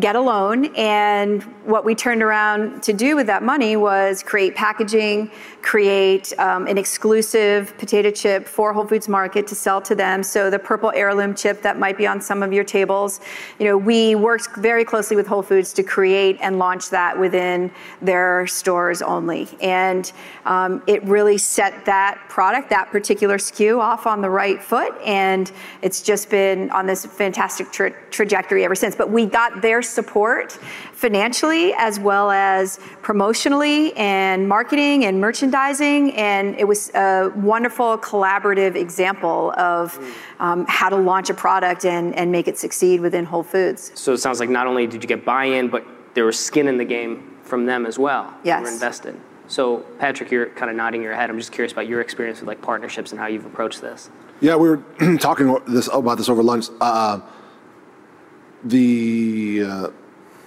get 0.00 0.16
a 0.16 0.20
loan. 0.20 0.66
And 0.76 1.42
what 1.66 1.84
we 1.84 1.96
turned 1.96 2.22
around 2.22 2.80
to 2.84 2.92
do 2.92 3.16
with 3.16 3.26
that 3.26 3.42
money 3.42 3.76
was 3.76 4.22
create 4.22 4.54
packaging, 4.54 5.28
create 5.62 6.32
um, 6.38 6.68
an 6.68 6.78
exclusive 6.78 7.76
potato 7.76 8.08
chip 8.08 8.46
for 8.46 8.72
Whole 8.72 8.86
Foods 8.86 9.08
Market 9.08 9.48
to 9.48 9.56
sell 9.56 9.80
to 9.82 9.96
them. 9.96 10.22
So 10.22 10.48
the 10.48 10.60
purple 10.60 10.92
heirloom 10.94 11.34
chip 11.34 11.62
that 11.62 11.76
might 11.76 11.98
be 11.98 12.06
on 12.06 12.20
some 12.20 12.44
of 12.44 12.52
your 12.52 12.62
tables, 12.62 13.20
you 13.58 13.64
know, 13.64 13.76
we 13.76 14.14
worked 14.14 14.54
very 14.56 14.84
closely 14.84 15.16
with 15.16 15.26
Whole 15.26 15.42
Foods 15.42 15.72
to 15.72 15.82
create 15.82 16.38
and 16.40 16.60
launch 16.60 16.88
that 16.90 17.18
within 17.18 17.72
their 18.00 18.46
stores 18.46 19.02
only. 19.02 19.48
And 19.60 20.12
um, 20.44 20.84
it 20.86 21.02
really 21.02 21.36
set 21.36 21.84
that 21.84 22.20
product, 22.28 22.70
that 22.70 22.92
particular 22.92 23.38
SKU, 23.38 23.80
off 23.80 24.06
on 24.06 24.20
the 24.20 24.30
right 24.30 24.62
foot. 24.62 24.94
And 25.04 25.50
it's 25.82 26.00
just 26.00 26.30
been 26.30 26.70
on 26.70 26.86
this 26.86 27.04
fantastic 27.04 27.72
tra- 27.72 27.94
trajectory 28.10 28.64
ever 28.64 28.76
since. 28.76 28.94
But 28.94 29.10
we 29.10 29.26
got 29.26 29.62
their 29.62 29.82
support 29.82 30.52
financially 30.92 31.55
as 31.76 31.98
well 31.98 32.30
as 32.30 32.78
promotionally 33.02 33.96
and 33.98 34.48
marketing 34.48 35.04
and 35.04 35.20
merchandising. 35.20 36.12
And 36.12 36.54
it 36.58 36.66
was 36.66 36.90
a 36.94 37.32
wonderful 37.36 37.98
collaborative 37.98 38.74
example 38.76 39.52
of 39.56 39.98
um, 40.38 40.66
how 40.68 40.88
to 40.88 40.96
launch 40.96 41.30
a 41.30 41.34
product 41.34 41.84
and, 41.84 42.14
and 42.14 42.30
make 42.30 42.48
it 42.48 42.58
succeed 42.58 43.00
within 43.00 43.24
Whole 43.24 43.42
Foods. 43.42 43.92
So 43.94 44.12
it 44.12 44.18
sounds 44.18 44.40
like 44.40 44.50
not 44.50 44.66
only 44.66 44.86
did 44.86 45.02
you 45.02 45.08
get 45.08 45.24
buy 45.24 45.44
in, 45.44 45.68
but 45.68 45.84
there 46.14 46.24
was 46.24 46.38
skin 46.38 46.68
in 46.68 46.76
the 46.76 46.84
game 46.84 47.36
from 47.42 47.66
them 47.66 47.86
as 47.86 47.98
well. 47.98 48.34
Yes. 48.44 48.58
Who 48.58 48.64
were 48.64 48.70
invested. 48.70 49.20
So 49.48 49.78
Patrick, 49.98 50.30
you're 50.30 50.46
kind 50.50 50.70
of 50.70 50.76
nodding 50.76 51.02
your 51.02 51.14
head. 51.14 51.30
I'm 51.30 51.38
just 51.38 51.52
curious 51.52 51.72
about 51.72 51.86
your 51.86 52.00
experience 52.00 52.40
with 52.40 52.48
like 52.48 52.60
partnerships 52.60 53.12
and 53.12 53.20
how 53.20 53.26
you've 53.26 53.46
approached 53.46 53.80
this. 53.80 54.10
Yeah, 54.40 54.56
we 54.56 54.68
were 54.68 54.82
talking 55.20 55.56
this 55.66 55.88
about 55.92 56.18
this 56.18 56.28
over 56.28 56.42
lunch. 56.42 56.66
Uh, 56.80 57.20
the 58.64 59.62
uh, 59.64 59.88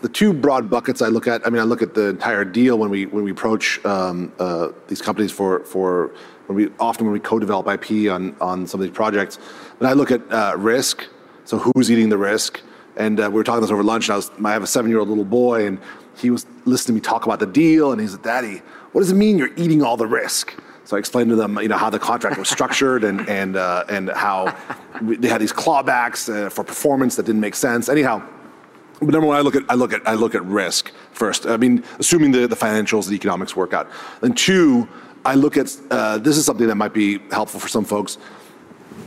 the 0.02 0.10
two 0.10 0.34
broad 0.34 0.70
buckets 0.70 1.02
I 1.02 1.08
look 1.08 1.28
at. 1.28 1.46
I 1.46 1.50
mean, 1.50 1.62
I 1.62 1.66
look 1.66 1.82
at 1.82 1.94
the 1.94 2.10
entire 2.10 2.46
deal 2.46 2.78
when 2.78 2.90
we 2.90 3.06
when 3.06 3.24
we 3.24 3.32
approach 3.32 3.84
um, 3.86 4.32
uh, 4.40 4.70
these 4.88 5.02
companies 5.02 5.32
for 5.32 5.64
for 5.66 6.12
when 6.48 6.56
we 6.56 6.70
often 6.80 7.06
when 7.06 7.14
we 7.14 7.20
co-develop 7.20 7.68
IP 7.68 8.12
on 8.12 8.36
on 8.40 8.68
some 8.68 8.80
of 8.80 8.88
these 8.88 8.96
projects. 8.96 9.40
But 9.78 9.88
I 9.88 9.94
look 9.94 10.12
at 10.12 10.22
uh, 10.32 10.54
risk. 10.58 11.06
So 11.46 11.58
who's 11.58 11.92
eating 11.92 12.10
the 12.10 12.18
risk? 12.18 12.62
And 12.96 13.20
uh, 13.20 13.24
we 13.24 13.36
were 13.36 13.44
talking 13.44 13.62
this 13.62 13.72
over 13.72 13.84
lunch. 13.84 14.08
And 14.08 14.14
I 14.14 14.16
was 14.18 14.32
I 14.44 14.52
have 14.52 14.64
a 14.64 14.68
seven 14.68 14.90
year 14.90 15.00
old 15.00 15.10
little 15.10 15.26
boy, 15.26 15.66
and 15.66 15.80
he 16.18 16.30
was 16.30 16.46
listening 16.66 17.00
to 17.00 17.02
me 17.04 17.10
talk 17.10 17.26
about 17.26 17.40
the 17.40 17.48
deal, 17.48 17.92
and 17.92 18.00
he's 18.00 18.14
like, 18.14 18.24
"Daddy, 18.24 18.62
what 18.92 19.02
does 19.02 19.12
it 19.12 19.16
mean 19.16 19.38
you're 19.38 19.56
eating 19.56 19.84
all 19.84 19.98
the 19.98 20.08
risk?" 20.08 20.56
So 20.86 20.96
I 20.96 21.00
explained 21.00 21.30
to 21.30 21.36
them, 21.36 21.60
you 21.62 21.68
know, 21.68 21.78
how 21.78 21.92
the 21.92 22.00
contract 22.00 22.38
was 22.38 22.50
structured 22.50 23.04
and 23.04 23.28
and 23.30 23.58
uh, 23.58 23.84
and 23.90 24.10
how 24.10 24.56
they 25.02 25.28
had 25.28 25.42
these 25.42 25.54
clawbacks 25.54 26.30
uh, 26.30 26.50
for 26.50 26.64
performance 26.64 27.16
that 27.18 27.26
didn't 27.26 27.42
make 27.42 27.56
sense. 27.56 27.90
Anyhow, 27.90 28.24
but 29.00 29.10
number 29.10 29.28
one, 29.28 29.38
I 29.38 29.42
look 29.42 29.56
at 29.56 29.64
I 29.70 29.76
look 29.76 29.94
at 29.94 30.08
I 30.08 30.14
look 30.14 30.36
at 30.36 30.44
risk 30.46 30.92
first. 31.12 31.46
I 31.46 31.58
mean, 31.58 31.84
assuming 32.00 32.32
the, 32.32 32.48
the 32.48 32.56
financials, 32.56 33.08
the 33.08 33.16
economics 33.16 33.56
work 33.56 33.74
out. 33.74 33.90
And 34.22 34.38
two, 34.38 34.88
I 35.26 35.36
look 35.36 35.58
at 35.58 35.76
uh, 35.90 36.18
this 36.18 36.38
is 36.38 36.46
something 36.46 36.68
that 36.68 36.76
might 36.76 36.94
be 36.94 37.20
helpful 37.32 37.60
for 37.60 37.68
some 37.68 37.86
folks. 37.86 38.18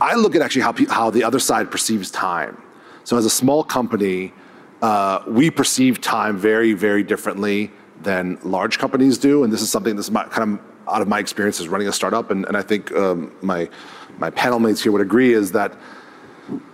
I 0.01 0.15
look 0.15 0.35
at 0.35 0.41
actually 0.41 0.63
how 0.63 0.73
how 0.89 1.09
the 1.09 1.23
other 1.23 1.39
side 1.39 1.69
perceives 1.71 2.09
time. 2.11 2.61
So 3.03 3.17
as 3.17 3.25
a 3.25 3.29
small 3.29 3.63
company, 3.63 4.33
uh, 4.81 5.23
we 5.27 5.51
perceive 5.51 6.01
time 6.01 6.37
very 6.37 6.73
very 6.73 7.03
differently 7.03 7.71
than 8.01 8.37
large 8.43 8.79
companies 8.79 9.17
do, 9.17 9.43
and 9.43 9.53
this 9.53 9.61
is 9.61 9.69
something 9.71 9.95
that's 9.95 10.11
my, 10.11 10.25
kind 10.25 10.59
of 10.59 10.93
out 10.93 11.01
of 11.01 11.07
my 11.07 11.19
experience 11.19 11.59
as 11.61 11.69
running 11.69 11.87
a 11.87 11.93
startup, 11.93 12.31
and, 12.31 12.45
and 12.45 12.57
I 12.57 12.61
think 12.61 12.91
um, 12.93 13.31
my 13.41 13.69
my 14.17 14.29
panel 14.29 14.59
mates 14.59 14.81
here 14.81 14.91
would 14.91 15.01
agree 15.01 15.33
is 15.33 15.51
that 15.53 15.73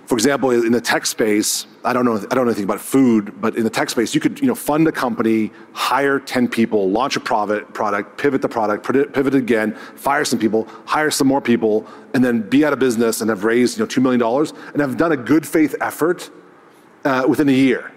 for 0.09 0.15
example, 0.15 0.49
in 0.49 0.71
the 0.71 0.81
tech 0.81 1.05
space, 1.05 1.67
I 1.85 1.93
don't 1.93 2.03
know, 2.03 2.15
I 2.15 2.33
don't 2.33 2.37
know 2.37 2.45
anything 2.45 2.63
about 2.63 2.81
food, 2.81 3.39
but 3.39 3.55
in 3.55 3.63
the 3.63 3.69
tech 3.69 3.91
space, 3.91 4.15
you 4.15 4.19
could, 4.19 4.39
you 4.39 4.47
know, 4.47 4.55
fund 4.55 4.87
a 4.87 4.91
company, 4.91 5.51
hire 5.71 6.19
10 6.19 6.47
people, 6.47 6.89
launch 6.89 7.15
a 7.15 7.19
product, 7.19 8.17
pivot 8.17 8.41
the 8.41 8.49
product, 8.49 8.83
pivot 8.83 9.35
again, 9.35 9.75
fire 9.95 10.25
some 10.25 10.39
people, 10.39 10.67
hire 10.85 11.11
some 11.11 11.27
more 11.27 11.41
people, 11.41 11.85
and 12.15 12.25
then 12.25 12.41
be 12.41 12.65
out 12.65 12.73
of 12.73 12.79
business 12.79 13.21
and 13.21 13.29
have 13.29 13.43
raised, 13.43 13.77
you 13.77 13.83
know, 13.83 13.87
$2 13.87 14.01
million 14.01 14.51
and 14.73 14.81
have 14.81 14.97
done 14.97 15.11
a 15.11 15.17
good 15.17 15.47
faith 15.47 15.75
effort 15.79 16.31
uh, 17.05 17.25
within 17.29 17.47
a 17.47 17.53
year, 17.53 17.91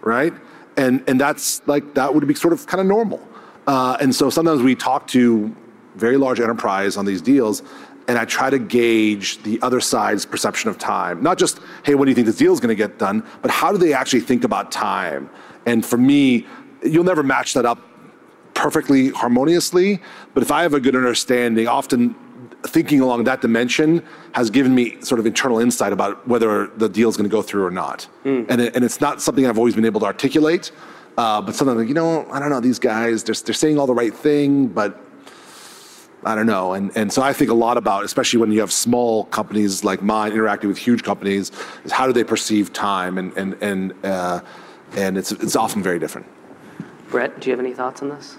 right? 0.00 0.34
And, 0.76 1.04
and 1.06 1.20
that's 1.20 1.62
like, 1.68 1.94
that 1.94 2.12
would 2.12 2.26
be 2.26 2.34
sort 2.34 2.54
of 2.54 2.66
kind 2.66 2.80
of 2.80 2.88
normal. 2.88 3.26
Uh, 3.68 3.96
and 4.00 4.12
so 4.12 4.30
sometimes 4.30 4.62
we 4.62 4.74
talk 4.74 5.06
to 5.08 5.54
very 5.94 6.16
large 6.16 6.40
enterprise 6.40 6.96
on 6.96 7.04
these 7.04 7.22
deals 7.22 7.62
and 8.08 8.18
I 8.18 8.24
try 8.24 8.50
to 8.50 8.58
gauge 8.58 9.42
the 9.42 9.60
other 9.62 9.80
side's 9.80 10.24
perception 10.24 10.70
of 10.70 10.78
time. 10.78 11.22
Not 11.22 11.38
just, 11.38 11.60
hey, 11.84 11.94
when 11.94 12.06
do 12.06 12.10
you 12.10 12.14
think 12.14 12.26
this 12.26 12.36
deal 12.36 12.52
is 12.52 12.60
going 12.60 12.68
to 12.68 12.74
get 12.74 12.98
done, 12.98 13.24
but 13.42 13.50
how 13.50 13.72
do 13.72 13.78
they 13.78 13.92
actually 13.92 14.20
think 14.20 14.44
about 14.44 14.70
time? 14.70 15.28
And 15.66 15.84
for 15.84 15.96
me, 15.96 16.46
you'll 16.84 17.04
never 17.04 17.22
match 17.22 17.54
that 17.54 17.66
up 17.66 17.80
perfectly 18.54 19.10
harmoniously, 19.10 20.00
but 20.34 20.42
if 20.42 20.50
I 20.50 20.62
have 20.62 20.72
a 20.72 20.80
good 20.80 20.96
understanding, 20.96 21.66
often 21.68 22.14
thinking 22.66 23.00
along 23.00 23.24
that 23.24 23.40
dimension 23.40 24.02
has 24.32 24.50
given 24.50 24.74
me 24.74 25.00
sort 25.02 25.18
of 25.18 25.26
internal 25.26 25.58
insight 25.58 25.92
about 25.92 26.26
whether 26.26 26.68
the 26.68 26.88
deal 26.88 27.08
is 27.08 27.16
going 27.16 27.28
to 27.28 27.34
go 27.34 27.42
through 27.42 27.64
or 27.64 27.70
not. 27.70 28.08
Mm. 28.24 28.46
And, 28.48 28.60
it, 28.60 28.74
and 28.74 28.84
it's 28.84 29.00
not 29.00 29.20
something 29.20 29.46
I've 29.46 29.58
always 29.58 29.74
been 29.74 29.84
able 29.84 30.00
to 30.00 30.06
articulate, 30.06 30.72
uh, 31.16 31.40
but 31.42 31.54
something 31.54 31.76
like, 31.76 31.88
you 31.88 31.94
know, 31.94 32.28
I 32.30 32.38
don't 32.38 32.50
know, 32.50 32.60
these 32.60 32.78
guys, 32.78 33.22
they're, 33.24 33.34
they're 33.34 33.54
saying 33.54 33.78
all 33.78 33.86
the 33.86 33.94
right 33.94 34.14
thing, 34.14 34.68
but 34.68 35.00
I 36.26 36.34
don't 36.34 36.46
know. 36.46 36.72
And, 36.72 36.90
and 36.96 37.12
so 37.12 37.22
I 37.22 37.32
think 37.32 37.50
a 37.50 37.54
lot 37.54 37.76
about, 37.76 38.04
especially 38.04 38.40
when 38.40 38.50
you 38.50 38.58
have 38.60 38.72
small 38.72 39.24
companies 39.26 39.84
like 39.84 40.02
mine 40.02 40.32
interacting 40.32 40.68
with 40.68 40.76
huge 40.76 41.04
companies, 41.04 41.52
is 41.84 41.92
how 41.92 42.06
do 42.06 42.12
they 42.12 42.24
perceive 42.24 42.72
time? 42.72 43.16
And, 43.16 43.32
and, 43.36 43.54
and, 43.62 43.94
uh, 44.04 44.40
and 44.96 45.16
it's, 45.16 45.30
it's 45.30 45.54
often 45.54 45.84
very 45.84 46.00
different. 46.00 46.26
Brett, 47.10 47.38
do 47.40 47.48
you 47.48 47.56
have 47.56 47.64
any 47.64 47.72
thoughts 47.74 48.02
on 48.02 48.08
this? 48.08 48.36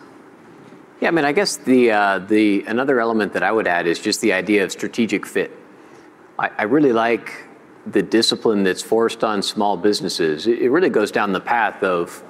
Yeah, 0.99 1.07
I 1.07 1.11
mean, 1.11 1.23
I 1.23 1.31
guess 1.31 1.55
the, 1.55 1.91
uh, 1.91 2.19
the, 2.19 2.65
another 2.67 2.99
element 2.99 3.31
that 3.33 3.43
I 3.43 3.51
would 3.53 3.67
add 3.67 3.87
is 3.87 3.99
just 3.99 4.19
the 4.19 4.33
idea 4.33 4.65
of 4.65 4.71
strategic 4.71 5.25
fit. 5.25 5.51
I, 6.37 6.49
I 6.57 6.63
really 6.63 6.91
like 6.91 7.45
the 7.85 8.01
discipline 8.03 8.63
that's 8.63 8.81
forced 8.81 9.23
on 9.23 9.41
small 9.41 9.77
businesses. 9.77 10.47
It, 10.47 10.59
it 10.59 10.69
really 10.71 10.89
goes 10.89 11.09
down 11.09 11.31
the 11.31 11.39
path 11.39 11.83
of, 11.83 12.21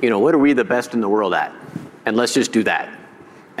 you 0.00 0.08
know, 0.08 0.20
what 0.20 0.36
are 0.36 0.38
we 0.38 0.52
the 0.52 0.64
best 0.64 0.94
in 0.94 1.00
the 1.00 1.08
world 1.08 1.34
at? 1.34 1.52
And 2.06 2.16
let's 2.16 2.32
just 2.32 2.52
do 2.52 2.62
that. 2.62 2.99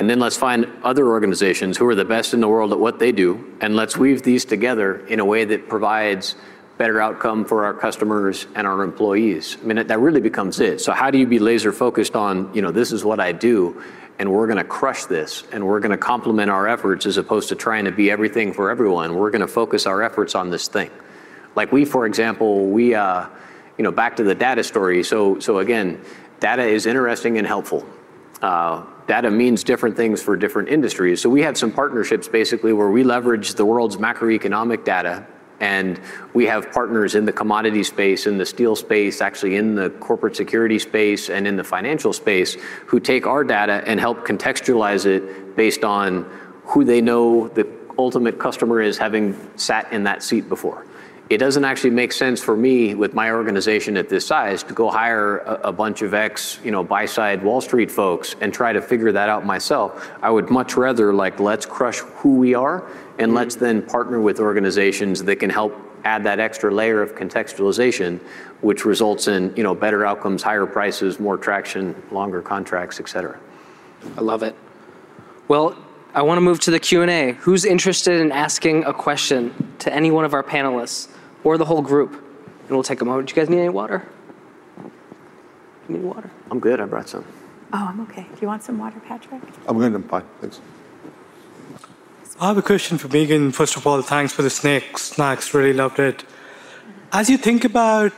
And 0.00 0.08
then 0.08 0.18
let's 0.18 0.36
find 0.36 0.66
other 0.82 1.08
organizations 1.08 1.76
who 1.76 1.86
are 1.86 1.94
the 1.94 2.06
best 2.06 2.32
in 2.32 2.40
the 2.40 2.48
world 2.48 2.72
at 2.72 2.80
what 2.80 2.98
they 2.98 3.12
do, 3.12 3.54
and 3.60 3.76
let's 3.76 3.98
weave 3.98 4.22
these 4.22 4.46
together 4.46 5.06
in 5.08 5.20
a 5.20 5.24
way 5.26 5.44
that 5.44 5.68
provides 5.68 6.36
better 6.78 7.02
outcome 7.02 7.44
for 7.44 7.66
our 7.66 7.74
customers 7.74 8.46
and 8.54 8.66
our 8.66 8.82
employees. 8.82 9.58
I 9.60 9.66
mean, 9.66 9.86
that 9.86 10.00
really 10.00 10.22
becomes 10.22 10.58
it. 10.58 10.80
So 10.80 10.92
how 10.92 11.10
do 11.10 11.18
you 11.18 11.26
be 11.26 11.38
laser 11.38 11.70
focused 11.70 12.16
on, 12.16 12.50
you 12.54 12.62
know, 12.62 12.70
this 12.70 12.92
is 12.92 13.04
what 13.04 13.20
I 13.20 13.32
do, 13.32 13.82
and 14.18 14.32
we're 14.32 14.46
going 14.46 14.56
to 14.56 14.64
crush 14.64 15.04
this 15.04 15.44
and 15.52 15.66
we're 15.66 15.80
going 15.80 15.90
to 15.90 15.98
complement 15.98 16.50
our 16.50 16.66
efforts 16.66 17.04
as 17.04 17.18
opposed 17.18 17.50
to 17.50 17.54
trying 17.54 17.84
to 17.84 17.92
be 17.92 18.10
everything 18.10 18.54
for 18.54 18.70
everyone. 18.70 19.16
We're 19.16 19.30
going 19.30 19.42
to 19.42 19.46
focus 19.48 19.84
our 19.84 20.02
efforts 20.02 20.34
on 20.34 20.48
this 20.48 20.66
thing. 20.66 20.90
Like 21.56 21.72
we, 21.72 21.84
for 21.84 22.06
example, 22.06 22.68
we, 22.68 22.94
uh, 22.94 23.26
you 23.76 23.84
know, 23.84 23.92
back 23.92 24.16
to 24.16 24.22
the 24.22 24.34
data 24.34 24.64
story. 24.64 25.02
So, 25.02 25.38
so 25.40 25.58
again, 25.58 26.02
data 26.38 26.62
is 26.62 26.86
interesting 26.86 27.36
and 27.36 27.46
helpful. 27.46 27.86
Uh, 28.40 28.84
data 29.10 29.28
means 29.28 29.64
different 29.64 29.96
things 29.96 30.22
for 30.22 30.36
different 30.36 30.68
industries. 30.68 31.20
So 31.20 31.28
we 31.28 31.42
have 31.42 31.58
some 31.58 31.72
partnerships 31.72 32.28
basically 32.28 32.72
where 32.72 32.90
we 32.90 33.02
leverage 33.02 33.54
the 33.54 33.64
world's 33.64 33.96
macroeconomic 33.96 34.84
data 34.84 35.26
and 35.58 36.00
we 36.32 36.46
have 36.46 36.70
partners 36.70 37.16
in 37.16 37.24
the 37.24 37.32
commodity 37.32 37.82
space, 37.82 38.28
in 38.28 38.38
the 38.38 38.46
steel 38.46 38.76
space, 38.76 39.20
actually 39.20 39.56
in 39.56 39.74
the 39.74 39.90
corporate 39.98 40.36
security 40.36 40.78
space, 40.78 41.28
and 41.28 41.48
in 41.48 41.56
the 41.56 41.64
financial 41.64 42.12
space 42.12 42.54
who 42.86 43.00
take 43.00 43.26
our 43.26 43.42
data 43.42 43.82
and 43.84 43.98
help 43.98 44.24
contextualize 44.24 45.06
it 45.06 45.56
based 45.56 45.82
on 45.82 46.24
who 46.66 46.84
they 46.84 47.00
know 47.00 47.48
the 47.48 47.66
ultimate 47.98 48.38
customer 48.38 48.80
is 48.80 48.96
having 48.96 49.36
sat 49.56 49.92
in 49.92 50.04
that 50.04 50.22
seat 50.22 50.48
before. 50.48 50.86
It 51.30 51.38
doesn't 51.38 51.64
actually 51.64 51.90
make 51.90 52.12
sense 52.12 52.42
for 52.42 52.56
me 52.56 52.96
with 52.96 53.14
my 53.14 53.30
organization 53.30 53.96
at 53.96 54.08
this 54.08 54.26
size 54.26 54.64
to 54.64 54.74
go 54.74 54.90
hire 54.90 55.38
a, 55.38 55.68
a 55.68 55.72
bunch 55.72 56.02
of 56.02 56.12
ex, 56.12 56.58
you 56.64 56.72
know, 56.72 56.82
buy 56.82 57.06
side 57.06 57.44
Wall 57.44 57.60
Street 57.60 57.88
folks 57.88 58.34
and 58.40 58.52
try 58.52 58.72
to 58.72 58.82
figure 58.82 59.12
that 59.12 59.28
out 59.28 59.46
myself. 59.46 60.10
I 60.22 60.30
would 60.30 60.50
much 60.50 60.76
rather 60.76 61.14
like 61.14 61.38
let's 61.38 61.64
crush 61.64 62.00
who 62.00 62.34
we 62.34 62.54
are 62.54 62.90
and 63.20 63.32
let's 63.32 63.54
mm-hmm. 63.54 63.64
then 63.64 63.82
partner 63.86 64.20
with 64.20 64.40
organizations 64.40 65.22
that 65.22 65.36
can 65.36 65.50
help 65.50 65.72
add 66.02 66.24
that 66.24 66.40
extra 66.40 66.74
layer 66.74 67.00
of 67.00 67.14
contextualization, 67.14 68.18
which 68.60 68.84
results 68.84 69.28
in 69.28 69.54
you 69.56 69.62
know 69.62 69.72
better 69.74 70.04
outcomes, 70.04 70.42
higher 70.42 70.66
prices, 70.66 71.20
more 71.20 71.38
traction, 71.38 71.94
longer 72.10 72.42
contracts, 72.42 72.98
et 72.98 73.08
cetera. 73.08 73.38
I 74.16 74.20
love 74.20 74.42
it. 74.42 74.56
Well, 75.46 75.76
I 76.12 76.22
want 76.22 76.38
to 76.38 76.42
move 76.42 76.58
to 76.60 76.72
the 76.72 76.80
Q&A. 76.80 77.32
Who's 77.34 77.64
interested 77.64 78.20
in 78.20 78.32
asking 78.32 78.82
a 78.82 78.92
question 78.92 79.54
to 79.78 79.94
any 79.94 80.10
one 80.10 80.24
of 80.24 80.34
our 80.34 80.42
panelists 80.42 81.08
or 81.44 81.58
the 81.58 81.64
whole 81.64 81.82
group? 81.82 82.12
And 82.12 82.70
we'll 82.70 82.82
take 82.82 83.00
a 83.00 83.04
moment. 83.04 83.28
Do 83.28 83.32
you 83.32 83.36
guys 83.36 83.50
need 83.50 83.58
any 83.58 83.68
water? 83.68 84.06
You 85.88 85.96
need 85.96 86.04
water? 86.04 86.30
I'm 86.50 86.60
good. 86.60 86.80
I 86.80 86.84
brought 86.84 87.08
some. 87.08 87.24
Oh, 87.72 87.86
I'm 87.90 88.00
okay. 88.02 88.22
Do 88.22 88.38
you 88.40 88.48
want 88.48 88.62
some 88.62 88.78
water, 88.78 89.00
Patrick? 89.00 89.42
I'm 89.66 89.78
good. 89.78 89.94
I'm 89.94 90.02
fine. 90.04 90.24
Thanks. 90.40 90.60
I 92.40 92.48
have 92.48 92.56
a 92.56 92.62
question 92.62 92.96
for 92.96 93.08
Megan. 93.08 93.52
First 93.52 93.76
of 93.76 93.86
all, 93.86 94.00
thanks 94.02 94.32
for 94.32 94.42
the 94.42 94.50
snacks. 94.50 95.02
Snacks, 95.02 95.52
really 95.52 95.74
loved 95.74 95.98
it. 95.98 96.24
As 97.12 97.28
you 97.28 97.36
think 97.36 97.64
about 97.64 98.12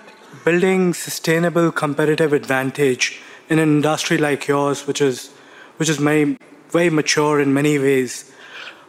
building 0.45 0.95
sustainable 0.95 1.73
competitive 1.73 2.33
advantage 2.33 3.21
in 3.49 3.59
an 3.59 3.69
industry 3.69 4.19
like 4.19 4.47
yours, 4.47 4.87
which 4.87 5.01
is 5.01 5.31
which 5.79 5.89
is 5.89 5.97
very, 5.97 6.39
very 6.69 6.91
mature 6.91 7.41
in 7.41 7.53
many 7.53 7.79
ways, 7.79 8.31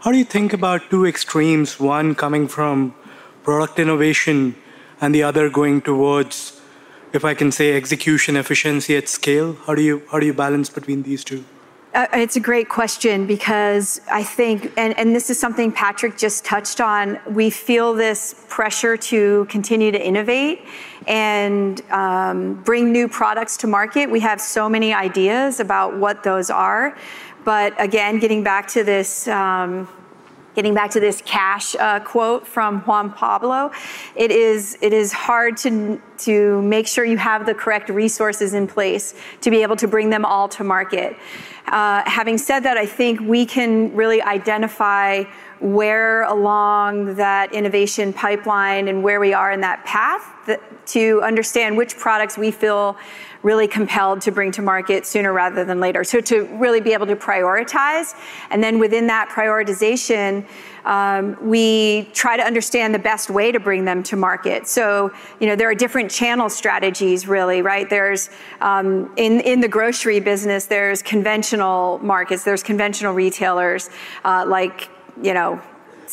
how 0.01 0.11
do 0.11 0.17
you 0.17 0.25
think 0.25 0.53
about 0.53 0.89
two 0.89 1.05
extremes? 1.05 1.79
One 1.79 2.13
coming 2.13 2.47
from 2.47 2.93
product 3.43 3.79
innovation, 3.79 4.55
and 5.01 5.13
the 5.13 5.23
other 5.23 5.49
going 5.49 5.81
towards, 5.81 6.61
if 7.11 7.25
I 7.25 7.33
can 7.33 7.51
say, 7.51 7.75
execution 7.75 8.35
efficiency 8.35 8.95
at 8.95 9.09
scale. 9.09 9.57
How 9.65 9.75
do 9.75 9.81
you 9.81 10.03
how 10.11 10.19
do 10.19 10.25
you 10.25 10.33
balance 10.33 10.69
between 10.69 11.03
these 11.03 11.23
two? 11.23 11.43
Uh, 11.93 12.07
it's 12.13 12.35
a 12.35 12.39
great 12.39 12.69
question 12.69 13.27
because 13.27 14.01
I 14.11 14.23
think, 14.23 14.73
and, 14.77 14.97
and 14.97 15.15
this 15.15 15.29
is 15.29 15.39
something 15.39 15.71
Patrick 15.71 16.17
just 16.17 16.43
touched 16.43 16.81
on, 16.81 17.19
we 17.27 17.51
feel 17.51 17.93
this 17.93 18.43
pressure 18.49 18.97
to 18.97 19.45
continue 19.45 19.91
to 19.91 20.03
innovate 20.03 20.65
and 21.05 21.81
um, 21.91 22.55
bring 22.63 22.91
new 22.91 23.07
products 23.07 23.57
to 23.57 23.67
market. 23.67 24.09
We 24.09 24.21
have 24.21 24.41
so 24.41 24.67
many 24.67 24.91
ideas 24.91 25.59
about 25.59 25.95
what 25.95 26.23
those 26.23 26.49
are. 26.49 26.97
But 27.45 27.79
again, 27.79 28.17
getting 28.17 28.43
back 28.43 28.67
to 28.69 28.83
this, 28.83 29.27
um, 29.27 29.87
getting 30.55 30.73
back 30.73 30.91
to 30.91 30.99
this 30.99 31.21
cash 31.25 31.75
uh, 31.75 31.99
quote 31.99 32.45
from 32.45 32.81
Juan 32.81 33.11
Pablo, 33.11 33.71
it 34.15 34.31
is, 34.31 34.77
it 34.81 34.93
is 34.93 35.11
hard 35.11 35.57
to, 35.57 36.01
to 36.19 36.61
make 36.61 36.87
sure 36.87 37.03
you 37.05 37.17
have 37.17 37.45
the 37.45 37.53
correct 37.53 37.89
resources 37.89 38.53
in 38.53 38.67
place 38.67 39.13
to 39.41 39.49
be 39.49 39.63
able 39.63 39.75
to 39.75 39.87
bring 39.87 40.09
them 40.09 40.25
all 40.25 40.47
to 40.49 40.63
market. 40.63 41.17
Uh, 41.67 42.03
having 42.05 42.37
said 42.37 42.61
that, 42.61 42.77
I 42.77 42.85
think 42.85 43.19
we 43.21 43.45
can 43.45 43.95
really 43.95 44.21
identify 44.21 45.23
where 45.59 46.23
along 46.23 47.15
that 47.15 47.53
innovation 47.53 48.11
pipeline 48.11 48.89
and 48.89 49.01
where 49.01 49.19
we 49.21 49.33
are 49.33 49.51
in 49.51 49.61
that 49.61 49.83
path 49.85 50.29
that, 50.45 50.59
to 50.87 51.21
understand 51.23 51.77
which 51.77 51.97
products 51.97 52.37
we 52.37 52.51
feel 52.51 52.97
really 53.43 53.67
compelled 53.67 54.21
to 54.21 54.31
bring 54.31 54.51
to 54.53 54.61
market 54.61 55.05
sooner 55.05 55.31
rather 55.33 55.63
than 55.63 55.79
later. 55.79 56.03
So 56.03 56.19
to 56.21 56.45
really 56.57 56.81
be 56.81 56.93
able 56.93 57.05
to 57.07 57.15
prioritize, 57.15 58.15
and 58.49 58.63
then 58.63 58.79
within 58.79 59.07
that 59.07 59.29
prioritization, 59.29 60.45
um, 60.85 61.37
we 61.41 62.09
try 62.13 62.35
to 62.35 62.43
understand 62.43 62.93
the 62.93 62.99
best 62.99 63.29
way 63.29 63.51
to 63.51 63.59
bring 63.59 63.85
them 63.85 64.03
to 64.03 64.15
market. 64.15 64.67
So, 64.67 65.11
you 65.39 65.47
know, 65.47 65.55
there 65.55 65.69
are 65.69 65.75
different 65.75 66.09
channel 66.09 66.49
strategies, 66.49 67.27
really, 67.27 67.61
right? 67.61 67.89
There's 67.89 68.29
um, 68.61 69.13
in 69.17 69.41
in 69.41 69.59
the 69.61 69.67
grocery 69.67 70.19
business, 70.19 70.65
there's 70.65 71.01
conventional 71.01 71.99
markets, 71.99 72.43
there's 72.43 72.63
conventional 72.63 73.13
retailers 73.13 73.89
uh, 74.25 74.45
like 74.47 74.89
you 75.21 75.33
know 75.33 75.61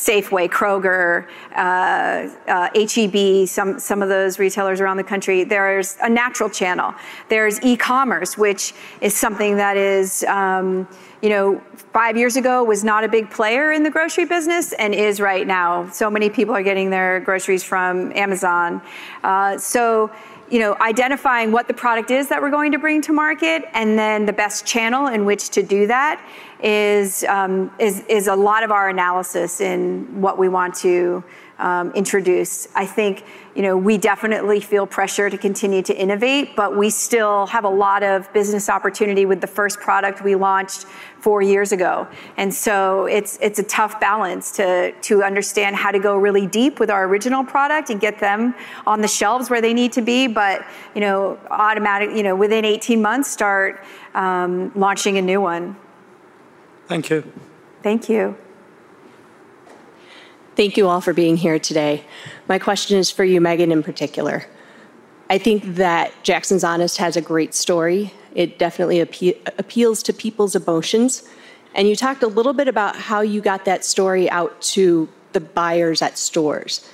Safeway, 0.01 0.49
Kroger, 0.49 1.27
uh, 1.55 2.31
uh, 2.51 2.71
HEB, 2.75 3.47
some, 3.47 3.79
some 3.79 4.01
of 4.01 4.09
those 4.09 4.39
retailers 4.39 4.81
around 4.81 4.97
the 4.97 5.05
country. 5.05 5.45
There's 5.45 5.99
a 6.03 6.09
natural 6.09 6.49
channel. 6.49 6.95
There's 7.29 7.63
e-commerce, 7.63 8.39
which 8.39 8.73
is 9.03 9.15
something 9.15 9.59
that 9.59 9.77
is, 9.77 10.25
um, 10.25 10.89
you 11.21 11.29
know, 11.29 11.63
five 11.93 12.17
years 12.17 12.37
ago 12.37 12.65
was 12.65 12.83
not 12.83 13.05
a 13.05 13.09
big 13.09 13.31
player 13.31 13.73
in 13.73 13.83
the 13.83 13.91
grocery 13.91 14.25
business 14.25 14.73
and 14.73 14.95
is 14.95 15.21
right 15.21 15.47
now. 15.47 15.87
So 15.91 16.11
many 16.11 16.31
people 16.31 16.55
are 16.55 16.63
getting 16.63 16.89
their 16.89 17.21
groceries 17.21 17.63
from 17.63 18.11
Amazon. 18.17 18.81
Uh, 19.23 19.59
so 19.59 20.11
you 20.51 20.59
know, 20.59 20.77
identifying 20.81 21.53
what 21.53 21.69
the 21.69 21.75
product 21.75 22.11
is 22.11 22.29
that 22.29 22.43
we're 22.43 22.51
going 22.51 22.73
to 22.73 22.79
bring 22.79 23.01
to 23.03 23.13
market 23.13 23.63
and 23.73 23.99
then 23.99 24.27
the 24.27 24.33
best 24.33 24.67
channel 24.67 25.07
in 25.07 25.25
which 25.25 25.51
to 25.51 25.63
do 25.63 25.87
that 25.87 26.21
is, 26.63 27.23
um, 27.25 27.71
is, 27.79 28.05
is 28.09 28.27
a 28.27 28.35
lot 28.35 28.65
of 28.65 28.73
our 28.73 28.89
analysis 28.89 29.61
in 29.61 30.21
what 30.21 30.39
we 30.39 30.49
want 30.49 30.75
to 30.75 31.23
um, 31.61 31.93
introduce. 31.93 32.67
I 32.75 32.87
think, 32.87 33.25
you 33.55 33.63
know, 33.63 33.77
we 33.77 33.97
definitely 33.99 34.61
feel 34.61 34.87
pressure 34.87 35.31
to 35.31 35.39
continue 35.39 35.83
to 35.83 35.95
innovate, 35.95 36.57
but 36.57 36.77
we 36.77 36.91
still 36.91 37.47
have 37.47 37.65
a 37.65 37.69
lot 37.69 38.03
of 38.03 38.33
business 38.33 38.69
opportunity 38.69 39.27
with 39.27 39.41
the 39.41 39.47
first 39.47 39.79
product 39.79 40.25
we 40.25 40.35
launched 40.35 40.87
four 41.21 41.43
years 41.43 41.73
ago. 41.73 42.09
And 42.37 42.53
so 42.53 43.07
it's, 43.07 43.39
it's 43.41 43.59
a 43.59 43.63
tough 43.63 44.01
balance 44.01 44.53
to, 44.53 44.93
to 45.03 45.23
understand 45.23 45.77
how 45.77 45.91
to 45.91 45.99
go 45.99 46.17
really 46.17 46.47
deep 46.47 46.81
with 46.81 46.91
our 46.91 47.05
original 47.05 47.45
product 47.45 47.91
and 47.91 48.01
get 48.01 48.19
them 48.19 48.55
on 48.87 49.01
the 49.01 49.09
shelves 49.09 49.51
where 49.51 49.61
they 49.61 49.75
need 49.75 49.93
to 49.93 50.03
be, 50.03 50.27
but, 50.27 50.65
you 50.95 51.01
know, 51.01 51.39
automatic, 51.51 52.11
you 52.17 52.23
know, 52.23 52.35
within 52.35 52.65
18 52.65 53.03
months 53.03 53.31
start 53.31 53.85
um, 54.15 54.73
launching 54.75 55.19
a 55.19 55.23
new 55.23 55.41
one. 55.41 55.77
Thank 56.89 57.11
you. 57.11 57.31
Thank 57.83 58.09
you. 58.09 58.37
Thank 60.57 60.77
you 60.77 60.89
all 60.89 61.01
for 61.01 61.13
being 61.13 61.37
here 61.37 61.59
today. 61.59 62.05
My 62.49 62.59
question 62.59 62.99
is 62.99 63.11
for 63.11 63.25
you, 63.25 63.41
Megan, 63.41 63.71
in 63.73 63.83
particular. 63.83 64.47
I 65.31 65.39
think 65.39 65.77
that 65.77 66.13
Jackson's 66.23 66.65
Honest 66.65 66.99
has 66.99 67.17
a 67.17 67.21
great 67.21 67.55
story. 67.55 68.13
It 68.35 68.59
definitely 68.59 69.01
appeals 69.01 70.03
to 70.05 70.13
people's 70.13 70.55
emotions. 70.55 71.29
And 71.75 71.89
you 71.89 71.97
talked 71.97 72.23
a 72.23 72.27
little 72.27 72.53
bit 72.53 72.69
about 72.69 72.97
how 72.97 73.21
you 73.21 73.41
got 73.41 73.65
that 73.65 73.85
story 73.85 74.31
out 74.31 74.61
to 74.63 75.09
the 75.33 75.41
buyers 75.41 76.03
at 76.03 76.19
stores. 76.19 76.89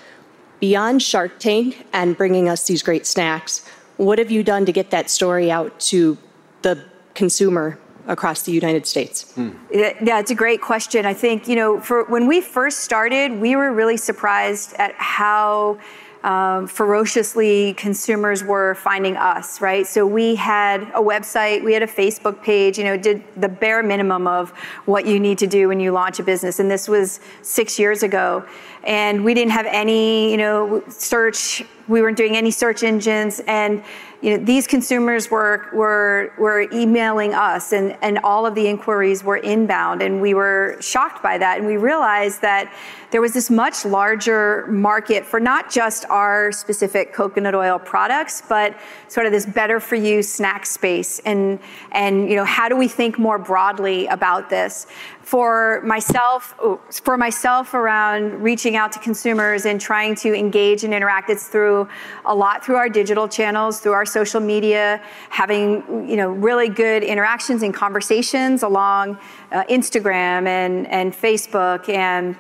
Beyond 0.61 1.03
Shark 1.03 1.39
Tank 1.39 1.87
and 1.93 2.17
bringing 2.17 2.49
us 2.49 2.67
these 2.67 2.83
great 2.83 3.07
snacks, 3.07 3.67
what 3.97 4.19
have 4.19 4.31
you 4.31 4.43
done 4.43 4.67
to 4.67 4.73
get 4.73 4.91
that 4.91 5.11
story 5.11 5.51
out 5.51 5.79
to 5.81 6.19
the 6.63 6.85
consumer 7.15 7.79
across 8.07 8.43
the 8.43 8.53
United 8.53 8.87
States? 8.87 9.33
Hmm. 9.33 9.51
Yeah, 9.73 10.19
it's 10.19 10.31
a 10.31 10.35
great 10.35 10.61
question. 10.61 11.07
I 11.07 11.15
think, 11.15 11.49
you 11.49 11.57
know, 11.57 11.81
for 11.81 12.05
when 12.05 12.27
we 12.27 12.41
first 12.41 12.81
started, 12.81 13.33
we 13.41 13.57
were 13.57 13.73
really 13.73 13.97
surprised 13.97 14.75
at 14.75 14.95
how 14.95 15.79
um, 16.25 16.67
ferociously 16.67 17.75
consumers 17.75 18.43
were 18.43 18.75
finding 18.75 19.17
us, 19.17 19.61
right? 19.61 19.87
So 19.87 20.07
we 20.07 20.35
had 20.35 20.83
a 20.95 21.01
website, 21.01 21.63
we 21.63 21.73
had 21.73 21.83
a 21.83 21.87
Facebook 21.87 22.43
page, 22.43 22.79
you 22.79 22.85
know, 22.85 22.97
did 22.97 23.23
the 23.37 23.49
bare 23.49 23.83
minimum 23.83 24.27
of 24.27 24.51
what 24.87 25.07
you 25.07 25.21
need 25.21 25.39
to 25.39 25.47
do 25.47 25.69
when 25.69 25.79
you 25.79 25.93
launch 25.93 26.19
a 26.19 26.23
business. 26.23 26.59
And 26.59 26.71
this 26.71 26.89
was 26.89 27.21
six 27.43 27.79
years 27.79 28.03
ago. 28.03 28.45
And 28.85 29.25
we 29.25 29.35
didn't 29.35 29.53
have 29.53 29.67
any, 29.67 30.31
you 30.31 30.37
know, 30.37 30.83
search, 30.89 31.65
we 31.89 32.03
weren't 32.03 32.17
doing 32.17 32.37
any 32.37 32.51
search 32.51 32.83
engines. 32.83 33.41
And 33.47 33.83
you 34.23 34.37
know, 34.37 34.45
these 34.45 34.67
consumers 34.67 35.31
were, 35.31 35.69
were, 35.73 36.33
were 36.39 36.67
emailing 36.73 37.35
us 37.35 37.73
and, 37.73 37.97
and 38.01 38.19
all 38.25 38.47
of 38.47 38.55
the 38.55 38.67
inquiries 38.67 39.23
were 39.23 39.37
inbound 39.37 40.03
and 40.03 40.21
we 40.21 40.35
were 40.35 40.77
shocked 40.81 41.23
by 41.23 41.37
that. 41.39 41.59
And 41.59 41.67
we 41.67 41.77
realized 41.77 42.41
that 42.41 42.73
there 43.11 43.21
was 43.21 43.33
this 43.33 43.51
much 43.51 43.85
larger 43.85 44.67
market 44.69 45.25
for 45.25 45.41
not 45.41 45.71
just 45.71 46.05
our 46.07 46.53
specific 46.53 47.13
coconut 47.13 47.55
oil 47.55 47.79
products, 47.79 48.43
but 48.49 48.77
sort 49.09 49.27
of 49.27 49.33
this 49.33 49.47
better 49.47 49.81
for 49.81 49.97
you 49.97 50.23
snack 50.23 50.67
space. 50.67 51.21
And, 51.21 51.59
and 51.93 52.29
you 52.29 52.37
know, 52.37 52.45
how 52.45 52.69
do 52.69 52.77
we 52.77 52.89
think 52.89 53.19
more 53.19 53.39
broadly 53.39 54.07
about 54.07 54.51
this? 54.51 54.87
for 55.27 55.83
myself 55.83 56.55
for 57.03 57.17
myself 57.17 57.75
around 57.75 58.41
reaching 58.41 58.77
out 58.77 58.93
to 58.93 59.01
consumers 59.01 59.67
and 59.67 59.81
trying 59.81 60.15
to 60.15 60.33
engage 60.33 60.85
and 60.85 60.95
interact 60.95 61.29
it's 61.29 61.49
through 61.49 61.89
a 62.27 62.35
lot 62.35 62.65
through 62.65 62.77
our 62.77 62.89
digital 62.89 63.27
channels 63.27 63.81
through 63.81 63.91
our 63.91 64.07
social 64.07 64.39
media 64.39 65.03
having 65.29 65.83
you 66.09 66.15
know 66.15 66.31
really 66.31 66.69
good 66.69 67.03
interactions 67.03 67.65
and 67.65 67.75
conversations 67.75 68.63
along 68.63 69.19
uh, 69.51 69.65
instagram 69.65 70.47
and 70.47 70.87
and 70.87 71.13
facebook 71.13 71.89
and 71.89 72.37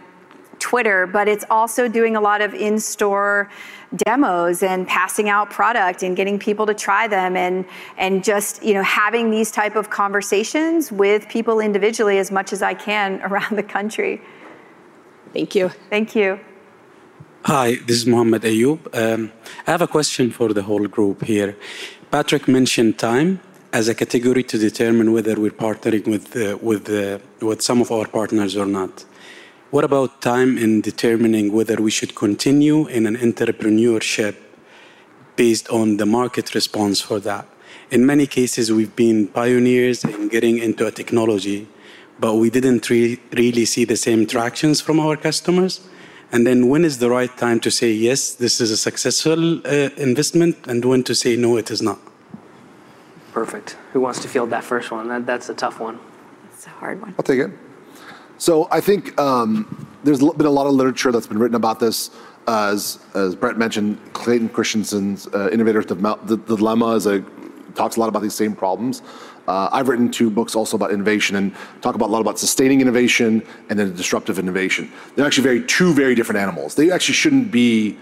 Twitter, 0.70 1.06
but 1.06 1.26
it's 1.28 1.46
also 1.58 1.82
doing 1.98 2.14
a 2.16 2.22
lot 2.28 2.40
of 2.46 2.50
in 2.52 2.76
store 2.80 3.48
demos 4.04 4.56
and 4.70 4.80
passing 4.98 5.28
out 5.34 5.46
product 5.48 5.98
and 6.04 6.16
getting 6.20 6.36
people 6.48 6.66
to 6.66 6.74
try 6.74 7.06
them 7.16 7.32
and 7.44 7.56
and 8.04 8.12
just 8.30 8.52
you 8.68 8.74
know 8.76 8.86
having 9.02 9.30
these 9.36 9.50
type 9.60 9.76
of 9.80 9.84
conversations 10.02 10.80
with 11.04 11.20
people 11.36 11.56
individually 11.68 12.18
as 12.24 12.30
much 12.38 12.48
as 12.56 12.60
I 12.72 12.74
can 12.88 13.08
around 13.28 13.52
the 13.60 13.68
country. 13.76 14.14
Thank 15.36 15.50
you. 15.56 15.66
Thank 15.94 16.08
you. 16.18 16.28
Hi, 17.52 17.68
this 17.86 17.96
is 18.00 18.06
Mohammed 18.12 18.42
Ayoub. 18.42 18.80
Um, 19.02 19.20
I 19.66 19.70
have 19.74 19.82
a 19.88 19.90
question 19.96 20.24
for 20.38 20.48
the 20.58 20.64
whole 20.68 20.86
group 20.96 21.18
here. 21.32 21.50
Patrick 22.10 22.44
mentioned 22.58 22.98
time 22.98 23.30
as 23.72 23.84
a 23.88 23.94
category 23.94 24.42
to 24.52 24.56
determine 24.68 25.12
whether 25.16 25.34
we're 25.42 25.60
partnering 25.68 26.06
with 26.14 26.26
uh, 26.36 26.58
with 26.70 26.84
uh, 26.90 27.18
with 27.48 27.60
some 27.68 27.78
of 27.84 27.88
our 27.96 28.08
partners 28.18 28.54
or 28.62 28.66
not. 28.80 28.94
What 29.72 29.82
about 29.82 30.22
time 30.22 30.56
in 30.56 30.80
determining 30.80 31.52
whether 31.52 31.76
we 31.76 31.90
should 31.90 32.14
continue 32.14 32.86
in 32.86 33.04
an 33.04 33.16
entrepreneurship 33.16 34.36
based 35.34 35.68
on 35.70 35.96
the 35.96 36.06
market 36.06 36.54
response 36.54 37.00
for 37.00 37.18
that? 37.20 37.48
In 37.90 38.06
many 38.06 38.28
cases, 38.28 38.70
we've 38.70 38.94
been 38.94 39.26
pioneers 39.26 40.04
in 40.04 40.28
getting 40.28 40.58
into 40.58 40.86
a 40.86 40.92
technology, 40.92 41.66
but 42.20 42.34
we 42.34 42.48
didn't 42.48 42.88
re 42.88 43.18
really 43.32 43.64
see 43.64 43.84
the 43.84 43.96
same 43.96 44.24
tractions 44.24 44.80
from 44.80 45.00
our 45.00 45.16
customers. 45.16 45.80
And 46.30 46.46
then 46.46 46.68
when 46.68 46.84
is 46.84 46.98
the 46.98 47.10
right 47.10 47.36
time 47.36 47.58
to 47.60 47.70
say, 47.70 47.90
yes, 47.90 48.34
this 48.34 48.60
is 48.60 48.70
a 48.70 48.76
successful 48.76 49.66
uh, 49.66 49.90
investment, 49.96 50.56
and 50.68 50.84
when 50.84 51.02
to 51.04 51.14
say, 51.14 51.34
no, 51.36 51.56
it 51.56 51.72
is 51.72 51.82
not? 51.82 51.98
Perfect. 53.32 53.76
Who 53.92 54.00
wants 54.00 54.20
to 54.22 54.28
field 54.28 54.50
that 54.50 54.62
first 54.62 54.92
one? 54.92 55.08
That, 55.08 55.26
that's 55.26 55.48
a 55.48 55.54
tough 55.54 55.80
one. 55.80 55.98
It's 56.52 56.66
a 56.66 56.70
hard 56.70 57.02
one. 57.02 57.16
I'll 57.18 57.24
take 57.24 57.40
it. 57.40 57.50
So 58.38 58.68
I 58.70 58.80
think 58.80 59.18
um, 59.18 59.88
there's 60.04 60.20
been 60.20 60.46
a 60.46 60.50
lot 60.50 60.66
of 60.66 60.74
literature 60.74 61.10
that's 61.10 61.26
been 61.26 61.38
written 61.38 61.56
about 61.56 61.80
this. 61.80 62.10
Uh, 62.46 62.70
as, 62.72 63.00
as 63.14 63.34
Brett 63.34 63.58
mentioned, 63.58 63.98
Clayton 64.12 64.50
Christensen's 64.50 65.26
uh, 65.28 65.48
Innovator's 65.52 65.86
Dilemma 65.86 66.94
is 66.94 67.06
a, 67.06 67.24
talks 67.74 67.96
a 67.96 68.00
lot 68.00 68.08
about 68.08 68.22
these 68.22 68.34
same 68.34 68.54
problems. 68.54 69.02
Uh, 69.48 69.68
I've 69.72 69.88
written 69.88 70.10
two 70.10 70.30
books 70.30 70.54
also 70.54 70.76
about 70.76 70.92
innovation 70.92 71.36
and 71.36 71.54
talk 71.80 71.94
about 71.94 72.08
a 72.08 72.12
lot 72.12 72.20
about 72.20 72.38
sustaining 72.38 72.80
innovation 72.80 73.46
and 73.68 73.78
then 73.78 73.94
disruptive 73.94 74.38
innovation. 74.38 74.90
They're 75.14 75.26
actually 75.26 75.44
very 75.44 75.62
two 75.64 75.92
very 75.94 76.14
different 76.14 76.40
animals. 76.40 76.74
They 76.74 76.90
actually 76.90 77.14
shouldn't 77.14 77.50
be. 77.50 77.96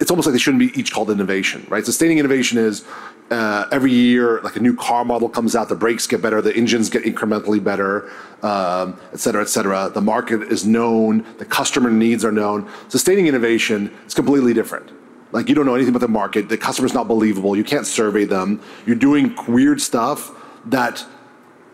It's 0.00 0.10
almost 0.10 0.26
like 0.26 0.32
they 0.32 0.38
shouldn't 0.38 0.60
be 0.60 0.78
each 0.78 0.92
called 0.92 1.10
innovation, 1.10 1.66
right? 1.70 1.84
Sustaining 1.84 2.18
innovation 2.18 2.58
is 2.58 2.84
uh, 3.30 3.66
every 3.72 3.92
year, 3.92 4.40
like 4.42 4.56
a 4.56 4.60
new 4.60 4.74
car 4.74 5.04
model 5.04 5.28
comes 5.28 5.56
out, 5.56 5.68
the 5.68 5.74
brakes 5.74 6.06
get 6.06 6.22
better, 6.22 6.40
the 6.40 6.54
engines 6.54 6.88
get 6.88 7.04
incrementally 7.04 7.62
better, 7.62 8.10
um, 8.42 8.98
et 9.12 9.18
cetera, 9.18 9.42
et 9.42 9.48
cetera. 9.48 9.90
The 9.92 10.00
market 10.00 10.42
is 10.42 10.64
known, 10.64 11.24
the 11.38 11.44
customer 11.44 11.90
needs 11.90 12.24
are 12.24 12.32
known. 12.32 12.70
Sustaining 12.88 13.26
innovation 13.26 13.92
is 14.06 14.14
completely 14.14 14.54
different. 14.54 14.92
Like 15.32 15.48
you 15.48 15.54
don't 15.54 15.66
know 15.66 15.74
anything 15.74 15.94
about 15.94 16.06
the 16.06 16.08
market, 16.08 16.48
the 16.48 16.56
customer's 16.56 16.94
not 16.94 17.08
believable, 17.08 17.56
you 17.56 17.64
can't 17.64 17.86
survey 17.86 18.24
them, 18.24 18.60
you're 18.86 18.96
doing 18.96 19.34
weird 19.48 19.80
stuff 19.80 20.30
that 20.66 21.04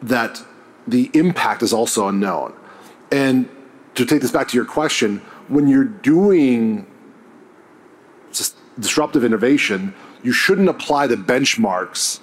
that 0.01 0.43
the 0.89 1.11
impact 1.15 1.63
is 1.63 1.73
also 1.73 2.09
unknown. 2.09 2.53
And 3.13 3.49
to 3.95 4.05
take 4.05 4.21
this 4.23 4.33
back 4.33 4.49
to 4.49 4.57
your 4.57 4.65
question, 4.65 5.19
when 5.49 5.69
you're 5.69 5.85
doing 5.85 6.87
disruptive 8.81 9.23
innovation, 9.23 9.95
you 10.23 10.33
shouldn't 10.33 10.69
apply 10.69 11.07
the 11.07 11.17
benchmarks 11.17 12.21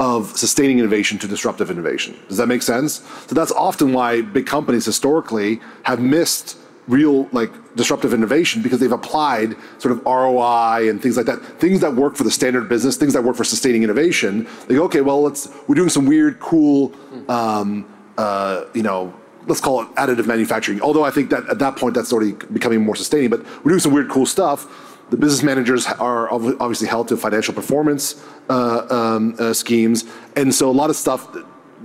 of 0.00 0.36
sustaining 0.36 0.78
innovation 0.78 1.18
to 1.18 1.28
disruptive 1.28 1.70
innovation. 1.70 2.18
Does 2.28 2.36
that 2.38 2.48
make 2.48 2.62
sense? 2.62 3.02
So 3.28 3.34
that's 3.34 3.52
often 3.52 3.92
why 3.92 4.22
big 4.22 4.46
companies 4.46 4.84
historically 4.84 5.60
have 5.84 6.00
missed 6.00 6.58
real 6.88 7.28
like 7.30 7.52
disruptive 7.76 8.12
innovation 8.12 8.60
because 8.60 8.80
they've 8.80 8.92
applied 8.92 9.54
sort 9.78 9.92
of 9.92 10.04
ROI 10.04 10.88
and 10.90 11.00
things 11.00 11.16
like 11.16 11.26
that, 11.26 11.40
things 11.60 11.80
that 11.80 11.94
work 11.94 12.16
for 12.16 12.24
the 12.24 12.30
standard 12.30 12.68
business, 12.68 12.96
things 12.96 13.12
that 13.12 13.22
work 13.22 13.36
for 13.36 13.44
sustaining 13.44 13.84
innovation. 13.84 14.48
They 14.66 14.74
go, 14.74 14.84
okay, 14.84 15.00
well, 15.00 15.22
let's 15.22 15.48
we're 15.68 15.76
doing 15.76 15.88
some 15.88 16.06
weird, 16.06 16.40
cool, 16.40 16.92
um, 17.28 17.86
uh, 18.18 18.64
you 18.74 18.82
know, 18.82 19.14
let's 19.46 19.60
call 19.60 19.82
it 19.82 19.88
additive 19.94 20.26
manufacturing. 20.26 20.80
Although 20.80 21.04
I 21.04 21.10
think 21.10 21.30
that 21.30 21.48
at 21.48 21.60
that 21.60 21.76
point 21.76 21.94
that's 21.94 22.12
already 22.12 22.32
becoming 22.52 22.80
more 22.80 22.96
sustaining, 22.96 23.30
but 23.30 23.44
we're 23.64 23.70
doing 23.70 23.80
some 23.80 23.92
weird, 23.92 24.08
cool 24.08 24.26
stuff 24.26 24.66
the 25.12 25.18
business 25.18 25.42
managers 25.42 25.86
are 25.86 26.32
obviously 26.32 26.88
held 26.88 27.06
to 27.08 27.18
financial 27.18 27.52
performance 27.52 28.24
uh, 28.48 28.86
um, 28.88 29.36
uh, 29.38 29.52
schemes, 29.52 30.06
and 30.36 30.54
so 30.54 30.70
a 30.70 30.72
lot 30.72 30.88
of 30.88 30.96
stuff 30.96 31.36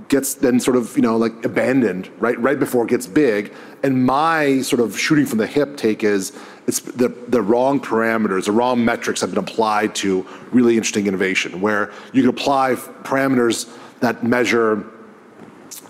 gets 0.08 0.32
then 0.32 0.58
sort 0.58 0.78
of 0.78 0.96
you 0.96 1.02
know 1.02 1.18
like 1.18 1.44
abandoned 1.44 2.10
right 2.20 2.40
right 2.40 2.58
before 2.58 2.84
it 2.84 2.88
gets 2.88 3.06
big. 3.06 3.52
And 3.82 4.06
my 4.06 4.62
sort 4.62 4.80
of 4.80 4.98
shooting 4.98 5.26
from 5.26 5.36
the 5.36 5.46
hip 5.46 5.76
take 5.76 6.02
is 6.02 6.32
it's 6.66 6.80
the 6.80 7.08
the 7.28 7.42
wrong 7.42 7.80
parameters, 7.80 8.46
the 8.46 8.52
wrong 8.52 8.82
metrics 8.82 9.20
have 9.20 9.28
been 9.28 9.44
applied 9.44 9.94
to 9.96 10.26
really 10.50 10.78
interesting 10.78 11.06
innovation, 11.06 11.60
where 11.60 11.92
you 12.14 12.22
can 12.22 12.30
apply 12.30 12.76
parameters 13.04 13.68
that 14.00 14.24
measure 14.24 14.86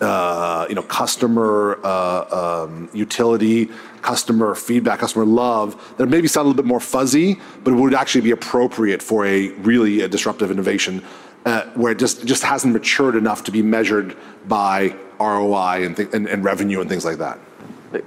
uh, 0.01 0.67
you 0.69 0.75
know, 0.75 0.83
customer 0.83 1.81
uh, 1.83 2.65
um, 2.65 2.89
utility, 2.93 3.69
customer 4.03 4.55
feedback, 4.55 5.01
customer 5.01 5.25
love 5.25 5.97
that 5.97 6.07
maybe 6.07 6.29
sound 6.29 6.47
a 6.47 6.49
little 6.49 6.63
bit 6.63 6.69
more 6.69 6.81
fuzzy, 6.81 7.41
but 7.65 7.75
would 7.75 7.95
actually 7.95 8.21
be 8.21 8.31
appropriate 8.31 9.03
for 9.03 9.27
a 9.27 9.49
really 9.59 10.03
a 10.03 10.09
disruptive 10.09 10.51
innovation 10.51 11.03
uh, 11.45 11.65
where 11.75 11.93
it 11.93 11.99
just 11.99 12.25
just 12.27 12.43
hasn't 12.43 12.73
matured 12.73 13.17
enough 13.17 13.43
to 13.45 13.51
be 13.51 13.63
measured 13.63 14.17
by 14.47 14.95
ROI 15.21 15.85
and, 15.85 15.97
th- 15.97 16.09
and, 16.13 16.29
and 16.29 16.45
revenue 16.45 16.81
and 16.81 16.89
things 16.89 17.05
like 17.05 17.19
that. 17.19 17.39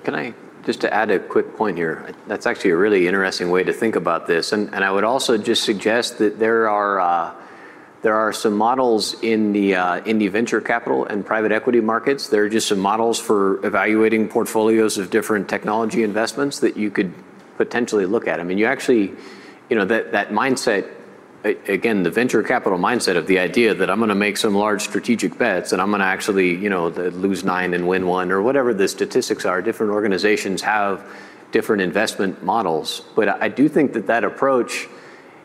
Can 0.04 0.16
I 0.16 0.34
just 0.64 0.80
to 0.82 0.94
add 0.94 1.10
a 1.12 1.20
quick 1.20 1.58
point 1.58 1.76
here? 1.76 2.14
That's 2.28 2.46
actually 2.46 2.72
a 2.72 2.78
really 2.78 3.08
interesting 3.08 3.50
way 3.50 3.64
to 3.64 3.74
think 3.74 3.96
about 3.96 4.28
this, 4.28 4.54
and 4.54 4.74
and 4.74 4.84
I 4.84 4.92
would 4.92 5.04
also 5.04 5.38
just 5.38 5.64
suggest 5.64 6.20
that 6.20 6.40
there 6.40 6.70
are 6.70 7.00
uh, 7.00 7.34
there 8.02 8.16
are 8.16 8.34
some 8.34 8.58
models 8.58 9.16
in 9.22 9.54
the 9.54 9.76
uh, 9.76 10.02
venture 10.04 10.60
capital 10.60 11.06
and 11.06 11.24
private 11.26 11.52
equity 11.52 11.82
markets. 11.82 12.30
There 12.30 12.44
are 12.44 12.50
just 12.50 12.68
some 12.68 12.80
models 12.80 13.20
for 13.20 13.64
evaluating 13.66 14.28
portfolios 14.28 14.98
of 14.98 15.12
different 15.12 15.48
technology 15.48 16.02
investments 16.04 16.60
that 16.60 16.78
you 16.78 16.90
could 16.90 17.14
potentially 17.58 18.08
look 18.08 18.28
at. 18.28 18.40
I 18.40 18.44
mean, 18.44 18.58
you 18.58 18.66
actually, 18.66 19.14
you 19.70 19.76
know, 19.76 19.86
that 19.86 20.12
that 20.14 20.30
mindset. 20.30 20.90
Again, 21.44 22.04
the 22.04 22.12
venture 22.12 22.44
capital 22.44 22.78
mindset 22.78 23.18
of 23.18 23.26
the 23.26 23.40
idea 23.40 23.74
that 23.74 23.90
I'm 23.90 23.98
going 23.98 24.10
to 24.10 24.16
make 24.16 24.38
some 24.38 24.54
large 24.54 24.84
strategic 24.84 25.40
bets 25.40 25.72
and 25.72 25.82
I'm 25.82 25.90
going 25.90 26.02
to 26.02 26.06
actually, 26.06 26.54
you 26.54 26.70
know, 26.70 26.90
lose 26.90 27.44
nine 27.44 27.74
and 27.74 27.88
win 27.88 28.06
one 28.06 28.32
or 28.32 28.44
whatever 28.44 28.76
the 28.76 28.88
statistics 28.88 29.44
are. 29.44 29.60
Different 29.60 29.92
organizations 29.92 30.62
have 30.62 31.04
different 31.52 31.82
investment 31.82 32.44
models, 32.44 33.02
but 33.16 33.28
I 33.28 33.48
do 33.48 33.68
think 33.68 33.94
that 33.94 34.06
that 34.06 34.24
approach 34.24 34.88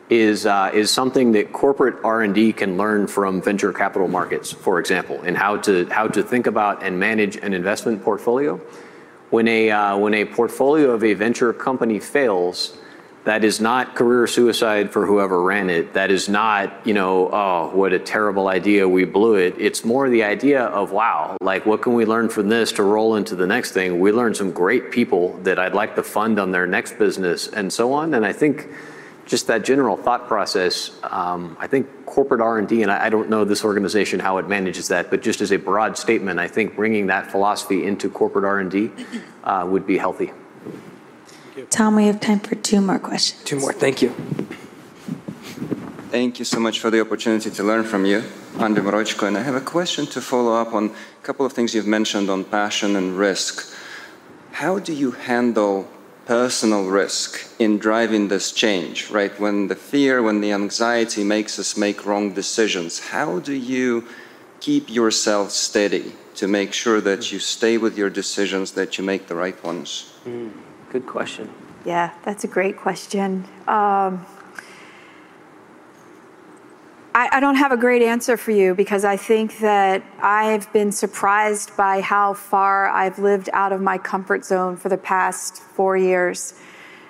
is 0.09 0.47
uh, 0.47 0.71
is 0.73 0.91
something 0.91 1.33
that 1.33 1.53
corporate 1.53 1.97
R&D 2.05 2.53
can 2.53 2.77
learn 2.77 3.07
from 3.07 3.43
venture 3.43 3.73
capital 3.73 4.09
markets, 4.09 4.53
for 4.53 4.79
example, 4.79 5.21
and 5.23 5.37
how 5.37 5.57
to 5.57 5.85
think 6.23 6.47
about 6.47 6.83
and 6.83 6.99
manage 6.99 7.37
an 7.37 7.53
investment 7.53 8.03
portfolio. 8.03 8.61
When 9.31 9.49
a 9.49 9.71
uh, 9.71 9.97
when 9.97 10.15
a 10.15 10.25
portfolio 10.25 10.91
of 10.93 11.03
a 11.03 11.15
venture 11.15 11.53
company 11.53 11.99
fails, 11.99 12.79
that 13.27 13.43
is 13.43 13.61
not 13.61 13.97
career 13.97 14.29
suicide 14.29 14.93
for 14.93 15.05
whoever 15.05 15.43
ran 15.43 15.69
it. 15.69 15.95
That 15.95 16.13
is 16.13 16.29
not, 16.29 16.87
you 16.87 16.95
know, 16.95 17.29
oh, 17.33 17.73
what 17.75 17.93
a 17.93 17.99
terrible 17.99 18.47
idea, 18.47 18.89
we 18.89 19.05
blew 19.05 19.35
it. 19.35 19.57
It's 19.59 19.85
more 19.85 20.09
the 20.09 20.23
idea 20.23 20.63
of, 20.67 20.93
wow, 20.93 21.37
like 21.41 21.67
what 21.67 21.83
can 21.83 21.95
we 21.95 22.05
learn 22.05 22.29
from 22.29 22.49
this 22.49 22.71
to 22.73 22.85
roll 22.85 23.17
into 23.17 23.35
the 23.35 23.47
next 23.47 23.73
thing? 23.73 23.99
We 23.99 24.13
learned 24.13 24.37
some 24.37 24.53
great 24.53 24.93
people 24.93 25.37
that 25.39 25.59
I'd 25.59 25.75
like 25.75 25.97
to 25.97 26.05
fund 26.05 26.39
on 26.39 26.53
their 26.53 26.69
next 26.69 27.01
business 27.01 27.49
and 27.49 27.73
so 27.73 27.93
on. 27.93 28.15
And 28.15 28.25
I 28.25 28.33
think 28.33 28.69
just 29.27 29.49
that 29.49 29.65
general 29.65 29.97
thought 29.97 30.29
process, 30.29 30.93
um, 31.03 31.57
I 31.61 31.67
think 31.67 32.07
corporate 32.07 32.41
R&D, 32.41 32.83
and 32.83 32.91
I, 32.91 33.07
I, 33.07 33.09
don't 33.11 33.29
know 33.29 33.45
this 33.45 33.65
organization 33.65 34.21
how 34.21 34.39
it 34.39 34.49
manages 34.49 34.89
that, 34.89 35.11
but 35.11 35.21
just 35.21 35.41
as 35.41 35.51
a 35.53 35.57
broad 35.57 35.99
statement, 35.99 36.39
I 36.39 36.47
think 36.47 36.77
bringing 36.77 37.09
that 37.09 37.31
philosophy 37.31 37.85
into 37.85 38.09
corporate 38.09 38.45
R&D 38.45 38.91
uh, 39.43 39.67
would 39.69 39.85
be 39.85 39.99
healthy. 39.99 40.31
Tom, 41.71 41.97
we 41.97 42.07
have 42.07 42.21
time 42.21 42.39
for 42.39 42.55
two 42.55 42.81
more 42.81 43.01
questions. 43.01 43.43
Two 43.43 43.59
more, 43.59 43.73
thank 43.73 44.01
you. 44.01 44.11
Thank 46.11 46.39
you 46.39 46.45
so 46.45 46.61
much 46.61 46.79
for 46.79 46.91
the 46.91 47.01
opportunity 47.01 47.51
to 47.51 47.65
learn 47.65 47.83
from 47.83 48.07
you, 48.07 48.23
Andy 48.59 48.81
Morochko. 48.81 49.27
And 49.27 49.37
I 49.37 49.43
have 49.43 49.57
a 49.57 49.61
question 49.61 50.07
to 50.07 50.21
follow 50.21 50.55
up 50.55 50.73
on 50.73 50.87
a 50.87 51.25
couple 51.25 51.45
of 51.45 51.53
things 51.53 51.75
you've 51.75 51.87
mentioned 51.87 52.31
on 52.31 52.45
passion 52.45 52.95
and 52.95 53.19
risk. 53.19 53.75
How 54.53 54.79
do 54.79 54.93
you 54.93 55.11
handle 55.11 55.89
personal 56.27 56.87
risk 56.87 57.49
in 57.59 57.79
driving 57.79 58.29
this 58.29 58.51
change, 58.53 59.11
right? 59.11 59.39
When 59.41 59.69
the 59.69 59.77
fear, 59.77 60.23
when 60.23 60.41
the 60.41 60.53
anxiety 60.53 61.23
makes 61.23 61.59
us 61.59 61.77
make 61.77 62.05
wrong 62.05 62.35
decisions, 62.35 62.99
how 62.99 63.39
do 63.39 63.55
you 63.55 64.05
keep 64.61 64.91
yourself 64.91 65.53
steady 65.53 66.13
to 66.35 66.49
make 66.49 66.73
sure 66.73 67.01
that 67.01 67.33
you 67.33 67.39
stay 67.39 67.79
with 67.79 67.97
your 67.97 68.11
decisions, 68.11 68.73
that 68.73 68.99
you 68.99 69.05
make 69.05 69.29
the 69.29 69.37
right 69.37 69.63
ones? 69.65 70.13
Mm, 70.27 70.53
good 70.91 71.07
question. 71.07 71.49
Yeah, 71.85 72.11
that's 72.25 72.43
a 72.43 72.49
great 72.49 72.77
question. 72.77 73.45
Um, 73.69 74.27
I, 77.17 77.31
I, 77.33 77.41
don't 77.41 77.55
have 77.55 77.73
a 77.73 77.79
great 77.79 78.03
answer 78.03 78.37
for 78.37 78.51
you 78.51 78.75
because 78.75 79.03
I 79.03 79.17
think 79.17 79.61
that 79.61 80.03
I've 80.21 80.71
been 80.75 80.93
surprised 80.93 81.75
by 81.75 82.03
how 82.03 82.35
far 82.35 82.91
I've 82.91 83.19
lived 83.19 83.49
out 83.55 83.73
of 83.73 83.81
my 83.81 83.97
comfort 83.97 84.45
zone 84.45 84.77
for 84.77 84.91
the 84.91 84.99
past 84.99 85.63
four 85.63 85.97
years. 85.97 86.53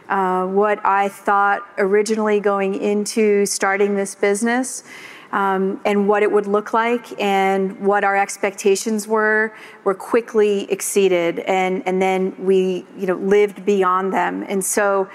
Uh, 0.09 0.47
what 0.47 0.79
I 0.87 1.09
thought 1.09 1.67
originally 1.77 2.39
going 2.39 2.77
into 2.77 3.47
starting 3.47 3.97
this 3.97 4.15
business 4.15 4.85
um, 5.33 5.81
and 5.85 6.07
what 6.07 6.23
it 6.23 6.31
would 6.31 6.47
look 6.47 6.73
like 6.73 7.21
and 7.21 7.77
what 7.81 8.05
our 8.05 8.17
expectations 8.17 9.09
were 9.09 9.53
were 9.83 9.95
quickly 9.95 10.71
exceeded 10.71 11.41
and, 11.41 11.83
and 11.85 12.01
then 12.01 12.33
we 12.39 12.87
you 12.97 13.09
know 13.09 13.17
lived 13.17 13.65
beyond 13.65 14.13
them 14.13 14.45
and 14.49 14.65
so 14.65 15.11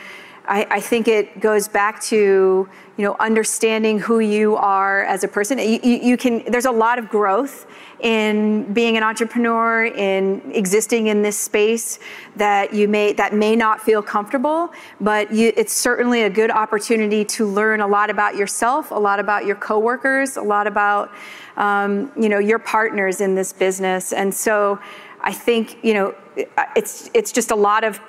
I, 0.48 0.68
I, 0.72 0.80
think 0.80 1.08
it 1.08 1.39
goes 1.39 1.68
back 1.68 2.02
to 2.04 2.68
you 2.98 3.06
know 3.06 3.16
understanding 3.20 4.00
who 4.00 4.20
you 4.20 4.56
are 4.56 5.04
as 5.04 5.24
a 5.24 5.28
person. 5.28 5.60
You, 5.60 5.80
you, 5.84 6.18
can 6.18 6.44
there's 6.52 6.66
a 6.66 6.72
lot 6.72 6.98
of 6.98 7.10
growth 7.10 7.68
in 8.00 8.72
being 8.74 8.98
an 8.98 9.04
entrepreneur, 9.04 9.86
in 9.86 10.42
existing 10.54 11.08
in 11.08 11.22
this 11.22 11.38
space 11.38 12.00
that 12.38 12.74
you 12.74 12.88
may 12.88 13.14
that 13.14 13.36
may 13.36 13.56
not 13.56 13.82
feel 13.82 14.02
comfortable, 14.02 14.72
but 15.00 15.32
you, 15.32 15.54
it's 15.56 15.74
certainly 15.74 16.24
a 16.24 16.30
good 16.30 16.50
opportunity 16.50 17.24
to 17.26 17.46
learn 17.46 17.82
a 17.82 17.88
lot 17.88 18.10
about 18.10 18.36
yourself, 18.36 18.89
a 18.92 18.96
lot 18.96 19.20
about 19.20 19.46
your 19.46 19.56
coworkers, 19.56 20.38
a 20.38 20.42
lot 20.42 20.66
about 20.66 21.12
um, 21.58 22.12
you 22.20 22.30
know 22.30 22.39
your 22.39 22.60
partners 22.60 23.22
in 23.22 23.36
this 23.36 23.54
business, 23.54 24.12
and 24.12 24.34
so. 24.34 24.80
I 25.24 25.32
think 25.32 25.78
you 25.84 25.94
know 25.94 26.16
it's 26.76 27.12
it's 27.14 27.32
just 27.32 27.52
a 27.52 27.56
lot 27.56 27.84
of 27.84 28.02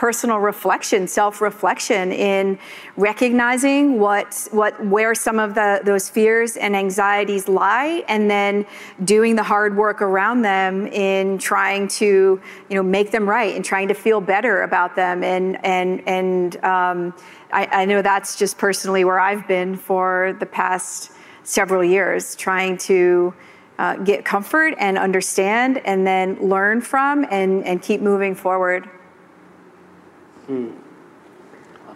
personal 0.00 0.38
reflection, 0.38 1.06
self-reflection 1.06 2.10
in 2.10 2.58
recognizing 2.96 4.00
what, 4.00 4.48
what, 4.50 4.72
where 4.86 5.14
some 5.14 5.38
of 5.38 5.54
the, 5.54 5.78
those 5.84 6.08
fears 6.08 6.56
and 6.56 6.74
anxieties 6.74 7.48
lie, 7.48 8.02
and 8.08 8.30
then 8.30 8.64
doing 9.04 9.36
the 9.36 9.42
hard 9.42 9.76
work 9.76 10.00
around 10.00 10.40
them 10.40 10.86
in 10.86 11.36
trying 11.36 11.86
to, 11.86 12.40
you 12.70 12.74
know, 12.76 12.82
make 12.82 13.10
them 13.10 13.28
right 13.28 13.54
and 13.54 13.62
trying 13.62 13.88
to 13.88 13.92
feel 13.92 14.22
better 14.22 14.62
about 14.62 14.96
them. 14.96 15.22
And, 15.22 15.62
and, 15.66 16.02
and 16.08 16.56
um, 16.64 17.14
I, 17.52 17.66
I 17.70 17.84
know 17.84 18.00
that's 18.00 18.38
just 18.38 18.56
personally 18.56 19.04
where 19.04 19.20
I've 19.20 19.46
been 19.46 19.76
for 19.76 20.34
the 20.40 20.46
past 20.46 21.12
several 21.42 21.84
years, 21.84 22.34
trying 22.36 22.78
to 22.78 23.34
uh, 23.78 23.96
get 23.96 24.24
comfort 24.24 24.72
and 24.78 24.96
understand 24.96 25.76
and 25.84 26.06
then 26.06 26.38
learn 26.40 26.80
from 26.80 27.26
and, 27.30 27.66
and 27.66 27.82
keep 27.82 28.00
moving 28.00 28.34
forward. 28.34 28.88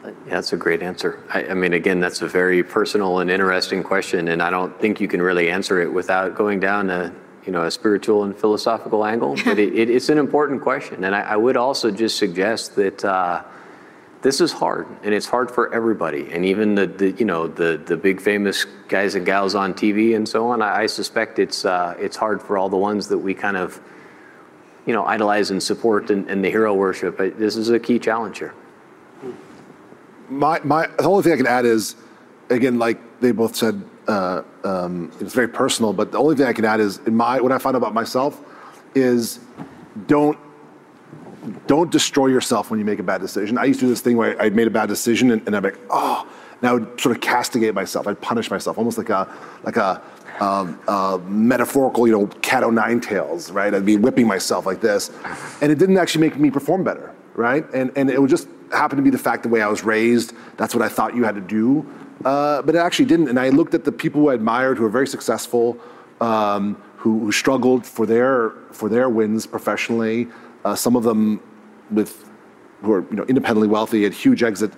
Yeah, 0.04 0.10
that's 0.26 0.52
a 0.52 0.56
great 0.56 0.82
answer. 0.82 1.22
I, 1.32 1.46
I, 1.46 1.54
mean, 1.54 1.72
again, 1.72 2.00
that's 2.00 2.20
a 2.20 2.28
very 2.28 2.62
personal 2.62 3.20
and 3.20 3.30
interesting 3.30 3.82
question, 3.82 4.28
and 4.28 4.42
I 4.42 4.50
don't 4.50 4.78
think 4.78 5.00
you 5.00 5.08
can 5.08 5.22
really 5.22 5.50
answer 5.50 5.80
it 5.80 5.90
without 5.92 6.34
going 6.34 6.60
down 6.60 6.90
a, 6.90 7.14
you 7.46 7.52
know, 7.52 7.64
a 7.64 7.70
spiritual 7.70 8.24
and 8.24 8.36
philosophical 8.36 9.04
angle. 9.06 9.36
But 9.44 9.58
it, 9.58 9.74
it, 9.74 9.88
it's 9.88 10.10
an 10.10 10.18
important 10.18 10.60
question, 10.60 11.04
and 11.04 11.14
I, 11.14 11.20
I 11.20 11.36
would 11.36 11.56
also 11.56 11.90
just 11.90 12.18
suggest 12.18 12.76
that 12.76 13.02
uh, 13.04 13.42
this 14.20 14.40
is 14.42 14.52
hard, 14.52 14.86
and 15.02 15.14
it's 15.14 15.26
hard 15.26 15.50
for 15.50 15.72
everybody, 15.72 16.30
and 16.32 16.44
even 16.44 16.74
the, 16.74 16.86
the, 16.86 17.10
you 17.12 17.24
know, 17.24 17.46
the 17.46 17.80
the 17.84 17.96
big 17.96 18.20
famous 18.20 18.66
guys 18.88 19.14
and 19.14 19.24
gals 19.24 19.54
on 19.54 19.72
TV 19.72 20.16
and 20.16 20.28
so 20.28 20.48
on. 20.48 20.60
I, 20.60 20.82
I 20.82 20.86
suspect 20.86 21.38
it's 21.38 21.64
uh, 21.64 21.94
it's 21.98 22.16
hard 22.16 22.42
for 22.42 22.58
all 22.58 22.68
the 22.68 22.76
ones 22.76 23.08
that 23.08 23.18
we 23.18 23.32
kind 23.32 23.56
of 23.56 23.80
you 24.86 24.92
know, 24.92 25.04
idolize 25.04 25.50
and 25.50 25.62
support 25.62 26.10
and, 26.10 26.28
and 26.30 26.44
the 26.44 26.50
hero 26.50 26.74
worship. 26.74 27.16
This 27.18 27.56
is 27.56 27.70
a 27.70 27.78
key 27.78 27.98
challenge 27.98 28.38
here. 28.38 28.54
My, 30.28 30.60
my, 30.64 30.86
the 30.86 31.04
only 31.04 31.22
thing 31.22 31.32
I 31.32 31.36
can 31.36 31.46
add 31.46 31.64
is, 31.64 31.96
again, 32.50 32.78
like 32.78 32.98
they 33.20 33.32
both 33.32 33.56
said, 33.56 33.82
uh, 34.08 34.42
um, 34.64 35.10
it's 35.20 35.34
very 35.34 35.48
personal, 35.48 35.92
but 35.92 36.12
the 36.12 36.18
only 36.18 36.36
thing 36.36 36.46
I 36.46 36.52
can 36.52 36.64
add 36.64 36.80
is, 36.80 36.98
in 37.06 37.14
my, 37.14 37.40
what 37.40 37.52
I 37.52 37.58
find 37.58 37.76
about 37.76 37.94
myself 37.94 38.42
is 38.94 39.40
don't, 40.06 40.38
don't 41.66 41.90
destroy 41.90 42.28
yourself 42.28 42.70
when 42.70 42.78
you 42.78 42.86
make 42.86 42.98
a 42.98 43.02
bad 43.02 43.20
decision. 43.20 43.58
I 43.58 43.64
used 43.64 43.80
to 43.80 43.86
do 43.86 43.90
this 43.90 44.00
thing 44.00 44.16
where 44.16 44.40
I 44.40 44.48
made 44.50 44.66
a 44.66 44.70
bad 44.70 44.88
decision 44.88 45.30
and, 45.30 45.46
and 45.46 45.56
I'm 45.56 45.62
like, 45.62 45.78
oh, 45.90 46.26
and 46.60 46.70
I 46.70 46.72
would 46.72 46.98
sort 47.00 47.14
of 47.14 47.20
castigate 47.20 47.74
myself. 47.74 48.06
I'd 48.06 48.20
punish 48.20 48.50
myself, 48.50 48.78
almost 48.78 48.96
like 48.96 49.10
a, 49.10 49.30
like 49.62 49.76
a, 49.76 50.00
um, 50.40 50.80
uh, 50.88 51.18
metaphorical, 51.26 52.06
you 52.06 52.12
know, 52.12 52.26
cat 52.42 52.64
o' 52.64 52.70
nine 52.70 53.00
tails, 53.00 53.50
right? 53.50 53.72
I'd 53.72 53.86
be 53.86 53.96
whipping 53.96 54.26
myself 54.26 54.66
like 54.66 54.80
this. 54.80 55.10
And 55.60 55.70
it 55.70 55.78
didn't 55.78 55.98
actually 55.98 56.28
make 56.28 56.38
me 56.38 56.50
perform 56.50 56.84
better, 56.84 57.14
right? 57.34 57.64
And, 57.72 57.92
and 57.96 58.10
it 58.10 58.20
would 58.20 58.30
just 58.30 58.48
happen 58.72 58.96
to 58.96 59.02
be 59.02 59.10
the 59.10 59.18
fact 59.18 59.42
the 59.42 59.48
way 59.48 59.62
I 59.62 59.68
was 59.68 59.84
raised, 59.84 60.34
that's 60.56 60.74
what 60.74 60.82
I 60.82 60.88
thought 60.88 61.14
you 61.14 61.24
had 61.24 61.34
to 61.36 61.40
do. 61.40 61.86
Uh, 62.24 62.62
but 62.62 62.74
it 62.74 62.78
actually 62.78 63.04
didn't. 63.06 63.28
And 63.28 63.38
I 63.38 63.50
looked 63.50 63.74
at 63.74 63.84
the 63.84 63.92
people 63.92 64.22
who 64.22 64.30
I 64.30 64.34
admired 64.34 64.78
who 64.78 64.84
were 64.84 64.88
very 64.88 65.06
successful, 65.06 65.78
um, 66.20 66.82
who, 66.96 67.20
who, 67.20 67.32
struggled 67.32 67.84
for 67.84 68.06
their, 68.06 68.50
for 68.72 68.88
their 68.88 69.08
wins 69.08 69.46
professionally, 69.46 70.28
uh, 70.64 70.74
some 70.74 70.96
of 70.96 71.02
them 71.02 71.40
with, 71.90 72.28
who 72.82 72.92
are 72.92 73.04
you 73.10 73.16
know, 73.16 73.24
independently 73.24 73.68
wealthy, 73.68 74.04
had 74.04 74.14
huge 74.14 74.42
exit 74.42 74.72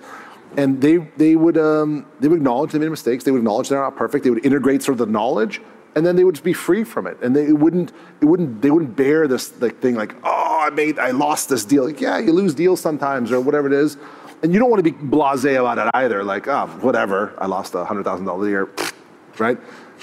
and 0.55 0.81
they 0.81 0.97
they 1.17 1.35
would 1.35 1.57
um, 1.57 2.05
they 2.19 2.27
would 2.27 2.37
acknowledge 2.37 2.71
they 2.71 2.79
made 2.79 2.89
mistakes. 2.89 3.23
They 3.23 3.31
would 3.31 3.39
acknowledge 3.39 3.69
they're 3.69 3.81
not 3.81 3.95
perfect. 3.95 4.23
They 4.23 4.29
would 4.29 4.45
integrate 4.45 4.83
sort 4.83 4.99
of 4.99 5.07
the 5.07 5.11
knowledge, 5.11 5.61
and 5.95 6.05
then 6.05 6.15
they 6.15 6.23
would 6.23 6.35
just 6.35 6.45
be 6.45 6.53
free 6.53 6.83
from 6.83 7.07
it. 7.07 7.17
And 7.21 7.35
they 7.35 7.51
wouldn't 7.51 7.91
it 8.21 8.25
wouldn't 8.25 8.61
they 8.61 8.71
wouldn't 8.71 8.95
bear 8.95 9.27
this 9.27 9.59
like 9.61 9.79
thing 9.79 9.95
like 9.95 10.15
oh 10.23 10.65
I 10.65 10.69
made 10.69 10.99
I 10.99 11.11
lost 11.11 11.49
this 11.49 11.65
deal. 11.65 11.85
Like 11.85 11.99
yeah, 11.99 12.17
you 12.17 12.31
lose 12.31 12.53
deals 12.55 12.79
sometimes 12.79 13.31
or 13.31 13.41
whatever 13.41 13.67
it 13.67 13.73
is, 13.73 13.97
and 14.41 14.53
you 14.53 14.59
don't 14.59 14.69
want 14.69 14.83
to 14.83 14.91
be 14.91 14.97
blasé 14.97 15.59
about 15.59 15.77
it 15.79 15.89
either. 15.93 16.23
Like 16.23 16.47
oh 16.47 16.67
whatever, 16.81 17.33
I 17.37 17.47
lost 17.47 17.75
a 17.75 17.83
hundred 17.83 18.03
thousand 18.03 18.25
dollars 18.25 18.47
a 18.47 18.49
year, 18.49 18.69
right? 19.37 19.57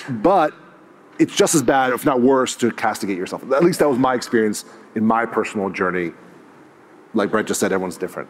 But 0.08 0.52
it's 1.18 1.34
just 1.34 1.54
as 1.54 1.62
bad, 1.62 1.92
if 1.92 2.04
not 2.04 2.20
worse, 2.20 2.56
to 2.56 2.70
castigate 2.72 3.16
yourself. 3.16 3.50
At 3.52 3.62
least 3.62 3.78
that 3.78 3.88
was 3.88 3.98
my 3.98 4.14
experience 4.14 4.64
in 4.94 5.04
my 5.04 5.26
personal 5.26 5.70
journey. 5.70 6.12
Like 7.14 7.30
Brett 7.30 7.46
just 7.46 7.60
said, 7.60 7.72
everyone's 7.72 7.96
different. 7.96 8.28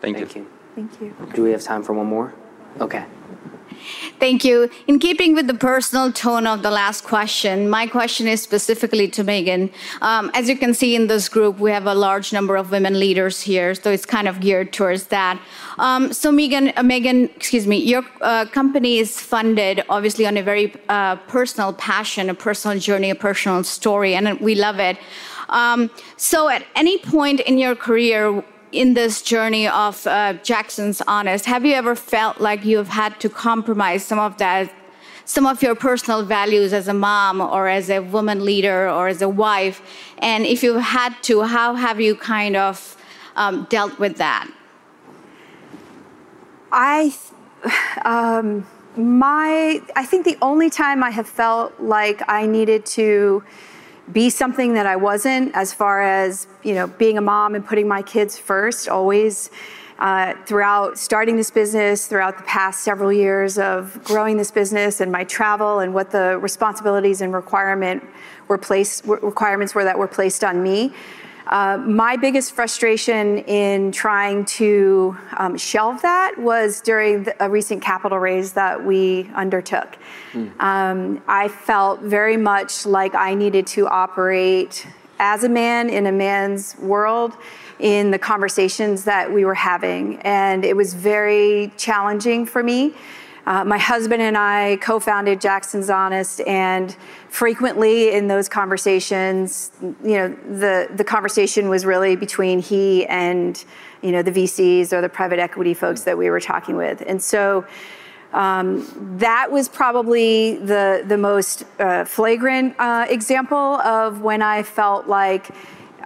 Thank, 0.00 0.16
Thank 0.16 0.36
you. 0.36 0.42
you. 0.42 0.48
Thank 0.76 1.00
you. 1.00 1.16
Do 1.34 1.42
we 1.42 1.52
have 1.52 1.62
time 1.62 1.82
for 1.82 1.94
one 1.94 2.06
more? 2.06 2.34
Okay. 2.82 3.06
Thank 4.20 4.44
you. 4.44 4.68
In 4.86 4.98
keeping 4.98 5.34
with 5.34 5.46
the 5.46 5.54
personal 5.54 6.12
tone 6.12 6.46
of 6.46 6.62
the 6.62 6.70
last 6.70 7.02
question, 7.02 7.70
my 7.70 7.86
question 7.86 8.28
is 8.28 8.42
specifically 8.42 9.08
to 9.08 9.24
Megan. 9.24 9.70
Um, 10.02 10.30
as 10.34 10.50
you 10.50 10.56
can 10.56 10.74
see 10.74 10.94
in 10.94 11.06
this 11.06 11.30
group, 11.30 11.58
we 11.58 11.70
have 11.70 11.86
a 11.86 11.94
large 11.94 12.30
number 12.30 12.56
of 12.56 12.70
women 12.70 13.00
leaders 13.00 13.40
here, 13.40 13.74
so 13.74 13.90
it's 13.90 14.04
kind 14.04 14.28
of 14.28 14.40
geared 14.40 14.74
towards 14.74 15.06
that. 15.06 15.40
Um, 15.78 16.12
so, 16.12 16.30
Megan, 16.30 16.72
uh, 16.76 16.82
Megan, 16.82 17.24
excuse 17.36 17.66
me, 17.66 17.78
your 17.78 18.02
uh, 18.20 18.44
company 18.44 18.98
is 18.98 19.18
funded 19.18 19.82
obviously 19.88 20.26
on 20.26 20.36
a 20.36 20.42
very 20.42 20.74
uh, 20.90 21.16
personal 21.16 21.72
passion, 21.72 22.28
a 22.28 22.34
personal 22.34 22.78
journey, 22.78 23.08
a 23.08 23.14
personal 23.14 23.64
story, 23.64 24.14
and 24.14 24.38
we 24.40 24.54
love 24.54 24.78
it. 24.78 24.98
Um, 25.48 25.90
so, 26.16 26.48
at 26.50 26.66
any 26.74 26.98
point 26.98 27.40
in 27.40 27.56
your 27.56 27.76
career, 27.76 28.44
in 28.76 28.92
this 28.92 29.22
journey 29.22 29.66
of 29.66 30.06
uh, 30.06 30.34
Jackson's 30.42 31.00
Honest, 31.06 31.46
have 31.46 31.64
you 31.64 31.74
ever 31.74 31.94
felt 31.94 32.40
like 32.40 32.64
you've 32.64 32.88
had 32.88 33.18
to 33.20 33.28
compromise 33.30 34.04
some 34.04 34.18
of 34.18 34.36
that, 34.36 34.70
some 35.24 35.46
of 35.46 35.62
your 35.62 35.74
personal 35.74 36.22
values 36.22 36.74
as 36.74 36.86
a 36.86 36.92
mom 36.92 37.40
or 37.40 37.68
as 37.68 37.88
a 37.88 38.00
woman 38.00 38.44
leader 38.44 38.88
or 38.90 39.08
as 39.08 39.22
a 39.22 39.28
wife? 39.28 39.80
And 40.18 40.44
if 40.44 40.62
you've 40.62 40.82
had 40.82 41.14
to, 41.22 41.42
how 41.42 41.74
have 41.74 42.00
you 42.00 42.16
kind 42.16 42.54
of 42.54 42.96
um, 43.34 43.66
dealt 43.70 43.98
with 43.98 44.18
that? 44.18 44.46
I, 46.70 47.14
um, 48.04 48.66
my, 48.96 49.80
I 49.96 50.04
think 50.04 50.26
the 50.26 50.36
only 50.42 50.68
time 50.68 51.02
I 51.02 51.10
have 51.10 51.28
felt 51.28 51.80
like 51.80 52.22
I 52.28 52.44
needed 52.44 52.84
to 52.86 53.42
be 54.12 54.30
something 54.30 54.74
that 54.74 54.86
I 54.86 54.96
wasn't 54.96 55.54
as 55.54 55.72
far 55.72 56.02
as, 56.02 56.46
you 56.62 56.74
know, 56.74 56.86
being 56.86 57.18
a 57.18 57.20
mom 57.20 57.54
and 57.54 57.66
putting 57.66 57.88
my 57.88 58.02
kids 58.02 58.38
first 58.38 58.88
always 58.88 59.50
uh, 59.98 60.34
throughout 60.44 60.98
starting 60.98 61.36
this 61.36 61.50
business, 61.50 62.06
throughout 62.06 62.36
the 62.36 62.44
past 62.44 62.82
several 62.82 63.12
years 63.12 63.58
of 63.58 64.02
growing 64.04 64.36
this 64.36 64.50
business 64.50 65.00
and 65.00 65.10
my 65.10 65.24
travel 65.24 65.80
and 65.80 65.94
what 65.94 66.10
the 66.10 66.38
responsibilities 66.38 67.20
and 67.20 67.32
requirement 67.32 68.04
were 68.48 68.58
placed, 68.58 69.06
requirements 69.06 69.74
were 69.74 69.84
that 69.84 69.98
were 69.98 70.08
placed 70.08 70.44
on 70.44 70.62
me. 70.62 70.92
Uh, 71.46 71.78
my 71.78 72.16
biggest 72.16 72.52
frustration 72.52 73.38
in 73.38 73.92
trying 73.92 74.44
to 74.44 75.16
um, 75.36 75.56
shelve 75.56 76.02
that 76.02 76.34
was 76.36 76.80
during 76.80 77.22
the, 77.22 77.44
a 77.44 77.48
recent 77.48 77.80
capital 77.80 78.18
raise 78.18 78.52
that 78.52 78.84
we 78.84 79.30
undertook. 79.34 79.96
Mm. 80.32 80.60
Um, 80.60 81.22
I 81.28 81.48
felt 81.48 82.00
very 82.00 82.36
much 82.36 82.84
like 82.84 83.14
I 83.14 83.34
needed 83.34 83.66
to 83.68 83.86
operate 83.86 84.86
as 85.18 85.44
a 85.44 85.48
man 85.48 85.88
in 85.88 86.06
a 86.06 86.12
man's 86.12 86.76
world 86.78 87.36
in 87.78 88.10
the 88.10 88.18
conversations 88.18 89.04
that 89.04 89.32
we 89.32 89.44
were 89.44 89.54
having. 89.54 90.18
And 90.22 90.64
it 90.64 90.76
was 90.76 90.94
very 90.94 91.72
challenging 91.76 92.46
for 92.46 92.62
me. 92.62 92.94
Uh, 93.46 93.64
my 93.64 93.78
husband 93.78 94.20
and 94.20 94.36
I 94.36 94.76
co 94.80 94.98
founded 94.98 95.40
Jackson's 95.40 95.88
Honest, 95.88 96.40
and 96.40 96.96
frequently 97.28 98.12
in 98.12 98.26
those 98.26 98.48
conversations, 98.48 99.70
you 99.80 100.16
know, 100.16 100.28
the, 100.28 100.88
the 100.94 101.04
conversation 101.04 101.68
was 101.68 101.86
really 101.86 102.16
between 102.16 102.58
he 102.58 103.06
and, 103.06 103.64
you 104.02 104.10
know, 104.10 104.22
the 104.22 104.32
VCs 104.32 104.92
or 104.92 105.00
the 105.00 105.08
private 105.08 105.38
equity 105.38 105.74
folks 105.74 106.02
that 106.02 106.18
we 106.18 106.28
were 106.28 106.40
talking 106.40 106.76
with. 106.76 107.04
And 107.06 107.22
so 107.22 107.64
um, 108.32 109.16
that 109.18 109.50
was 109.52 109.68
probably 109.68 110.56
the, 110.56 111.04
the 111.06 111.16
most 111.16 111.64
uh, 111.78 112.04
flagrant 112.04 112.74
uh, 112.78 113.06
example 113.08 113.76
of 113.76 114.22
when 114.22 114.42
I 114.42 114.64
felt 114.64 115.06
like 115.06 115.50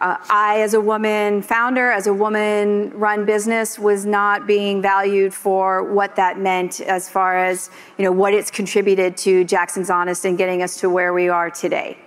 uh, 0.00 0.16
I, 0.30 0.62
as 0.62 0.72
a 0.72 0.80
woman 0.80 1.42
founder, 1.42 1.90
as 1.90 2.06
a 2.06 2.14
woman 2.14 2.90
run 2.94 3.26
business, 3.26 3.78
was 3.78 4.06
not 4.06 4.46
being 4.46 4.80
valued 4.80 5.34
for 5.34 5.84
what 5.84 6.16
that 6.16 6.38
meant 6.38 6.80
as 6.80 7.08
far 7.08 7.36
as 7.36 7.70
you 7.98 8.04
know 8.04 8.12
what 8.12 8.32
it's 8.32 8.50
contributed 8.50 9.16
to 9.18 9.44
Jackson's 9.44 9.90
Honest 9.90 10.24
and 10.24 10.38
getting 10.38 10.62
us 10.62 10.80
to 10.80 10.88
where 10.88 11.12
we 11.12 11.28
are 11.28 11.50
today. 11.50 11.98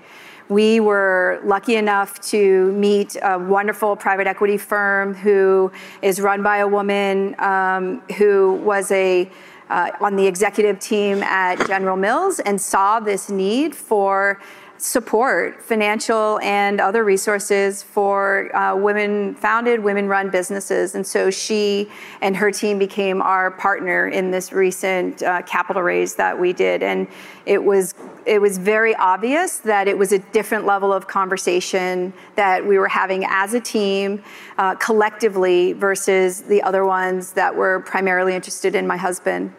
We 0.50 0.80
were 0.80 1.40
lucky 1.46 1.76
enough 1.76 2.20
to 2.32 2.72
meet 2.72 3.16
a 3.22 3.38
wonderful 3.38 3.96
private 3.96 4.28
equity 4.28 4.58
firm 4.58 5.14
who 5.14 5.72
is 6.02 6.20
run 6.20 6.42
by 6.42 6.58
a 6.58 6.68
woman 6.68 7.36
um, 7.40 8.02
who 8.18 8.54
was 8.56 8.92
a 8.92 9.30
uh, 9.70 9.92
on 10.02 10.16
the 10.16 10.28
executive 10.28 10.80
team 10.80 11.24
at 11.24 11.56
General 11.68 11.96
Mills 11.96 12.40
and 12.40 12.60
saw 12.60 13.00
this 13.00 13.30
need 13.30 13.76
for 13.76 14.40
support, 14.84 15.64
financial 15.64 16.38
and 16.42 16.82
other 16.82 17.06
resources 17.06 17.82
for 17.82 18.54
uh, 18.54 18.76
women 18.76 19.34
founded, 19.34 19.82
women 19.82 20.10
run 20.10 20.30
businesses. 20.30 20.94
And 20.94 21.08
so 21.08 21.32
she 21.32 21.90
and 22.22 22.36
her 22.36 22.52
team 22.52 22.80
became 22.80 23.22
our 23.22 23.50
partner 23.52 24.10
in 24.10 24.30
this 24.30 24.52
recent 24.52 25.24
uh, 25.24 25.42
capital 25.44 25.82
raise 25.82 26.16
that 26.16 26.38
we 26.38 26.52
did. 26.52 26.84
And 26.84 27.08
it 27.46 27.64
was 27.64 27.96
it 28.26 28.42
was 28.42 28.58
very 28.58 28.94
obvious 28.96 29.60
that 29.60 29.88
it 29.88 29.98
was 29.98 30.12
a 30.12 30.20
different 30.20 30.66
level 30.66 30.92
of 30.92 31.08
conversation 31.08 32.12
that 32.36 32.66
we 32.66 32.78
were 32.78 32.90
having 32.90 33.24
as 33.30 33.54
a 33.54 33.62
team 33.62 34.22
uh, 34.58 34.76
collectively 34.76 35.72
versus 35.72 36.42
the 36.42 36.62
other 36.62 36.84
ones 36.84 37.32
that 37.32 37.56
were 37.56 37.80
primarily 37.80 38.36
interested 38.36 38.76
in 38.76 38.86
my 38.86 38.98
husband. 38.98 39.54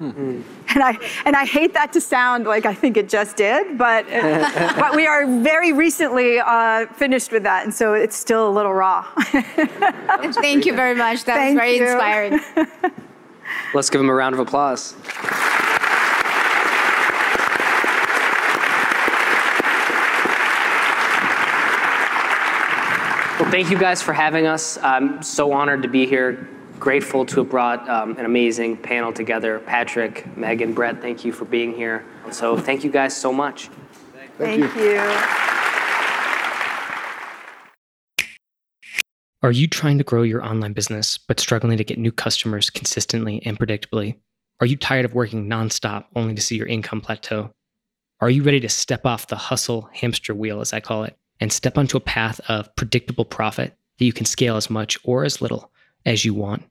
Mm-hmm. 0.00 0.42
And 0.74 0.82
I 0.82 0.98
and 1.24 1.34
I 1.34 1.44
hate 1.46 1.72
that 1.74 1.92
to 1.94 2.00
sound 2.00 2.44
like 2.44 2.66
I 2.66 2.74
think 2.74 2.98
it 2.98 3.08
just 3.08 3.36
did, 3.36 3.78
but 3.78 4.06
but 4.78 4.94
we 4.94 5.06
are 5.06 5.26
very 5.26 5.72
recently 5.72 6.38
uh, 6.38 6.86
finished 6.92 7.32
with 7.32 7.42
that, 7.44 7.64
and 7.64 7.74
so 7.74 7.94
it's 7.94 8.14
still 8.14 8.48
a 8.48 8.52
little 8.52 8.74
raw. 8.74 9.02
Thank 9.16 10.66
you 10.66 10.74
very 10.74 10.94
much. 10.94 11.24
That 11.24 11.36
Thank 11.36 11.58
was 11.58 11.62
very 11.62 11.76
you. 11.78 11.82
inspiring. 11.84 12.40
Let's 13.74 13.88
give 13.90 14.00
him 14.00 14.10
a 14.10 14.14
round 14.14 14.34
of 14.34 14.40
applause. 14.40 14.94
Well, 23.40 23.50
thank 23.50 23.70
you 23.70 23.78
guys 23.78 24.02
for 24.02 24.12
having 24.12 24.46
us. 24.46 24.78
I'm 24.82 25.22
so 25.22 25.50
honored 25.52 25.82
to 25.82 25.88
be 25.88 26.06
here 26.06 26.46
grateful 26.78 27.26
to 27.26 27.40
have 27.40 27.50
brought 27.50 27.88
um, 27.88 28.16
an 28.18 28.24
amazing 28.24 28.76
panel 28.76 29.12
together. 29.12 29.58
Patrick, 29.60 30.36
Megan, 30.36 30.72
Brett, 30.72 31.00
thank 31.00 31.24
you 31.24 31.32
for 31.32 31.44
being 31.44 31.74
here. 31.74 32.04
So 32.30 32.56
thank 32.56 32.84
you 32.84 32.90
guys 32.90 33.16
so 33.16 33.32
much. 33.32 33.68
Thank, 34.38 34.62
thank 34.62 34.76
you. 34.76 34.82
you. 34.82 35.48
Are 39.40 39.52
you 39.52 39.68
trying 39.68 39.98
to 39.98 40.04
grow 40.04 40.22
your 40.22 40.44
online 40.44 40.72
business 40.72 41.16
but 41.16 41.38
struggling 41.38 41.78
to 41.78 41.84
get 41.84 41.96
new 41.96 42.10
customers 42.10 42.70
consistently 42.70 43.40
and 43.44 43.58
predictably? 43.58 44.16
Are 44.60 44.66
you 44.66 44.76
tired 44.76 45.04
of 45.04 45.14
working 45.14 45.48
nonstop 45.48 46.06
only 46.16 46.34
to 46.34 46.42
see 46.42 46.56
your 46.56 46.66
income 46.66 47.00
plateau? 47.00 47.52
Are 48.20 48.30
you 48.30 48.42
ready 48.42 48.58
to 48.58 48.68
step 48.68 49.06
off 49.06 49.28
the 49.28 49.36
hustle 49.36 49.88
hamster 49.92 50.34
wheel, 50.34 50.60
as 50.60 50.72
I 50.72 50.80
call 50.80 51.04
it, 51.04 51.16
and 51.38 51.52
step 51.52 51.78
onto 51.78 51.96
a 51.96 52.00
path 52.00 52.40
of 52.48 52.74
predictable 52.74 53.24
profit 53.24 53.76
that 53.98 54.04
you 54.04 54.12
can 54.12 54.26
scale 54.26 54.56
as 54.56 54.68
much 54.68 54.98
or 55.04 55.24
as 55.24 55.40
little? 55.40 55.70
As 56.04 56.24
you 56.24 56.34
want. 56.34 56.64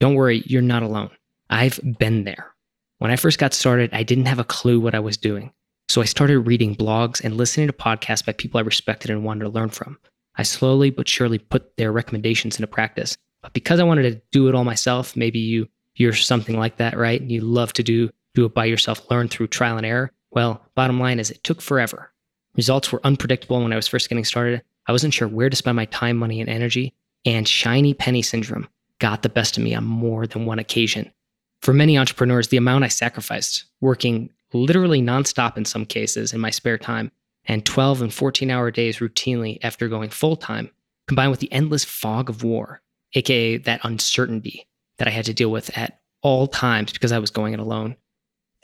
Don't 0.00 0.14
worry, 0.14 0.42
you're 0.46 0.62
not 0.62 0.82
alone. 0.82 1.10
I've 1.50 1.80
been 1.98 2.24
there. 2.24 2.52
When 2.98 3.10
I 3.10 3.16
first 3.16 3.38
got 3.38 3.54
started, 3.54 3.90
I 3.92 4.02
didn't 4.02 4.26
have 4.26 4.38
a 4.38 4.44
clue 4.44 4.80
what 4.80 4.94
I 4.94 5.00
was 5.00 5.16
doing. 5.16 5.52
So 5.88 6.00
I 6.00 6.06
started 6.06 6.40
reading 6.40 6.74
blogs 6.74 7.22
and 7.22 7.36
listening 7.36 7.66
to 7.66 7.72
podcasts 7.72 8.24
by 8.24 8.32
people 8.32 8.58
I 8.58 8.62
respected 8.62 9.10
and 9.10 9.24
wanted 9.24 9.44
to 9.44 9.50
learn 9.50 9.68
from. 9.68 9.98
I 10.36 10.42
slowly 10.42 10.90
but 10.90 11.08
surely 11.08 11.38
put 11.38 11.76
their 11.76 11.92
recommendations 11.92 12.56
into 12.56 12.66
practice. 12.66 13.16
But 13.42 13.52
because 13.52 13.80
I 13.80 13.84
wanted 13.84 14.02
to 14.04 14.22
do 14.30 14.48
it 14.48 14.54
all 14.54 14.64
myself, 14.64 15.16
maybe 15.16 15.38
you 15.38 15.68
you're 15.94 16.14
something 16.14 16.58
like 16.58 16.78
that, 16.78 16.96
right? 16.96 17.20
And 17.20 17.30
you 17.30 17.42
love 17.42 17.74
to 17.74 17.82
do 17.82 18.08
do 18.34 18.46
it 18.46 18.54
by 18.54 18.64
yourself, 18.64 19.10
learn 19.10 19.28
through 19.28 19.48
trial 19.48 19.76
and 19.76 19.84
error. 19.84 20.10
Well, 20.30 20.64
bottom 20.74 20.98
line 20.98 21.20
is 21.20 21.30
it 21.30 21.44
took 21.44 21.60
forever. 21.60 22.10
Results 22.56 22.90
were 22.90 23.00
unpredictable 23.04 23.62
when 23.62 23.72
I 23.72 23.76
was 23.76 23.88
first 23.88 24.08
getting 24.08 24.24
started. 24.24 24.62
I 24.86 24.92
wasn't 24.92 25.12
sure 25.12 25.28
where 25.28 25.50
to 25.50 25.56
spend 25.56 25.76
my 25.76 25.84
time, 25.86 26.16
money, 26.16 26.40
and 26.40 26.48
energy, 26.48 26.94
and 27.24 27.46
shiny 27.46 27.94
penny 27.94 28.22
syndrome 28.22 28.68
got 28.98 29.22
the 29.22 29.28
best 29.28 29.56
of 29.56 29.62
me 29.62 29.74
on 29.74 29.84
more 29.84 30.26
than 30.26 30.46
one 30.46 30.58
occasion. 30.58 31.12
For 31.60 31.72
many 31.72 31.96
entrepreneurs, 31.96 32.48
the 32.48 32.56
amount 32.56 32.84
I 32.84 32.88
sacrificed, 32.88 33.64
working 33.80 34.30
literally 34.52 35.00
nonstop 35.00 35.56
in 35.56 35.64
some 35.64 35.86
cases 35.86 36.32
in 36.32 36.40
my 36.40 36.50
spare 36.50 36.78
time, 36.78 37.10
and 37.46 37.64
12 37.64 38.02
and 38.02 38.14
14 38.14 38.50
hour 38.50 38.70
days 38.70 38.98
routinely 38.98 39.58
after 39.62 39.88
going 39.88 40.10
full 40.10 40.36
time, 40.36 40.70
combined 41.08 41.30
with 41.30 41.40
the 41.40 41.52
endless 41.52 41.84
fog 41.84 42.28
of 42.28 42.44
war, 42.44 42.82
aka 43.14 43.56
that 43.58 43.80
uncertainty 43.84 44.66
that 44.98 45.08
I 45.08 45.10
had 45.10 45.24
to 45.26 45.34
deal 45.34 45.50
with 45.50 45.76
at 45.76 46.00
all 46.22 46.46
times 46.46 46.92
because 46.92 47.12
I 47.12 47.18
was 47.18 47.30
going 47.30 47.54
it 47.54 47.60
alone, 47.60 47.96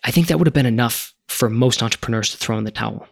I 0.05 0.11
think 0.11 0.29
that 0.29 0.39
would 0.39 0.47
have 0.47 0.55
been 0.55 0.67
enough 0.67 1.15
for 1.27 1.51
most 1.51 1.83
entrepreneurs 1.83 2.31
to 2.31 2.37
throw 2.37 2.57
in 2.59 2.65
the 2.65 2.71
towel. 2.71 3.07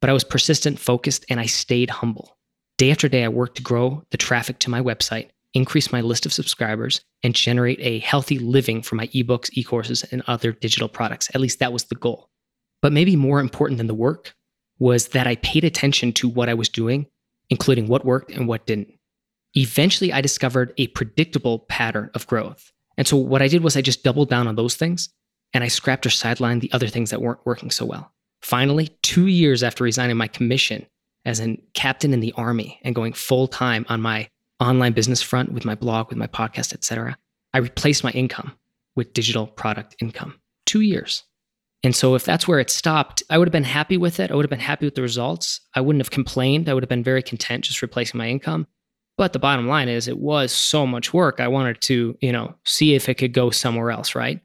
But 0.00 0.10
I 0.10 0.14
was 0.14 0.24
persistent, 0.24 0.78
focused, 0.78 1.24
and 1.28 1.38
I 1.38 1.46
stayed 1.46 1.90
humble. 1.90 2.36
Day 2.82 2.90
after 2.90 3.08
day, 3.08 3.22
I 3.22 3.28
worked 3.28 3.58
to 3.58 3.62
grow 3.62 4.02
the 4.10 4.16
traffic 4.16 4.58
to 4.58 4.68
my 4.68 4.82
website, 4.82 5.28
increase 5.54 5.92
my 5.92 6.00
list 6.00 6.26
of 6.26 6.32
subscribers, 6.32 7.00
and 7.22 7.32
generate 7.32 7.78
a 7.78 8.00
healthy 8.00 8.40
living 8.40 8.82
for 8.82 8.96
my 8.96 9.06
ebooks, 9.06 9.50
e 9.52 9.62
courses, 9.62 10.02
and 10.10 10.20
other 10.26 10.50
digital 10.50 10.88
products. 10.88 11.30
At 11.32 11.40
least 11.40 11.60
that 11.60 11.72
was 11.72 11.84
the 11.84 11.94
goal. 11.94 12.28
But 12.80 12.92
maybe 12.92 13.14
more 13.14 13.38
important 13.38 13.78
than 13.78 13.86
the 13.86 13.94
work 13.94 14.34
was 14.80 15.10
that 15.10 15.28
I 15.28 15.36
paid 15.36 15.62
attention 15.62 16.12
to 16.14 16.28
what 16.28 16.48
I 16.48 16.54
was 16.54 16.68
doing, 16.68 17.06
including 17.50 17.86
what 17.86 18.04
worked 18.04 18.32
and 18.32 18.48
what 18.48 18.66
didn't. 18.66 18.88
Eventually, 19.54 20.12
I 20.12 20.20
discovered 20.20 20.74
a 20.76 20.88
predictable 20.88 21.60
pattern 21.60 22.10
of 22.14 22.26
growth. 22.26 22.72
And 22.98 23.06
so, 23.06 23.16
what 23.16 23.42
I 23.42 23.46
did 23.46 23.62
was 23.62 23.76
I 23.76 23.80
just 23.82 24.02
doubled 24.02 24.28
down 24.28 24.48
on 24.48 24.56
those 24.56 24.74
things 24.74 25.08
and 25.54 25.62
I 25.62 25.68
scrapped 25.68 26.04
or 26.04 26.08
sidelined 26.08 26.62
the 26.62 26.72
other 26.72 26.88
things 26.88 27.10
that 27.10 27.22
weren't 27.22 27.46
working 27.46 27.70
so 27.70 27.86
well. 27.86 28.12
Finally, 28.40 28.88
two 29.02 29.28
years 29.28 29.62
after 29.62 29.84
resigning 29.84 30.16
my 30.16 30.26
commission 30.26 30.84
as 31.24 31.40
a 31.40 31.56
captain 31.74 32.12
in 32.12 32.20
the 32.20 32.32
army 32.36 32.80
and 32.82 32.94
going 32.94 33.12
full 33.12 33.48
time 33.48 33.86
on 33.88 34.00
my 34.00 34.28
online 34.60 34.92
business 34.92 35.22
front 35.22 35.52
with 35.52 35.64
my 35.64 35.74
blog, 35.74 36.08
with 36.08 36.18
my 36.18 36.26
podcast, 36.26 36.72
etc., 36.72 37.16
I 37.54 37.58
replaced 37.58 38.04
my 38.04 38.10
income 38.10 38.52
with 38.96 39.12
digital 39.12 39.46
product 39.46 39.96
income. 40.00 40.40
Two 40.66 40.80
years. 40.80 41.24
And 41.82 41.96
so 41.96 42.14
if 42.14 42.24
that's 42.24 42.46
where 42.46 42.60
it 42.60 42.70
stopped, 42.70 43.22
I 43.28 43.38
would 43.38 43.48
have 43.48 43.52
been 43.52 43.64
happy 43.64 43.96
with 43.96 44.20
it. 44.20 44.30
I 44.30 44.34
would 44.34 44.44
have 44.44 44.50
been 44.50 44.60
happy 44.60 44.86
with 44.86 44.94
the 44.94 45.02
results. 45.02 45.60
I 45.74 45.80
wouldn't 45.80 46.00
have 46.00 46.10
complained. 46.10 46.68
I 46.68 46.74
would 46.74 46.82
have 46.82 46.88
been 46.88 47.02
very 47.02 47.22
content 47.22 47.64
just 47.64 47.82
replacing 47.82 48.18
my 48.18 48.28
income. 48.28 48.66
But 49.18 49.32
the 49.32 49.38
bottom 49.38 49.66
line 49.66 49.88
is 49.88 50.08
it 50.08 50.18
was 50.18 50.52
so 50.52 50.86
much 50.86 51.12
work. 51.12 51.40
I 51.40 51.48
wanted 51.48 51.80
to, 51.82 52.16
you 52.20 52.32
know, 52.32 52.54
see 52.64 52.94
if 52.94 53.08
it 53.08 53.14
could 53.14 53.32
go 53.32 53.50
somewhere 53.50 53.90
else, 53.90 54.14
right? 54.14 54.40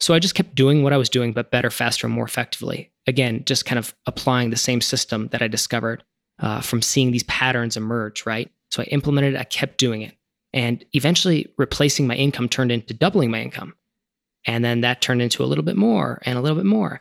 So 0.00 0.14
I 0.14 0.18
just 0.18 0.34
kept 0.34 0.54
doing 0.54 0.82
what 0.82 0.92
I 0.92 0.96
was 0.96 1.08
doing, 1.08 1.32
but 1.32 1.50
better, 1.50 1.70
faster, 1.70 2.06
and 2.06 2.14
more 2.14 2.24
effectively. 2.24 2.92
Again, 3.06 3.42
just 3.46 3.64
kind 3.64 3.78
of 3.78 3.94
applying 4.06 4.50
the 4.50 4.56
same 4.56 4.80
system 4.80 5.28
that 5.28 5.42
I 5.42 5.48
discovered 5.48 6.04
uh, 6.42 6.60
from 6.60 6.82
seeing 6.82 7.12
these 7.12 7.22
patterns 7.24 7.76
emerge, 7.76 8.26
right? 8.26 8.50
So 8.70 8.82
I 8.82 8.86
implemented 8.86 9.34
it, 9.34 9.40
I 9.40 9.44
kept 9.44 9.78
doing 9.78 10.02
it. 10.02 10.16
And 10.52 10.84
eventually, 10.92 11.48
replacing 11.56 12.06
my 12.06 12.14
income 12.14 12.48
turned 12.48 12.72
into 12.72 12.92
doubling 12.92 13.30
my 13.30 13.40
income. 13.40 13.74
And 14.46 14.64
then 14.64 14.82
that 14.82 15.00
turned 15.00 15.22
into 15.22 15.42
a 15.42 15.46
little 15.46 15.64
bit 15.64 15.76
more 15.76 16.20
and 16.24 16.36
a 16.36 16.42
little 16.42 16.56
bit 16.56 16.66
more. 16.66 17.00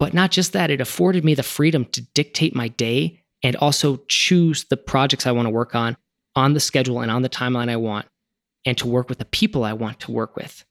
But 0.00 0.14
not 0.14 0.30
just 0.30 0.52
that, 0.54 0.70
it 0.70 0.80
afforded 0.80 1.24
me 1.24 1.34
the 1.34 1.42
freedom 1.42 1.84
to 1.86 2.00
dictate 2.14 2.56
my 2.56 2.68
day 2.68 3.22
and 3.42 3.56
also 3.56 3.98
choose 4.08 4.64
the 4.64 4.76
projects 4.76 5.26
I 5.26 5.32
want 5.32 5.46
to 5.46 5.50
work 5.50 5.74
on 5.74 5.96
on 6.34 6.54
the 6.54 6.60
schedule 6.60 7.00
and 7.00 7.10
on 7.10 7.22
the 7.22 7.28
timeline 7.28 7.68
I 7.68 7.76
want, 7.76 8.06
and 8.64 8.78
to 8.78 8.86
work 8.86 9.08
with 9.08 9.18
the 9.18 9.24
people 9.24 9.64
I 9.64 9.72
want 9.72 10.00
to 10.00 10.12
work 10.12 10.36
with. 10.36 10.64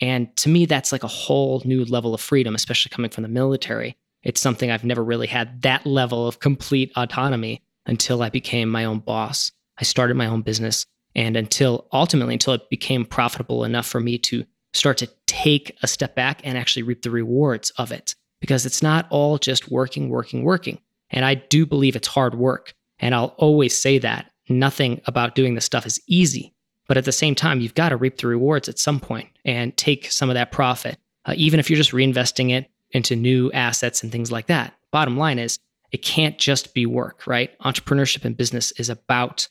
And 0.00 0.34
to 0.38 0.48
me, 0.48 0.64
that's 0.64 0.92
like 0.92 1.02
a 1.02 1.08
whole 1.08 1.60
new 1.64 1.84
level 1.84 2.14
of 2.14 2.22
freedom, 2.22 2.54
especially 2.54 2.90
coming 2.90 3.10
from 3.10 3.22
the 3.22 3.28
military. 3.28 3.96
It's 4.22 4.40
something 4.40 4.70
I've 4.70 4.84
never 4.84 5.02
really 5.02 5.26
had 5.26 5.62
that 5.62 5.86
level 5.86 6.26
of 6.26 6.40
complete 6.40 6.92
autonomy 6.96 7.62
until 7.86 8.22
I 8.22 8.28
became 8.28 8.68
my 8.68 8.84
own 8.84 8.98
boss. 8.98 9.52
I 9.78 9.84
started 9.84 10.16
my 10.16 10.26
own 10.26 10.42
business. 10.42 10.86
And 11.14 11.36
until 11.36 11.88
ultimately, 11.92 12.34
until 12.34 12.54
it 12.54 12.70
became 12.70 13.04
profitable 13.04 13.64
enough 13.64 13.86
for 13.86 14.00
me 14.00 14.18
to 14.18 14.44
start 14.72 14.98
to 14.98 15.08
take 15.26 15.76
a 15.82 15.88
step 15.88 16.14
back 16.14 16.40
and 16.44 16.56
actually 16.56 16.84
reap 16.84 17.02
the 17.02 17.10
rewards 17.10 17.70
of 17.70 17.90
it. 17.90 18.14
Because 18.40 18.64
it's 18.64 18.82
not 18.82 19.06
all 19.10 19.38
just 19.38 19.70
working, 19.70 20.08
working, 20.08 20.44
working. 20.44 20.78
And 21.10 21.24
I 21.24 21.34
do 21.34 21.66
believe 21.66 21.96
it's 21.96 22.08
hard 22.08 22.34
work. 22.34 22.74
And 22.98 23.14
I'll 23.14 23.34
always 23.38 23.80
say 23.80 23.98
that. 23.98 24.30
Nothing 24.48 25.00
about 25.06 25.34
doing 25.34 25.54
this 25.54 25.64
stuff 25.64 25.86
is 25.86 26.00
easy. 26.06 26.54
But 26.86 26.96
at 26.96 27.04
the 27.04 27.12
same 27.12 27.34
time, 27.34 27.60
you've 27.60 27.74
got 27.74 27.90
to 27.90 27.96
reap 27.96 28.18
the 28.18 28.26
rewards 28.26 28.68
at 28.68 28.78
some 28.78 28.98
point 28.98 29.28
and 29.44 29.76
take 29.76 30.10
some 30.10 30.28
of 30.28 30.34
that 30.34 30.52
profit, 30.52 30.98
uh, 31.24 31.34
even 31.36 31.60
if 31.60 31.70
you're 31.70 31.76
just 31.76 31.92
reinvesting 31.92 32.50
it 32.50 32.70
into 32.92 33.16
new 33.16 33.50
assets 33.52 34.02
and 34.02 34.10
things 34.10 34.32
like 34.32 34.46
that. 34.46 34.74
Bottom 34.90 35.16
line 35.16 35.38
is, 35.38 35.58
it 35.92 35.98
can't 35.98 36.38
just 36.38 36.74
be 36.74 36.86
work, 36.86 37.26
right? 37.26 37.58
Entrepreneurship 37.60 38.24
and 38.24 38.36
business 38.36 38.72
is 38.72 38.88
about 38.88 39.48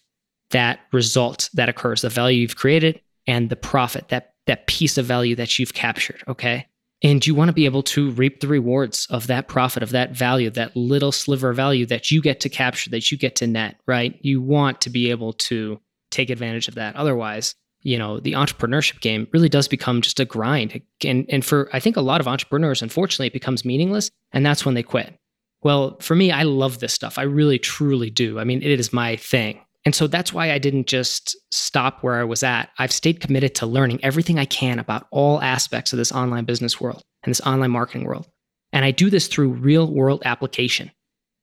that 0.52 0.80
result 0.92 1.50
that 1.54 1.70
occurs, 1.70 2.02
the 2.02 2.10
value 2.10 2.42
you've 2.42 2.56
created 2.56 3.02
and 3.28 3.50
the 3.50 3.56
profit, 3.56 4.08
that 4.10 4.34
that 4.48 4.68
piece 4.68 4.98
of 4.98 5.06
value 5.06 5.36
that 5.36 5.60
you've 5.60 5.74
captured, 5.74 6.24
okay? 6.28 6.66
And 7.04 7.26
you 7.26 7.36
want 7.36 7.50
to 7.50 7.54
be 7.54 7.66
able 7.66 7.84
to 7.84 8.10
reap 8.12 8.40
the 8.40 8.48
rewards 8.48 9.06
of 9.10 9.28
that 9.28 9.48
profit, 9.48 9.84
of 9.84 9.92
that 9.92 10.12
value, 10.12 10.50
that 10.50 10.76
little 10.76 11.12
sliver 11.12 11.52
of 11.52 11.56
value 11.56 11.86
that 11.86 12.10
you 12.10 12.22
get 12.22 12.40
to 12.42 12.50
capture, 12.50 12.90
that 12.90 13.12
you 13.12 13.18
get 13.18 13.36
to 13.38 13.48
net, 13.48 13.80
right? 13.86 14.18
You 14.22 14.42
want 14.42 14.82
to 14.82 14.90
be 14.90 15.12
able 15.12 15.34
to 15.34 15.80
take 16.10 16.30
advantage 16.30 16.68
of 16.68 16.76
that. 16.76 16.96
Otherwise, 16.96 17.56
you 17.82 17.98
know, 17.98 18.20
the 18.20 18.34
entrepreneurship 18.34 19.00
game 19.00 19.28
really 19.32 19.50
does 19.50 19.68
become 19.68 20.02
just 20.02 20.20
a 20.20 20.26
grind. 20.26 20.82
And, 21.04 21.26
and 21.30 21.44
for, 21.44 21.70
I 21.74 21.80
think 21.80 21.96
a 21.96 22.02
lot 22.02 22.22
of 22.22 22.28
entrepreneurs, 22.28 22.82
unfortunately, 22.82 23.28
it 23.28 23.34
becomes 23.34 23.66
meaningless. 23.66 24.10
And 24.32 24.46
that's 24.46 24.66
when 24.66 24.76
they 24.76 24.84
quit. 24.84 25.16
Well, 25.62 25.98
for 26.00 26.16
me, 26.16 26.32
I 26.32 26.44
love 26.44 26.80
this 26.80 26.94
stuff. 26.94 27.18
I 27.18 27.24
really, 27.24 27.60
truly 27.60 28.10
do. 28.10 28.40
I 28.40 28.44
mean, 28.44 28.62
it 28.62 28.80
is 28.80 28.94
my 28.94 29.16
thing. 29.16 29.62
And 29.86 29.96
so 29.96 30.08
that's 30.08 30.34
why 30.34 30.52
I 30.52 30.58
didn't 30.58 30.88
just 30.88 31.38
stop 31.52 32.04
where 32.04 32.20
I 32.20 32.24
was 32.24 32.44
at. 32.44 32.70
I've 32.78 32.92
stayed 32.92 33.22
committed 33.22 33.56
to 33.56 33.66
learning 33.66 34.04
everything 34.04 34.38
I 34.38 34.46
can 34.46 34.78
about 34.78 35.08
all 35.12 35.42
aspects 35.42 35.94
of 35.94 35.98
this 35.98 36.12
online 36.12 36.46
business 36.46 36.80
world 36.80 37.02
and 37.24 37.32
this 37.32 37.42
online 37.42 37.72
marketing 37.72 38.06
world. 38.06 38.28
And 38.72 38.86
I 38.86 38.92
do 38.92 39.10
this 39.10 39.28
through 39.28 39.50
real 39.50 39.92
world 39.92 40.22
application. 40.26 40.92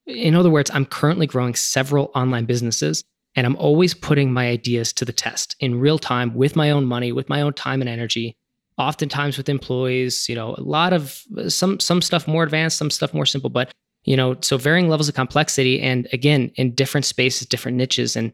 In 0.07 0.35
other 0.35 0.51
words, 0.51 0.71
I'm 0.73 0.87
currently 0.87 1.27
growing 1.27 1.55
several 1.55 2.11
online 2.15 2.45
businesses 2.45 3.05
and 3.37 3.47
I'm 3.47 3.57
always 3.57 3.93
putting 3.95 4.33
my 4.33 4.49
ideas 4.49 4.93
to 4.95 5.05
the 5.05 5.13
test 5.13 5.55
in 5.61 5.79
real 5.79 5.99
time 5.99 6.35
with 6.35 6.57
my 6.57 6.71
own 6.71 6.87
money, 6.87 7.13
with 7.13 7.29
my 7.29 7.43
own 7.43 7.53
time 7.53 7.83
and 7.83 7.89
energy, 7.89 8.37
oftentimes 8.79 9.37
with 9.37 9.49
employees, 9.49 10.29
you 10.29 10.35
know, 10.35 10.55
a 10.57 10.63
lot 10.63 10.93
of 10.93 11.23
some 11.49 11.79
some 11.79 12.03
stuff 12.03 12.27
more 12.27 12.43
advanced, 12.43 12.79
some 12.79 12.91
stuff 12.91 13.15
more 13.15 13.27
simple, 13.27 13.51
but 13.51 13.73
you 14.05 14.17
know, 14.17 14.37
so 14.41 14.57
varying 14.57 14.89
levels 14.89 15.09
of 15.09 15.15
complexity 15.15 15.81
and 15.81 16.09
again, 16.13 16.51
in 16.55 16.75
different 16.75 17.05
spaces, 17.05 17.47
different 17.47 17.77
niches. 17.77 18.17
And 18.17 18.33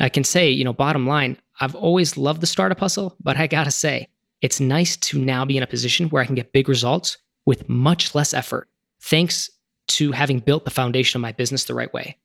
I 0.00 0.08
can 0.08 0.24
say, 0.24 0.48
you 0.48 0.64
know, 0.64 0.72
bottom 0.72 1.06
line, 1.06 1.36
I've 1.60 1.74
always 1.74 2.16
loved 2.16 2.40
the 2.40 2.46
startup 2.46 2.80
hustle, 2.80 3.16
but 3.20 3.36
I 3.36 3.46
gotta 3.46 3.72
say, 3.72 4.08
it's 4.40 4.60
nice 4.60 4.96
to 4.96 5.18
now 5.18 5.44
be 5.44 5.56
in 5.56 5.62
a 5.62 5.66
position 5.66 6.08
where 6.08 6.22
I 6.22 6.26
can 6.26 6.34
get 6.34 6.52
big 6.52 6.68
results 6.68 7.18
with 7.44 7.68
much 7.68 8.14
less 8.14 8.32
effort, 8.32 8.68
thanks 9.02 9.50
to 9.88 10.12
having 10.12 10.38
built 10.38 10.64
the 10.64 10.70
foundation 10.70 11.18
of 11.18 11.22
my 11.22 11.32
business 11.32 11.64
the 11.64 11.74
right 11.74 11.92
way. 11.92 12.16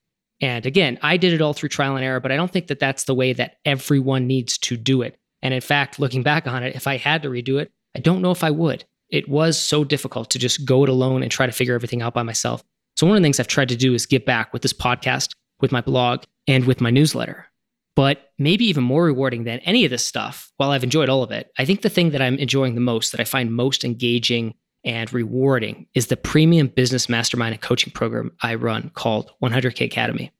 And 0.41 0.65
again, 0.65 0.99
I 1.01 1.17
did 1.17 1.33
it 1.33 1.41
all 1.41 1.53
through 1.53 1.69
trial 1.69 1.95
and 1.95 2.03
error, 2.03 2.19
but 2.19 2.31
I 2.31 2.35
don't 2.35 2.51
think 2.51 2.67
that 2.67 2.79
that's 2.79 3.05
the 3.05 3.15
way 3.15 3.33
that 3.33 3.57
everyone 3.63 4.27
needs 4.27 4.57
to 4.59 4.77
do 4.77 5.01
it. 5.01 5.17
And 5.41 5.53
in 5.53 5.61
fact, 5.61 5.99
looking 5.99 6.23
back 6.23 6.47
on 6.47 6.63
it, 6.63 6.75
if 6.75 6.87
I 6.87 6.97
had 6.97 7.23
to 7.23 7.29
redo 7.29 7.61
it, 7.61 7.71
I 7.95 7.99
don't 7.99 8.21
know 8.21 8.31
if 8.31 8.43
I 8.43 8.51
would. 8.51 8.83
It 9.09 9.29
was 9.29 9.57
so 9.57 9.83
difficult 9.83 10.29
to 10.31 10.39
just 10.39 10.65
go 10.65 10.83
it 10.83 10.89
alone 10.89 11.23
and 11.23 11.31
try 11.31 11.45
to 11.45 11.51
figure 11.51 11.75
everything 11.75 12.01
out 12.01 12.13
by 12.13 12.23
myself. 12.23 12.63
So, 12.97 13.05
one 13.05 13.15
of 13.15 13.21
the 13.21 13.25
things 13.25 13.39
I've 13.39 13.47
tried 13.47 13.69
to 13.69 13.75
do 13.75 13.93
is 13.93 14.05
give 14.05 14.25
back 14.25 14.51
with 14.51 14.61
this 14.61 14.73
podcast, 14.73 15.35
with 15.61 15.71
my 15.71 15.81
blog, 15.81 16.23
and 16.47 16.65
with 16.65 16.81
my 16.81 16.89
newsletter. 16.89 17.47
But 17.95 18.31
maybe 18.37 18.65
even 18.65 18.83
more 18.83 19.05
rewarding 19.05 19.43
than 19.43 19.59
any 19.59 19.85
of 19.85 19.91
this 19.91 20.05
stuff, 20.05 20.51
while 20.57 20.71
I've 20.71 20.83
enjoyed 20.83 21.07
all 21.09 21.23
of 21.23 21.31
it, 21.31 21.51
I 21.57 21.65
think 21.65 21.81
the 21.81 21.89
thing 21.89 22.11
that 22.11 22.21
I'm 22.21 22.37
enjoying 22.37 22.75
the 22.75 22.81
most, 22.81 23.11
that 23.11 23.21
I 23.21 23.25
find 23.25 23.53
most 23.53 23.85
engaging 23.85 24.55
and 24.85 25.11
rewarding, 25.11 25.87
is 25.95 26.07
the 26.07 26.15
premium 26.15 26.67
business 26.67 27.09
mastermind 27.09 27.53
and 27.53 27.61
coaching 27.61 27.91
program 27.91 28.31
I 28.41 28.55
run 28.55 28.91
called 28.93 29.31
100K 29.41 29.85
Academy. 29.85 30.31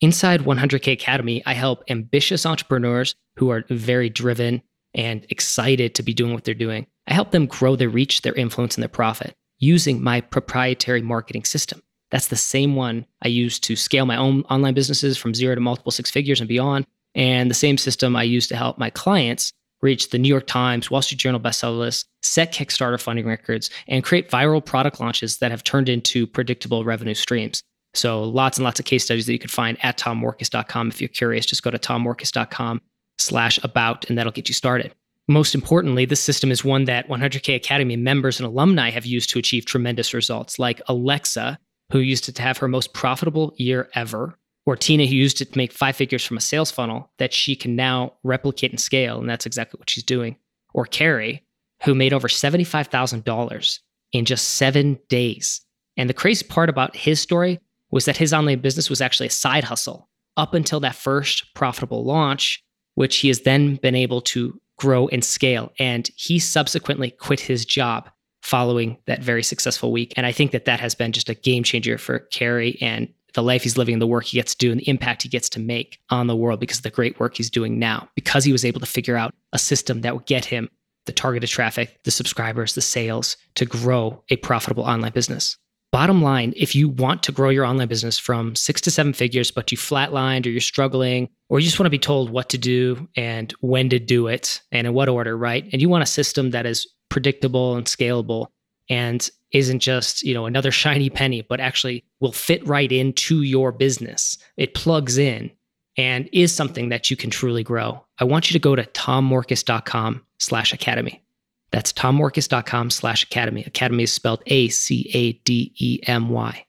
Inside 0.00 0.40
100K 0.40 0.92
Academy, 0.92 1.42
I 1.46 1.54
help 1.54 1.84
ambitious 1.88 2.44
entrepreneurs 2.44 3.14
who 3.36 3.50
are 3.50 3.64
very 3.70 4.10
driven 4.10 4.60
and 4.92 5.24
excited 5.30 5.94
to 5.94 6.02
be 6.02 6.12
doing 6.12 6.34
what 6.34 6.44
they're 6.44 6.54
doing. 6.54 6.86
I 7.06 7.14
help 7.14 7.30
them 7.30 7.46
grow 7.46 7.76
their 7.76 7.88
reach, 7.88 8.22
their 8.22 8.34
influence, 8.34 8.74
and 8.74 8.82
their 8.82 8.88
profit 8.88 9.34
using 9.58 10.02
my 10.02 10.20
proprietary 10.20 11.00
marketing 11.00 11.44
system. 11.44 11.82
That's 12.10 12.28
the 12.28 12.36
same 12.36 12.76
one 12.76 13.06
I 13.22 13.28
use 13.28 13.58
to 13.60 13.76
scale 13.76 14.06
my 14.06 14.16
own 14.16 14.42
online 14.42 14.74
businesses 14.74 15.16
from 15.16 15.34
zero 15.34 15.54
to 15.54 15.60
multiple 15.60 15.92
six 15.92 16.10
figures 16.10 16.40
and 16.40 16.48
beyond. 16.48 16.86
And 17.14 17.50
the 17.50 17.54
same 17.54 17.78
system 17.78 18.14
I 18.14 18.24
use 18.24 18.46
to 18.48 18.56
help 18.56 18.78
my 18.78 18.90
clients 18.90 19.52
reach 19.82 20.10
the 20.10 20.18
New 20.18 20.28
York 20.28 20.46
Times, 20.46 20.90
Wall 20.90 21.02
Street 21.02 21.18
Journal 21.18 21.40
bestseller 21.40 21.78
list, 21.78 22.06
set 22.22 22.52
Kickstarter 22.52 23.00
funding 23.00 23.26
records, 23.26 23.70
and 23.88 24.04
create 24.04 24.30
viral 24.30 24.64
product 24.64 25.00
launches 25.00 25.38
that 25.38 25.50
have 25.50 25.64
turned 25.64 25.88
into 25.88 26.26
predictable 26.26 26.84
revenue 26.84 27.14
streams. 27.14 27.62
So 27.94 28.22
lots 28.22 28.58
and 28.58 28.64
lots 28.64 28.78
of 28.78 28.86
case 28.86 29.04
studies 29.04 29.26
that 29.26 29.32
you 29.32 29.38
can 29.38 29.48
find 29.48 29.78
at 29.82 29.98
tommorkes.com. 29.98 30.88
If 30.88 31.00
you're 31.00 31.08
curious, 31.08 31.46
just 31.46 31.62
go 31.62 31.70
to 31.70 31.78
tommorkes.com 31.78 32.80
slash 33.18 33.62
about, 33.64 34.08
and 34.08 34.18
that'll 34.18 34.32
get 34.32 34.48
you 34.48 34.54
started. 34.54 34.92
Most 35.28 35.54
importantly, 35.54 36.04
this 36.04 36.20
system 36.20 36.52
is 36.52 36.64
one 36.64 36.84
that 36.84 37.08
100K 37.08 37.56
Academy 37.56 37.96
members 37.96 38.38
and 38.38 38.46
alumni 38.46 38.90
have 38.90 39.06
used 39.06 39.30
to 39.30 39.38
achieve 39.38 39.64
tremendous 39.64 40.14
results, 40.14 40.58
like 40.58 40.80
Alexa, 40.86 41.58
who 41.90 41.98
used 41.98 42.28
it 42.28 42.36
to 42.36 42.42
have 42.42 42.58
her 42.58 42.68
most 42.68 42.92
profitable 42.92 43.54
year 43.56 43.88
ever, 43.94 44.38
or 44.66 44.76
Tina, 44.76 45.06
who 45.06 45.14
used 45.14 45.40
it 45.40 45.52
to 45.52 45.58
make 45.58 45.72
five 45.72 45.96
figures 45.96 46.24
from 46.24 46.36
a 46.36 46.40
sales 46.40 46.72
funnel 46.72 47.10
that 47.18 47.32
she 47.32 47.54
can 47.54 47.76
now 47.76 48.14
replicate 48.24 48.72
and 48.72 48.80
scale. 48.80 49.18
And 49.18 49.30
that's 49.30 49.46
exactly 49.46 49.78
what 49.78 49.88
she's 49.88 50.04
doing. 50.04 50.36
Or 50.74 50.84
Carrie, 50.84 51.44
who 51.84 51.94
made 51.94 52.12
over 52.12 52.28
$75,000 52.28 53.78
in 54.12 54.24
just 54.24 54.48
seven 54.56 54.98
days. 55.08 55.60
And 55.96 56.10
the 56.10 56.14
crazy 56.14 56.44
part 56.46 56.68
about 56.68 56.96
his 56.96 57.20
story 57.20 57.60
was 57.90 58.04
that 58.04 58.16
his 58.16 58.34
online 58.34 58.58
business 58.58 58.90
was 58.90 59.00
actually 59.00 59.28
a 59.28 59.30
side 59.30 59.64
hustle 59.64 60.08
up 60.36 60.52
until 60.52 60.80
that 60.80 60.96
first 60.96 61.54
profitable 61.54 62.04
launch, 62.04 62.62
which 62.94 63.18
he 63.18 63.28
has 63.28 63.40
then 63.40 63.76
been 63.76 63.94
able 63.94 64.20
to 64.20 64.60
grow 64.78 65.08
and 65.08 65.24
scale. 65.24 65.72
And 65.78 66.10
he 66.16 66.38
subsequently 66.38 67.10
quit 67.10 67.40
his 67.40 67.64
job 67.64 68.10
following 68.42 68.98
that 69.06 69.22
very 69.22 69.42
successful 69.42 69.92
week. 69.92 70.12
And 70.16 70.26
I 70.26 70.32
think 70.32 70.52
that 70.52 70.66
that 70.66 70.80
has 70.80 70.94
been 70.94 71.12
just 71.12 71.28
a 71.28 71.34
game 71.34 71.62
changer 71.62 71.98
for 71.98 72.18
Carrie 72.18 72.78
and 72.80 73.08
the 73.36 73.42
life 73.42 73.62
he's 73.62 73.78
living, 73.78 73.98
the 73.98 74.06
work 74.06 74.24
he 74.24 74.38
gets 74.38 74.54
to 74.54 74.58
do, 74.58 74.72
and 74.72 74.80
the 74.80 74.88
impact 74.88 75.22
he 75.22 75.28
gets 75.28 75.48
to 75.50 75.60
make 75.60 76.00
on 76.10 76.26
the 76.26 76.34
world 76.34 76.58
because 76.58 76.78
of 76.78 76.82
the 76.82 76.90
great 76.90 77.20
work 77.20 77.36
he's 77.36 77.50
doing 77.50 77.78
now, 77.78 78.08
because 78.16 78.44
he 78.44 78.50
was 78.50 78.64
able 78.64 78.80
to 78.80 78.86
figure 78.86 79.16
out 79.16 79.32
a 79.52 79.58
system 79.58 80.00
that 80.00 80.14
would 80.14 80.26
get 80.26 80.44
him 80.44 80.68
the 81.04 81.12
targeted 81.12 81.48
traffic, 81.48 81.98
the 82.02 82.10
subscribers, 82.10 82.74
the 82.74 82.80
sales 82.80 83.36
to 83.54 83.64
grow 83.64 84.22
a 84.30 84.36
profitable 84.36 84.82
online 84.82 85.12
business. 85.12 85.56
Bottom 85.92 86.20
line, 86.20 86.52
if 86.56 86.74
you 86.74 86.88
want 86.88 87.22
to 87.22 87.30
grow 87.30 87.48
your 87.48 87.64
online 87.64 87.88
business 87.88 88.18
from 88.18 88.56
six 88.56 88.80
to 88.80 88.90
seven 88.90 89.12
figures, 89.12 89.52
but 89.52 89.70
you 89.70 89.78
flatlined 89.78 90.46
or 90.46 90.50
you're 90.50 90.60
struggling, 90.60 91.28
or 91.48 91.60
you 91.60 91.66
just 91.66 91.78
want 91.78 91.86
to 91.86 91.90
be 91.90 91.98
told 91.98 92.30
what 92.30 92.48
to 92.48 92.58
do 92.58 93.06
and 93.16 93.52
when 93.60 93.88
to 93.90 93.98
do 93.98 94.26
it 94.26 94.60
and 94.72 94.86
in 94.86 94.94
what 94.94 95.08
order, 95.08 95.36
right? 95.36 95.64
And 95.72 95.80
you 95.80 95.88
want 95.88 96.02
a 96.02 96.06
system 96.06 96.50
that 96.50 96.66
is 96.66 96.88
predictable 97.08 97.76
and 97.76 97.86
scalable 97.86 98.48
and 98.88 99.28
isn't 99.52 99.80
just, 99.80 100.22
you 100.22 100.34
know, 100.34 100.46
another 100.46 100.70
shiny 100.70 101.10
penny, 101.10 101.42
but 101.42 101.60
actually 101.60 102.04
will 102.20 102.32
fit 102.32 102.66
right 102.66 102.90
into 102.90 103.42
your 103.42 103.72
business. 103.72 104.38
It 104.56 104.74
plugs 104.74 105.18
in 105.18 105.50
and 105.96 106.28
is 106.32 106.54
something 106.54 106.90
that 106.90 107.10
you 107.10 107.16
can 107.16 107.30
truly 107.30 107.62
grow. 107.62 108.04
I 108.18 108.24
want 108.24 108.50
you 108.50 108.52
to 108.52 108.58
go 108.58 108.76
to 108.76 108.84
tommorkes.com 108.84 110.24
slash 110.38 110.72
academy. 110.72 111.22
That's 111.70 111.92
tommorkes.com 111.92 112.90
slash 112.90 113.22
academy. 113.22 113.64
Academy 113.64 114.04
is 114.04 114.12
spelled 114.12 114.42
A 114.46 114.68
C 114.68 115.10
A 115.14 115.32
D 115.32 115.72
E 115.78 116.00
M 116.06 116.28
Y. 116.28 116.64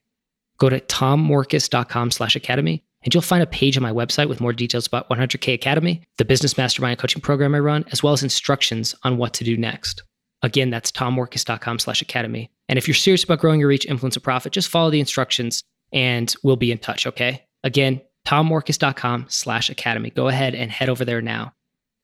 Go 0.57 0.70
to 0.70 0.80
tommorkes.com 0.80 2.11
slash 2.11 2.36
academy 2.36 2.84
and 3.03 3.13
you'll 3.13 3.22
find 3.22 3.43
a 3.43 3.47
page 3.47 3.78
on 3.78 3.84
my 3.84 3.91
website 3.91 4.28
with 4.28 4.41
more 4.41 4.53
details 4.53 4.88
about 4.88 5.09
100K 5.09 5.53
Academy, 5.53 6.01
the 6.18 6.26
business 6.26 6.57
mastermind 6.57 6.99
coaching 6.99 7.22
program 7.22 7.55
I 7.55 7.59
run, 7.59 7.86
as 7.91 8.01
well 8.01 8.13
as 8.13 8.24
instructions 8.24 8.95
on 9.03 9.18
what 9.18 9.34
to 9.36 9.43
do 9.43 9.55
next. 9.55 10.03
Again, 10.41 10.69
that's 10.69 10.91
tommorkes.com 10.91 11.79
slash 11.79 12.01
academy. 12.01 12.51
And 12.69 12.77
if 12.77 12.88
you're 12.88 12.95
serious 12.95 13.23
about 13.23 13.39
growing 13.39 13.59
your 13.59 13.69
reach, 13.69 13.85
influence, 13.85 14.15
and 14.15 14.23
profit, 14.23 14.53
just 14.53 14.69
follow 14.69 14.89
the 14.89 14.99
instructions 14.99 15.63
and 15.91 16.33
we'll 16.43 16.57
be 16.57 16.71
in 16.71 16.77
touch, 16.77 17.07
okay? 17.07 17.45
Again, 17.63 18.01
tommorkes.com 18.25 19.25
slash 19.29 19.69
academy. 19.69 20.09
Go 20.09 20.27
ahead 20.27 20.53
and 20.53 20.69
head 20.69 20.89
over 20.89 21.05
there 21.05 21.21
now. 21.21 21.53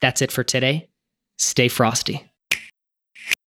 That's 0.01 0.21
it 0.21 0.31
for 0.31 0.43
today. 0.43 0.89
Stay 1.37 1.67
frosty. 1.67 2.31